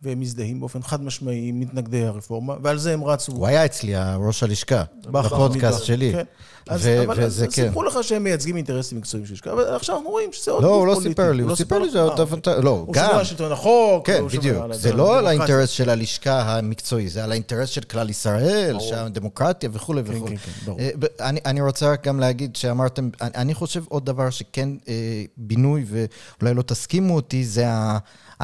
[0.04, 0.10] נכון.
[0.10, 3.32] והם מזדהים באופן חד משמעי עם מתנגדי הרפורמה, ועל זה הם רצו.
[3.32, 6.12] הוא היה אצלי, ראש הלשכה, בפודקאסט שלי.
[6.12, 6.24] כן.
[6.68, 7.52] אז, ו- אבל וזה כן.
[7.52, 10.68] סיפרו לך שהם מייצגים אינטרסים מקצועיים של לשכה, אבל עכשיו אנחנו רואים שזה עוד לא,
[10.68, 12.18] הוא לא סיפר לי, הוא לא סיפר לי זה עוד
[12.62, 13.04] לא, הוא גם.
[13.04, 14.06] הוא שומר על שלטון החוק.
[14.06, 14.64] כן, בדיוק.
[14.72, 20.02] זה לא על האינטרס של הלשכה המקצועי, זה על האינטרס של כלל ישראל, שהדמוקרטיה וכולי
[20.04, 20.36] כן, וכולי.
[20.36, 25.84] כן, אה, אני רוצה רק גם להגיד שאמרתם, אני חושב עוד דבר שכן אה, בינוי,
[25.88, 27.66] ואולי לא תסכימו אותי, זה.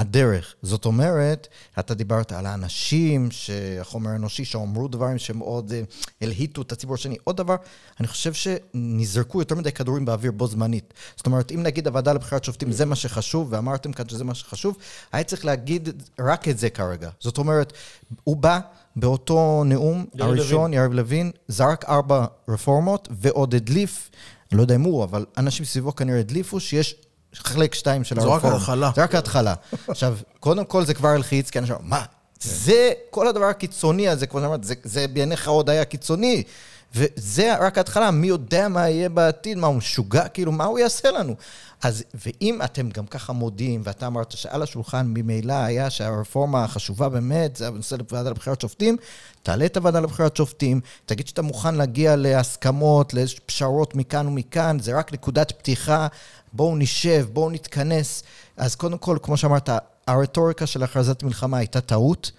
[0.00, 0.54] הדרך.
[0.62, 1.48] זאת אומרת,
[1.78, 3.28] אתה דיברת על האנשים,
[3.80, 5.82] החומר האנושי, שאמרו דברים שמאוד אה,
[6.20, 7.16] הלהיטו את הציבור השני.
[7.24, 7.56] עוד דבר,
[8.00, 10.94] אני חושב שנזרקו יותר מדי כדורים באוויר בו זמנית.
[11.16, 14.76] זאת אומרת, אם נגיד הוועדה לבחירת שופטים זה מה שחשוב, ואמרתם כאן שזה מה שחשוב,
[15.12, 15.88] היה צריך להגיד
[16.20, 17.10] רק את זה כרגע.
[17.20, 17.72] זאת אומרת,
[18.24, 18.60] הוא בא...
[18.96, 24.10] באותו נאום הראשון, יריב לוין, זרק ארבע רפורמות ועוד הדליף,
[24.52, 26.94] לא יודע אם הוא, אבל אנשים סביבו כנראה הדליפו שיש
[27.34, 28.40] חלק שתיים של הרפורמה.
[28.40, 28.90] זו רק ההתחלה.
[28.96, 29.54] זה רק ההתחלה.
[29.88, 32.04] עכשיו, קודם כל זה כבר הלחיץ, כי אנשים אמרו, מה,
[32.40, 36.42] זה, כל הדבר הקיצוני הזה, כמו שאמרת, זה, זה בעיניך עוד היה קיצוני.
[36.94, 41.10] וזה רק ההתחלה, מי יודע מה יהיה בעתיד, מה הוא משוגע, כאילו, מה הוא יעשה
[41.10, 41.34] לנו?
[41.82, 47.56] אז, ואם אתם גם ככה מודים, ואתה אמרת שעל השולחן ממילא היה שהרפורמה החשובה באמת,
[47.56, 48.96] זה הנושא לוועדה לבחירת שופטים,
[49.42, 55.12] תעלה את הוועדה לבחירת שופטים, תגיד שאתה מוכן להגיע להסכמות, לפשרות מכאן ומכאן, זה רק
[55.12, 56.06] נקודת פתיחה,
[56.52, 58.22] בואו נשב, בואו נתכנס.
[58.56, 59.70] אז קודם כל, כמו שאמרת,
[60.06, 62.30] הרטוריקה של הכרזת מלחמה הייתה טעות.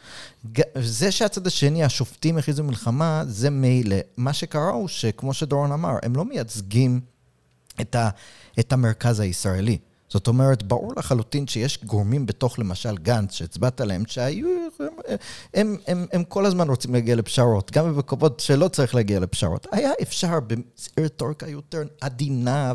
[0.75, 3.95] זה שהצד השני, השופטים הכריזו מלחמה, זה מילא.
[4.17, 6.99] מה שקרה הוא שכמו שדורון אמר, הם לא מייצגים
[7.81, 8.09] את, ה,
[8.59, 9.77] את המרכז הישראלי.
[10.11, 14.47] זאת אומרת, ברור לחלוטין שיש גורמים בתוך למשל גנץ, שהצבעת עליהם, שהיו,
[14.79, 14.87] הם,
[15.53, 19.67] הם, הם, הם כל הזמן רוצים להגיע לפשרות, גם במקומות שלא צריך להגיע לפשרות.
[19.71, 20.39] היה אפשר
[20.97, 22.73] ברטוריקה יותר עדינה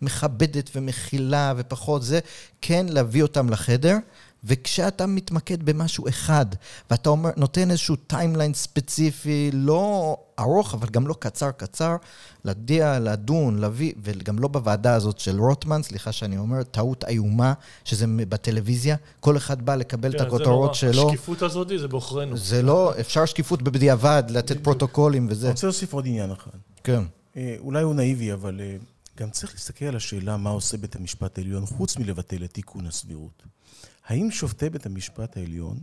[0.00, 2.20] ומכבדת ומכילה ופחות זה,
[2.60, 3.96] כן להביא אותם לחדר.
[4.44, 6.46] וכשאתה מתמקד במשהו אחד,
[6.90, 11.96] ואתה אומר, נותן איזשהו timeline ספציפי, לא ארוך, אבל גם לא קצר-קצר,
[12.44, 17.52] להדיע, לדון, להביא, וגם לא בוועדה הזאת של רוטמן, סליחה שאני אומר, טעות איומה,
[17.84, 21.06] שזה בטלוויזיה, כל אחד בא לקבל כן, את הכותרות שלו.
[21.06, 22.36] השקיפות הזאת זה בעוכרינו.
[22.36, 25.46] זה לא, אפשר שקיפות בדיעבד, לתת פרוטוקולים וזה.
[25.46, 26.58] אני רוצה להוסיף עוד עניין אחד.
[26.84, 27.02] כן.
[27.36, 28.76] אה, אולי הוא נאיבי, אבל אה,
[29.18, 33.42] גם צריך להסתכל על השאלה מה עושה בית המשפט העליון, חוץ מלבטל את תיקון הסבירות.
[34.06, 35.78] האם שופטי בית המשפט העליון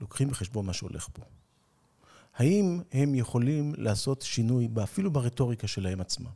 [0.00, 1.22] לוקחים בחשבון מה שהולך פה?
[2.36, 6.30] האם הם יכולים לעשות שינוי אפילו ברטוריקה שלהם עצמם?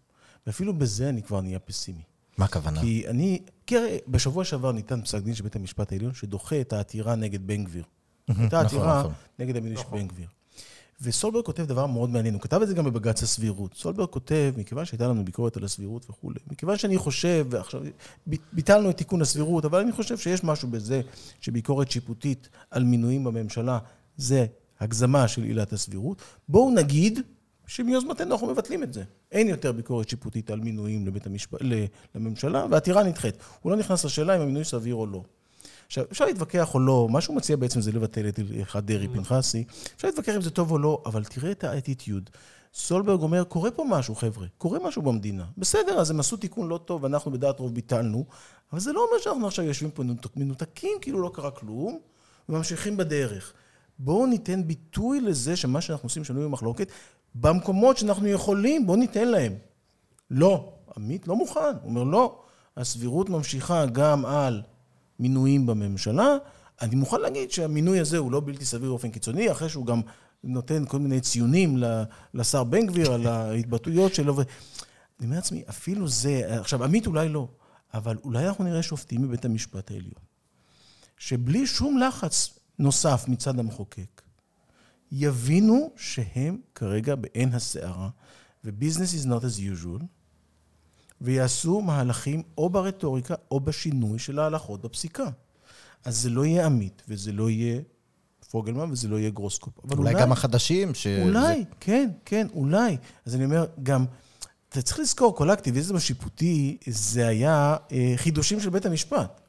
[0.47, 2.03] ואפילו בזה אני כבר נהיה פסימי.
[2.39, 2.81] מה הכוונה?
[2.81, 6.73] כי אני, כי הרי בשבוע שעבר ניתן פסק דין של בית המשפט העליון שדוחה את
[6.73, 7.85] העתירה נגד בן גביר.
[8.29, 9.13] הייתה נכון, עתירה נכון.
[9.39, 10.29] נגד המינוי של בן גביר.
[11.03, 13.75] וסולברג כותב דבר מאוד מעניין, הוא כתב את זה גם בבג"ץ הסבירות.
[13.75, 17.83] סולברג כותב, מכיוון שהייתה לנו ביקורת על הסבירות וכולי, מכיוון שאני חושב, ועכשיו
[18.53, 21.01] ביטלנו את תיקון הסבירות, אבל אני חושב שיש משהו בזה
[21.41, 23.79] שביקורת שיפוטית על מינויים בממשלה
[24.17, 24.47] זה
[24.81, 26.23] הגזמה של עילת הסבירות.
[26.49, 27.21] בואו נגיד
[27.67, 29.05] שמיוזמתנו אנחנו מבטלים את זה.
[29.33, 31.61] אין יותר ביקורת שיפוטית על מינויים לבית המשפט,
[32.15, 33.35] לממשלה, והעתירה נדחית.
[33.61, 35.23] הוא לא נכנס לשאלה אם המינוי סביר או לא.
[35.91, 39.33] עכשיו, אפשר להתווכח או לא, מה שהוא מציע בעצם זה לבטל את הלכת דרעי mm.
[39.97, 42.31] אפשר להתווכח אם זה טוב או לא, אבל תראה את האטיטיוד.
[42.75, 45.45] סולברג אומר, קורה פה משהו, חבר'ה, קורה משהו במדינה.
[45.59, 48.25] בסדר, אז הם עשו תיקון לא טוב, אנחנו בדעת רוב ביטלנו,
[48.73, 50.03] אבל זה לא אומר שאנחנו עכשיו יושבים פה
[50.37, 51.99] מנותקים, כאילו לא קרה כלום,
[52.49, 53.53] וממשיכים בדרך.
[53.99, 56.89] בואו ניתן ביטוי לזה שמה שאנחנו עושים שנוי במחלוקת,
[57.35, 59.53] במקומות שאנחנו יכולים, בואו ניתן להם.
[60.31, 62.43] לא, עמית לא מוכן, הוא אומר לא,
[62.77, 64.63] הסבירות ממשיכה גם על
[65.21, 66.37] מינויים בממשלה.
[66.81, 70.01] אני מוכן להגיד שהמינוי הזה הוא לא בלתי סביר באופן קיצוני, אחרי שהוא גם
[70.45, 71.83] נותן כל מיני ציונים
[72.35, 74.35] לשר בן גביר על ההתבטאויות שלו.
[74.41, 77.49] אני אומר לעצמי, אפילו זה, עכשיו, עמית אולי לא,
[77.95, 80.23] אבל אולי אנחנו נראה שופטים בבית המשפט העליון,
[81.19, 84.23] שבלי שום לחץ נוסף מצד המחוקק,
[85.13, 88.09] יבינו שהם כרגע בעין הסערה,
[88.65, 90.05] ו-business is not as usual,
[91.21, 95.25] ויעשו מהלכים או ברטוריקה או בשינוי של ההלכות בפסיקה.
[96.05, 97.81] אז זה לא יהיה עמית, וזה לא יהיה
[98.51, 99.73] פוגלמן, וזה לא יהיה גרוסקופ.
[99.85, 101.07] אבל אולי, אולי גם החדשים, ש...
[101.07, 101.65] אולי, זה...
[101.81, 102.97] כן, כן, אולי.
[103.27, 104.05] אז אני אומר, גם,
[104.69, 109.41] אתה צריך לזכור, כל האקטיביזם השיפוטי, זה היה אה, חידושים של בית המשפט.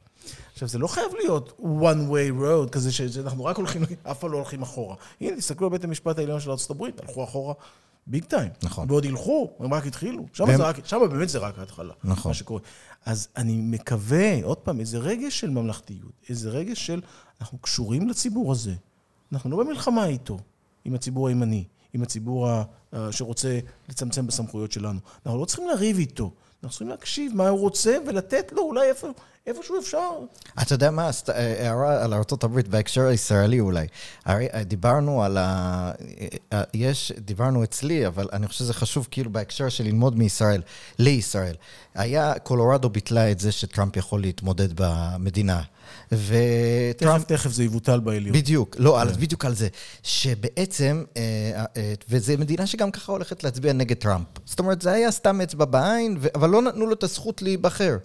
[0.52, 4.36] עכשיו, זה לא חייב להיות one way road כזה, שאנחנו רק הולכים, אף פעם לא
[4.36, 4.96] הולכים אחורה.
[5.20, 7.54] הנה, תסתכלו על בית המשפט העליון של ארה"ב, הלכו אחורה
[8.06, 8.50] ביג טיים.
[8.62, 8.90] נכון.
[8.90, 10.26] ועוד ילכו, הם רק התחילו.
[10.32, 10.60] שם, והם...
[10.60, 11.94] רק, שם באמת זה רק ההתחלה.
[12.04, 12.30] נכון.
[12.30, 12.60] מה שקורה.
[13.04, 17.00] אז אני מקווה, עוד פעם, איזה רגש של ממלכתיות, איזה רגש של,
[17.40, 18.74] אנחנו קשורים לציבור הזה.
[19.32, 20.38] אנחנו לא במלחמה איתו,
[20.84, 21.64] עם הציבור הימני,
[21.94, 22.48] עם הציבור
[23.10, 23.58] שרוצה
[23.88, 25.00] לצמצם בסמכויות שלנו.
[25.26, 26.32] אנחנו לא צריכים לריב איתו.
[26.62, 29.08] אנחנו צריכים להקשיב מה הוא רוצה ולתת לו אולי איפה,
[29.46, 30.10] איפשהו אפשר.
[30.62, 33.86] אתה יודע מה, אה, הערה על ארה"ב בהקשר הישראלי אולי.
[34.24, 35.92] הרי אה, דיברנו על ה...
[36.52, 40.62] אה, יש, דיברנו אצלי, אבל אני חושב שזה חשוב כאילו בהקשר של ללמוד מישראל,
[40.98, 41.54] לישראל.
[41.94, 45.62] היה, קולורדו ביטלה את זה שטראמפ יכול להתמודד במדינה.
[46.12, 47.24] וטראמפ...
[47.24, 48.36] תכף, תכף זה יבוטל בעליון.
[48.36, 49.20] בדיוק, לא, על, כן.
[49.20, 49.68] בדיוק על זה.
[50.02, 51.04] שבעצם,
[52.08, 54.26] וזו מדינה שגם ככה הולכת להצביע נגד טראמפ.
[54.44, 57.96] זאת אומרת, זה היה סתם אצבע בעין, אבל לא נתנו לו את הזכות להיבחר.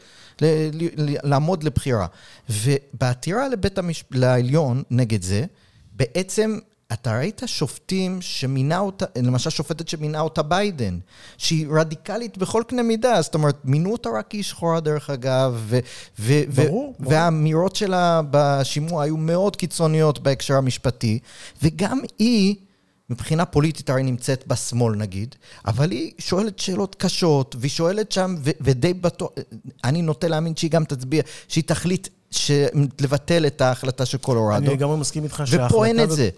[1.23, 2.07] לעמוד לבחירה.
[2.49, 4.03] ובעתירה לבית המש...
[4.11, 5.45] לעליון נגד זה,
[5.93, 6.59] בעצם
[6.93, 10.99] אתה ראית שופטים שמינה אותה, למשל שופטת שמינה אותה ביידן,
[11.37, 15.79] שהיא רדיקלית בכל קנה מידה, זאת אומרת, מינו אותה רק כאיש שחורה דרך אגב, ו-
[16.19, 17.11] ו- ברור, ו- ברור.
[17.11, 21.19] והאמירות שלה בשימוע היו מאוד קיצוניות בהקשר המשפטי,
[21.63, 22.55] וגם היא
[23.09, 25.35] מבחינה פוליטית הרי נמצאת בשמאל נגיד,
[25.67, 29.29] אבל היא שואלת שאלות קשות, והיא שואלת שם, ו- ודי בטוח,
[29.83, 32.07] אני נוטה להאמין שהיא גם תצביע, שהיא תחליט.
[33.01, 34.57] לבטל את ההחלטה של קולורדו.
[34.57, 36.29] אני לגמרי מסכים איתך ופה אין את זה.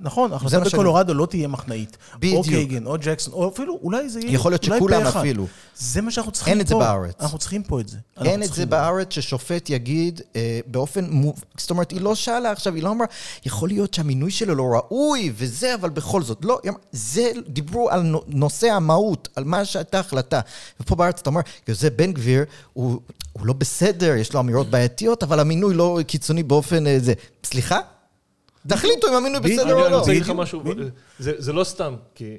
[0.00, 1.96] נכון, ההחלטה בקולורדו לא תהיה מחנאית.
[2.16, 2.36] בדיוק.
[2.36, 4.32] או קייגן, או ג'קסון, או אפילו, אולי זה יהיה...
[4.32, 5.06] יכול להיות שכולם.
[5.06, 5.46] אפילו.
[5.76, 6.58] זה מה שאנחנו צריכים פה.
[6.58, 7.14] אין את זה בארץ.
[7.20, 7.96] אנחנו צריכים פה את זה.
[8.24, 12.74] אין את זה בארץ ששופט יגיד אה, באופן, מו- זאת אומרת, היא לא שאלה עכשיו,
[12.74, 13.06] היא לא אמרה,
[13.46, 16.58] יכול להיות שהמינוי שלו לא ראוי וזה, אבל בכל זאת, לא,
[16.92, 20.40] זה, דיברו על נו- נושא המהות, על מה שהייתה החלטה.
[20.80, 23.00] ופה בארץ אתה אומר, זה בן גביר, הוא,
[23.32, 27.14] הוא לא בסדר, יש לו אמירות בעייתיות, אבל המינוי לא קיצוני באופן אה, זה.
[27.44, 27.78] סליחה?
[28.68, 29.40] תחליטו אם המינוי.
[29.40, 29.98] בסדר אני או אני לא.
[29.98, 30.62] רוצה להגיד לך משהו.
[31.18, 32.36] זה זה לא סתם, כי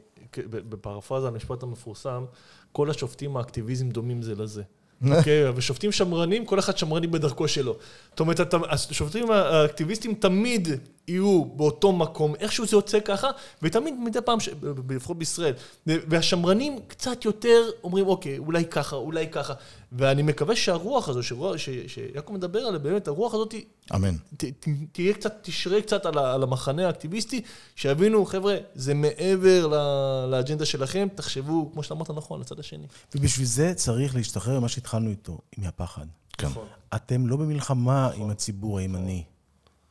[0.48, 2.26] בפרפרזה המשפט המפורסם,
[2.72, 4.64] כל השופטים האקטיביזם דומים זה לזה.
[5.18, 7.76] אוקיי, ושופטים שמרנים, כל אחד שמרני בדרכו שלו.
[8.10, 10.68] זאת אומרת, אתה- השופטים האקטיביסטים תמיד
[11.08, 13.28] יהיו באותו מקום, איכשהו זה יוצא ככה,
[13.62, 14.50] ותמיד מדי פעם, ש-
[14.90, 15.54] לפחות בישראל,
[15.88, 19.54] והשמרנים קצת יותר אומרים, אוקיי, אולי ככה, אולי ככה.
[19.92, 23.54] ואני מקווה שהרוח הזו, שרוח- ש- שיעקב מדבר עליה, באמת, הרוח הזאת
[23.96, 24.16] אמן.
[24.38, 27.42] ת, ת, תהיה קצת, תשרה קצת על, ה- על המחנה האקטיביסטי,
[27.76, 32.86] שיבינו, חבר'ה, זה מעבר ל- לאג'נדה שלכם, תחשבו, כמו שאתה אמרת נכון, לצד השני.
[33.16, 36.06] ובשביל זה צריך להשתחרר ממה שהתחלנו איתו, עם הפחד.
[36.38, 36.48] כן.
[36.48, 36.66] נכון.
[36.96, 39.24] אתם לא במלחמה עם הציבור הימני.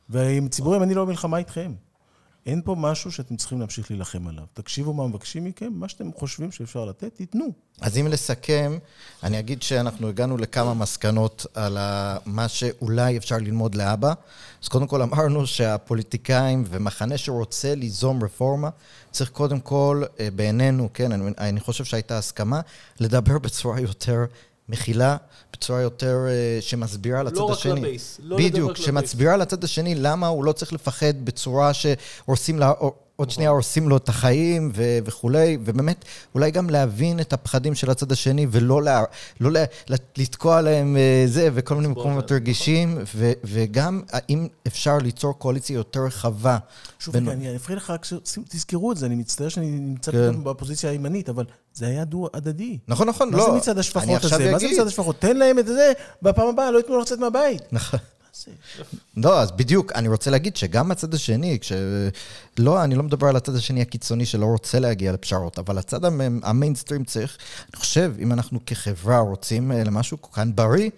[0.09, 1.71] ועם הציבור הימני לא במלחמה איתכם.
[2.45, 4.43] אין פה משהו שאתם צריכים להמשיך להילחם עליו.
[4.53, 7.45] תקשיבו מה מבקשים מכם, מה שאתם חושבים שאפשר לתת, תיתנו.
[7.81, 8.77] אז אם לסכם,
[9.23, 11.77] אני אגיד שאנחנו הגענו לכמה מסקנות על
[12.25, 14.13] מה שאולי אפשר ללמוד לאבא.
[14.63, 18.69] אז קודם כל אמרנו שהפוליטיקאים ומחנה שרוצה ליזום רפורמה,
[19.11, 22.61] צריך קודם כל, אה, בעינינו, כן, אני, אני חושב שהייתה הסכמה,
[22.99, 24.25] לדבר בצורה יותר
[24.69, 25.17] מכילה,
[25.53, 27.79] בצורה יותר אה, שמסבירה לצד רק השני.
[27.81, 28.85] לבייס, לא בדיוק, רק לבייס.
[28.85, 32.73] שמסבירה לצד השני למה הוא לא צריך לפחד בצורה שהורסים לה...
[33.15, 36.05] עוד שנייה הורסים לו את החיים ו- וכולי, ובאמת,
[36.35, 39.03] אולי גם להבין את הפחדים של הצד השני ולא לה,
[39.39, 39.63] לא לה,
[40.17, 45.73] לתקוע להם אה, זה וכל מיני מקומות יותר רגישים, ו- וגם האם אפשר ליצור קואליציה
[45.73, 46.57] יותר רחבה.
[46.99, 50.11] שוב, בין- אני אפריע לך, רק ש- שים- תזכרו את זה, אני מצטער שאני נמצא
[50.11, 50.43] כן.
[50.43, 52.77] בפוזיציה הימנית, אבל זה היה דו-הדדי.
[52.87, 53.45] נכון, נכון, מה לא.
[53.45, 54.51] זה מצעד אני השפחות הזה?
[54.51, 54.67] מה זה.
[54.73, 55.15] מצעד השפחות?
[55.19, 57.61] תן להם את זה, בפעם הבאה לא ייתנו לו לצאת מהבית.
[57.71, 57.99] נכון.
[59.17, 61.71] לא, אז בדיוק, אני רוצה להגיד שגם הצד השני, כש...
[62.59, 66.39] לא, אני לא מדבר על הצד השני הקיצוני שלא רוצה להגיע לפשרות, אבל הצד המ-
[66.43, 67.37] המיינסטרים צריך,
[67.73, 70.89] אני חושב, אם אנחנו כחברה רוצים אה, למשהו כאן בריא,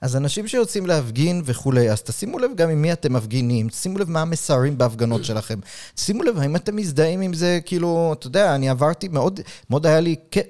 [0.00, 4.10] אז אנשים שיוצאים להפגין וכולי, אז תשימו לב גם עם מי אתם מפגינים, שימו לב
[4.10, 5.58] מה המסרים בהפגנות שלכם.
[5.96, 9.40] שימו לב, האם אתם מזדהים עם זה, כאילו, אתה יודע, אני עברתי, מאוד,
[9.70, 10.40] מאוד היה לי אה,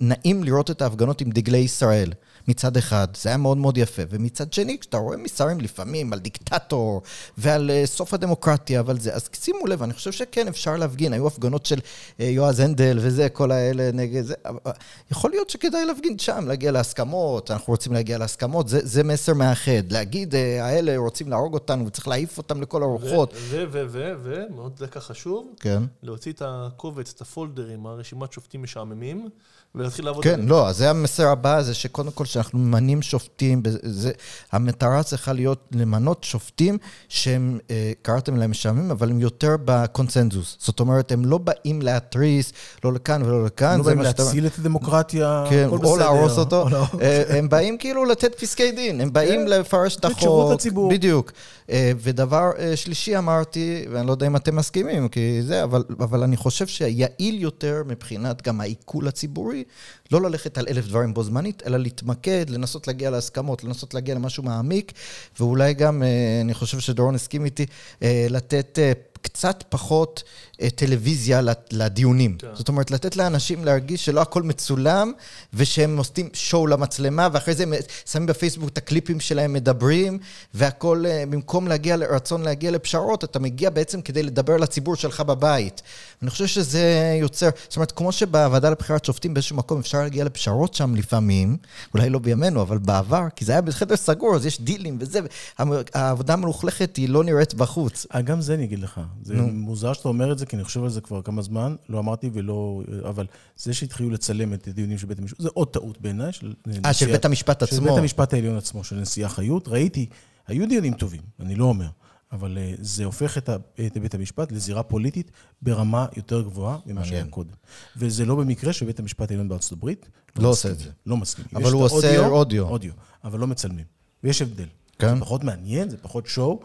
[0.00, 2.12] נעים לראות את ההפגנות עם דגלי ישראל.
[2.48, 7.02] מצד אחד, זה היה מאוד מאוד יפה, ומצד שני, כשאתה רואה מסרים לפעמים על דיקטטור
[7.38, 11.12] ועל uh, סוף הדמוקרטיה ועל זה, אז שימו לב, אני חושב שכן, אפשר להפגין.
[11.12, 14.34] היו הפגנות של uh, יועז הנדל וזה, כל האלה נגד זה.
[14.46, 14.70] uh,
[15.10, 19.92] יכול להיות שכדאי להפגין שם, להגיע להסכמות, אנחנו רוצים להגיע להסכמות, זה, זה מסר מאחד.
[19.92, 23.32] להגיד, האלה רוצים להרוג אותנו וצריך להעיף אותם לכל הרוחות.
[23.34, 25.82] ו, ו, ו, ו, מאוד לקח חשוב, כן.
[26.02, 29.28] להוציא את הקובץ, את הפולדר עם הרשימת שופטים משעממים,
[29.76, 30.40] ולהתחיל לעבוד כן.
[30.40, 34.12] לא, אז זה המסר הבא, זה שקודם כל שאנחנו ממנים שופטים, זה,
[34.52, 36.78] המטרה צריכה להיות למנות שופטים
[37.08, 40.56] שהם, אה, קראתם להם משעממים, אבל הם יותר בקונצנזוס.
[40.60, 42.52] זאת אומרת, הם לא באים להתריס,
[42.84, 43.78] לא לכאן ולא לכאן.
[43.78, 45.96] לא זה באים להציל את הדמוקרטיה, כן, הכל או בסדר.
[45.96, 46.62] להרוס אותו.
[46.62, 46.90] או להרוס.
[47.00, 49.46] אה, הם באים כאילו לתת פסקי דין, הם באים כן.
[49.46, 50.20] לפרש את לתת החוק.
[50.20, 50.90] שירות לציבור.
[50.90, 51.32] בדיוק.
[51.70, 56.36] אה, ודבר שלישי אמרתי, ואני לא יודע אם אתם מסכימים, כי זה, אבל, אבל אני
[56.36, 59.64] חושב שיעיל יותר מבחינת גם העיכול הציבורי,
[60.12, 64.42] לא ללכת על אלף דברים בו זמנית, אלא להתמקד, לנסות להגיע להסכמות, לנסות להגיע למשהו
[64.42, 64.92] מעמיק,
[65.40, 67.66] ואולי גם, אה, אני חושב שדורון הסכים איתי,
[68.02, 68.78] אה, לתת...
[69.22, 70.22] קצת פחות
[70.62, 71.40] אה, טלוויזיה
[71.70, 72.36] לדיונים.
[72.38, 72.46] כן.
[72.54, 75.12] זאת אומרת, לתת לאנשים להרגיש שלא הכל מצולם,
[75.54, 77.72] ושהם עושים שואו למצלמה, ואחרי זה הם
[78.06, 80.18] שמים בפייסבוק את הקליפים שלהם מדברים,
[80.54, 85.82] והכל, אה, במקום להגיע לרצון להגיע לפשרות, אתה מגיע בעצם כדי לדבר לציבור שלך בבית.
[86.22, 90.74] אני חושב שזה יוצר, זאת אומרת, כמו שבוועדה לבחירת שופטים באיזשהו מקום אפשר להגיע לפשרות
[90.74, 91.56] שם לפעמים,
[91.94, 95.20] אולי לא בימינו, אבל בעבר, כי זה היה בחדר סגור, אז יש דילים וזה,
[95.58, 98.06] והעבודה המלוכלכת היא לא נראית בחוץ.
[98.14, 99.00] אה, גם זה אני אגיד לך.
[99.22, 99.46] זה נו.
[99.48, 102.30] מוזר שאתה אומר את זה, כי אני חושב על זה כבר כמה זמן, לא אמרתי
[102.32, 102.82] ולא...
[103.08, 103.26] אבל
[103.56, 106.54] זה שהתחילו לצלם את הדיונים של בית המשפט, זה עוד טעות בעיניי של...
[106.84, 107.86] אה, של בית המשפט של עצמו.
[107.86, 109.68] בית המשפט העליון עצמו, של נשיאה חיות.
[109.68, 110.06] ראיתי,
[110.46, 111.88] היו דיונים טובים, אני לא אומר,
[112.32, 113.56] אבל אה, זה הופך את ה-
[113.86, 115.30] את בית המשפט לזירה פוליטית
[115.62, 117.24] ברמה יותר גבוהה ממה שהיה.
[117.26, 117.52] קודם.
[117.96, 120.70] וזה לא במקרה שבית המשפט העליון בארצות הברית לא מסכים.
[120.70, 120.90] עושה את זה.
[121.06, 121.44] לא מסכים.
[121.54, 122.64] אבל הוא עושה האודיו, אודיו.
[122.68, 122.92] אודיו,
[123.24, 123.84] אבל לא מצלמים.
[124.24, 124.66] ויש הבדל.
[124.98, 125.14] כן.
[125.14, 126.60] זה פחות מעניין, זה פחות שואו,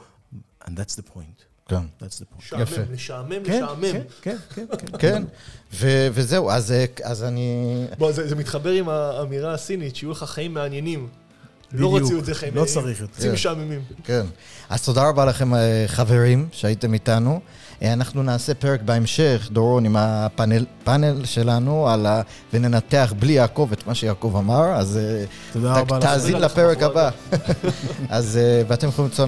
[0.63, 1.43] and that's the point.
[1.67, 1.75] כן.
[1.75, 2.37] That's the point.
[2.37, 2.81] משעמם, יפה.
[2.93, 3.81] משעמם, כן, משעמם.
[3.81, 4.97] כן, כן, כן, כן.
[4.99, 5.23] כן,
[5.73, 6.73] ו- וזהו, אז,
[7.03, 7.65] אז אני...
[7.97, 11.07] בוא, זה, זה מתחבר עם האמירה הסינית, שיהיו לך חיים מעניינים.
[11.73, 11.95] לא.
[11.97, 12.55] רצו את זה חיים.
[12.55, 13.13] לא צריך יותר.
[13.15, 13.81] רוצים משעממים.
[14.03, 14.25] כן.
[14.69, 17.41] אז תודה רבה לכם, אה, חברים, שהייתם איתנו.
[17.83, 22.21] אה, אנחנו נעשה פרק בהמשך, דורון, עם הפאנל פאנל שלנו, על ה...
[22.53, 24.99] וננתח בלי יעקב את מה שיעקב אמר, אז
[25.55, 26.01] אה, ת-.
[26.01, 26.83] תאזין לפרק.
[26.83, 27.09] הבא.
[28.09, 29.27] אז, אה, ואתם יכולים למצוא,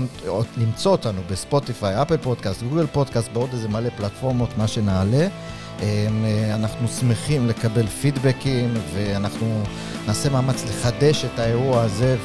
[0.57, 5.27] למצוא אותנו בספוטיפיי, אפל פודקאסט, גוגל פודקאסט, בעוד איזה מלא פלטפורמות, מה שנעלה.
[6.53, 9.63] אנחנו שמחים לקבל פידבקים, ואנחנו
[10.07, 12.17] נעשה מאמץ לחדש את האירוע הזה,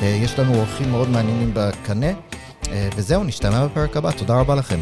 [0.00, 2.10] ויש לנו אורחים מאוד מעניינים בקנה.
[2.96, 4.10] וזהו, נשתמע בפרק הבא.
[4.10, 4.80] תודה רבה לכם.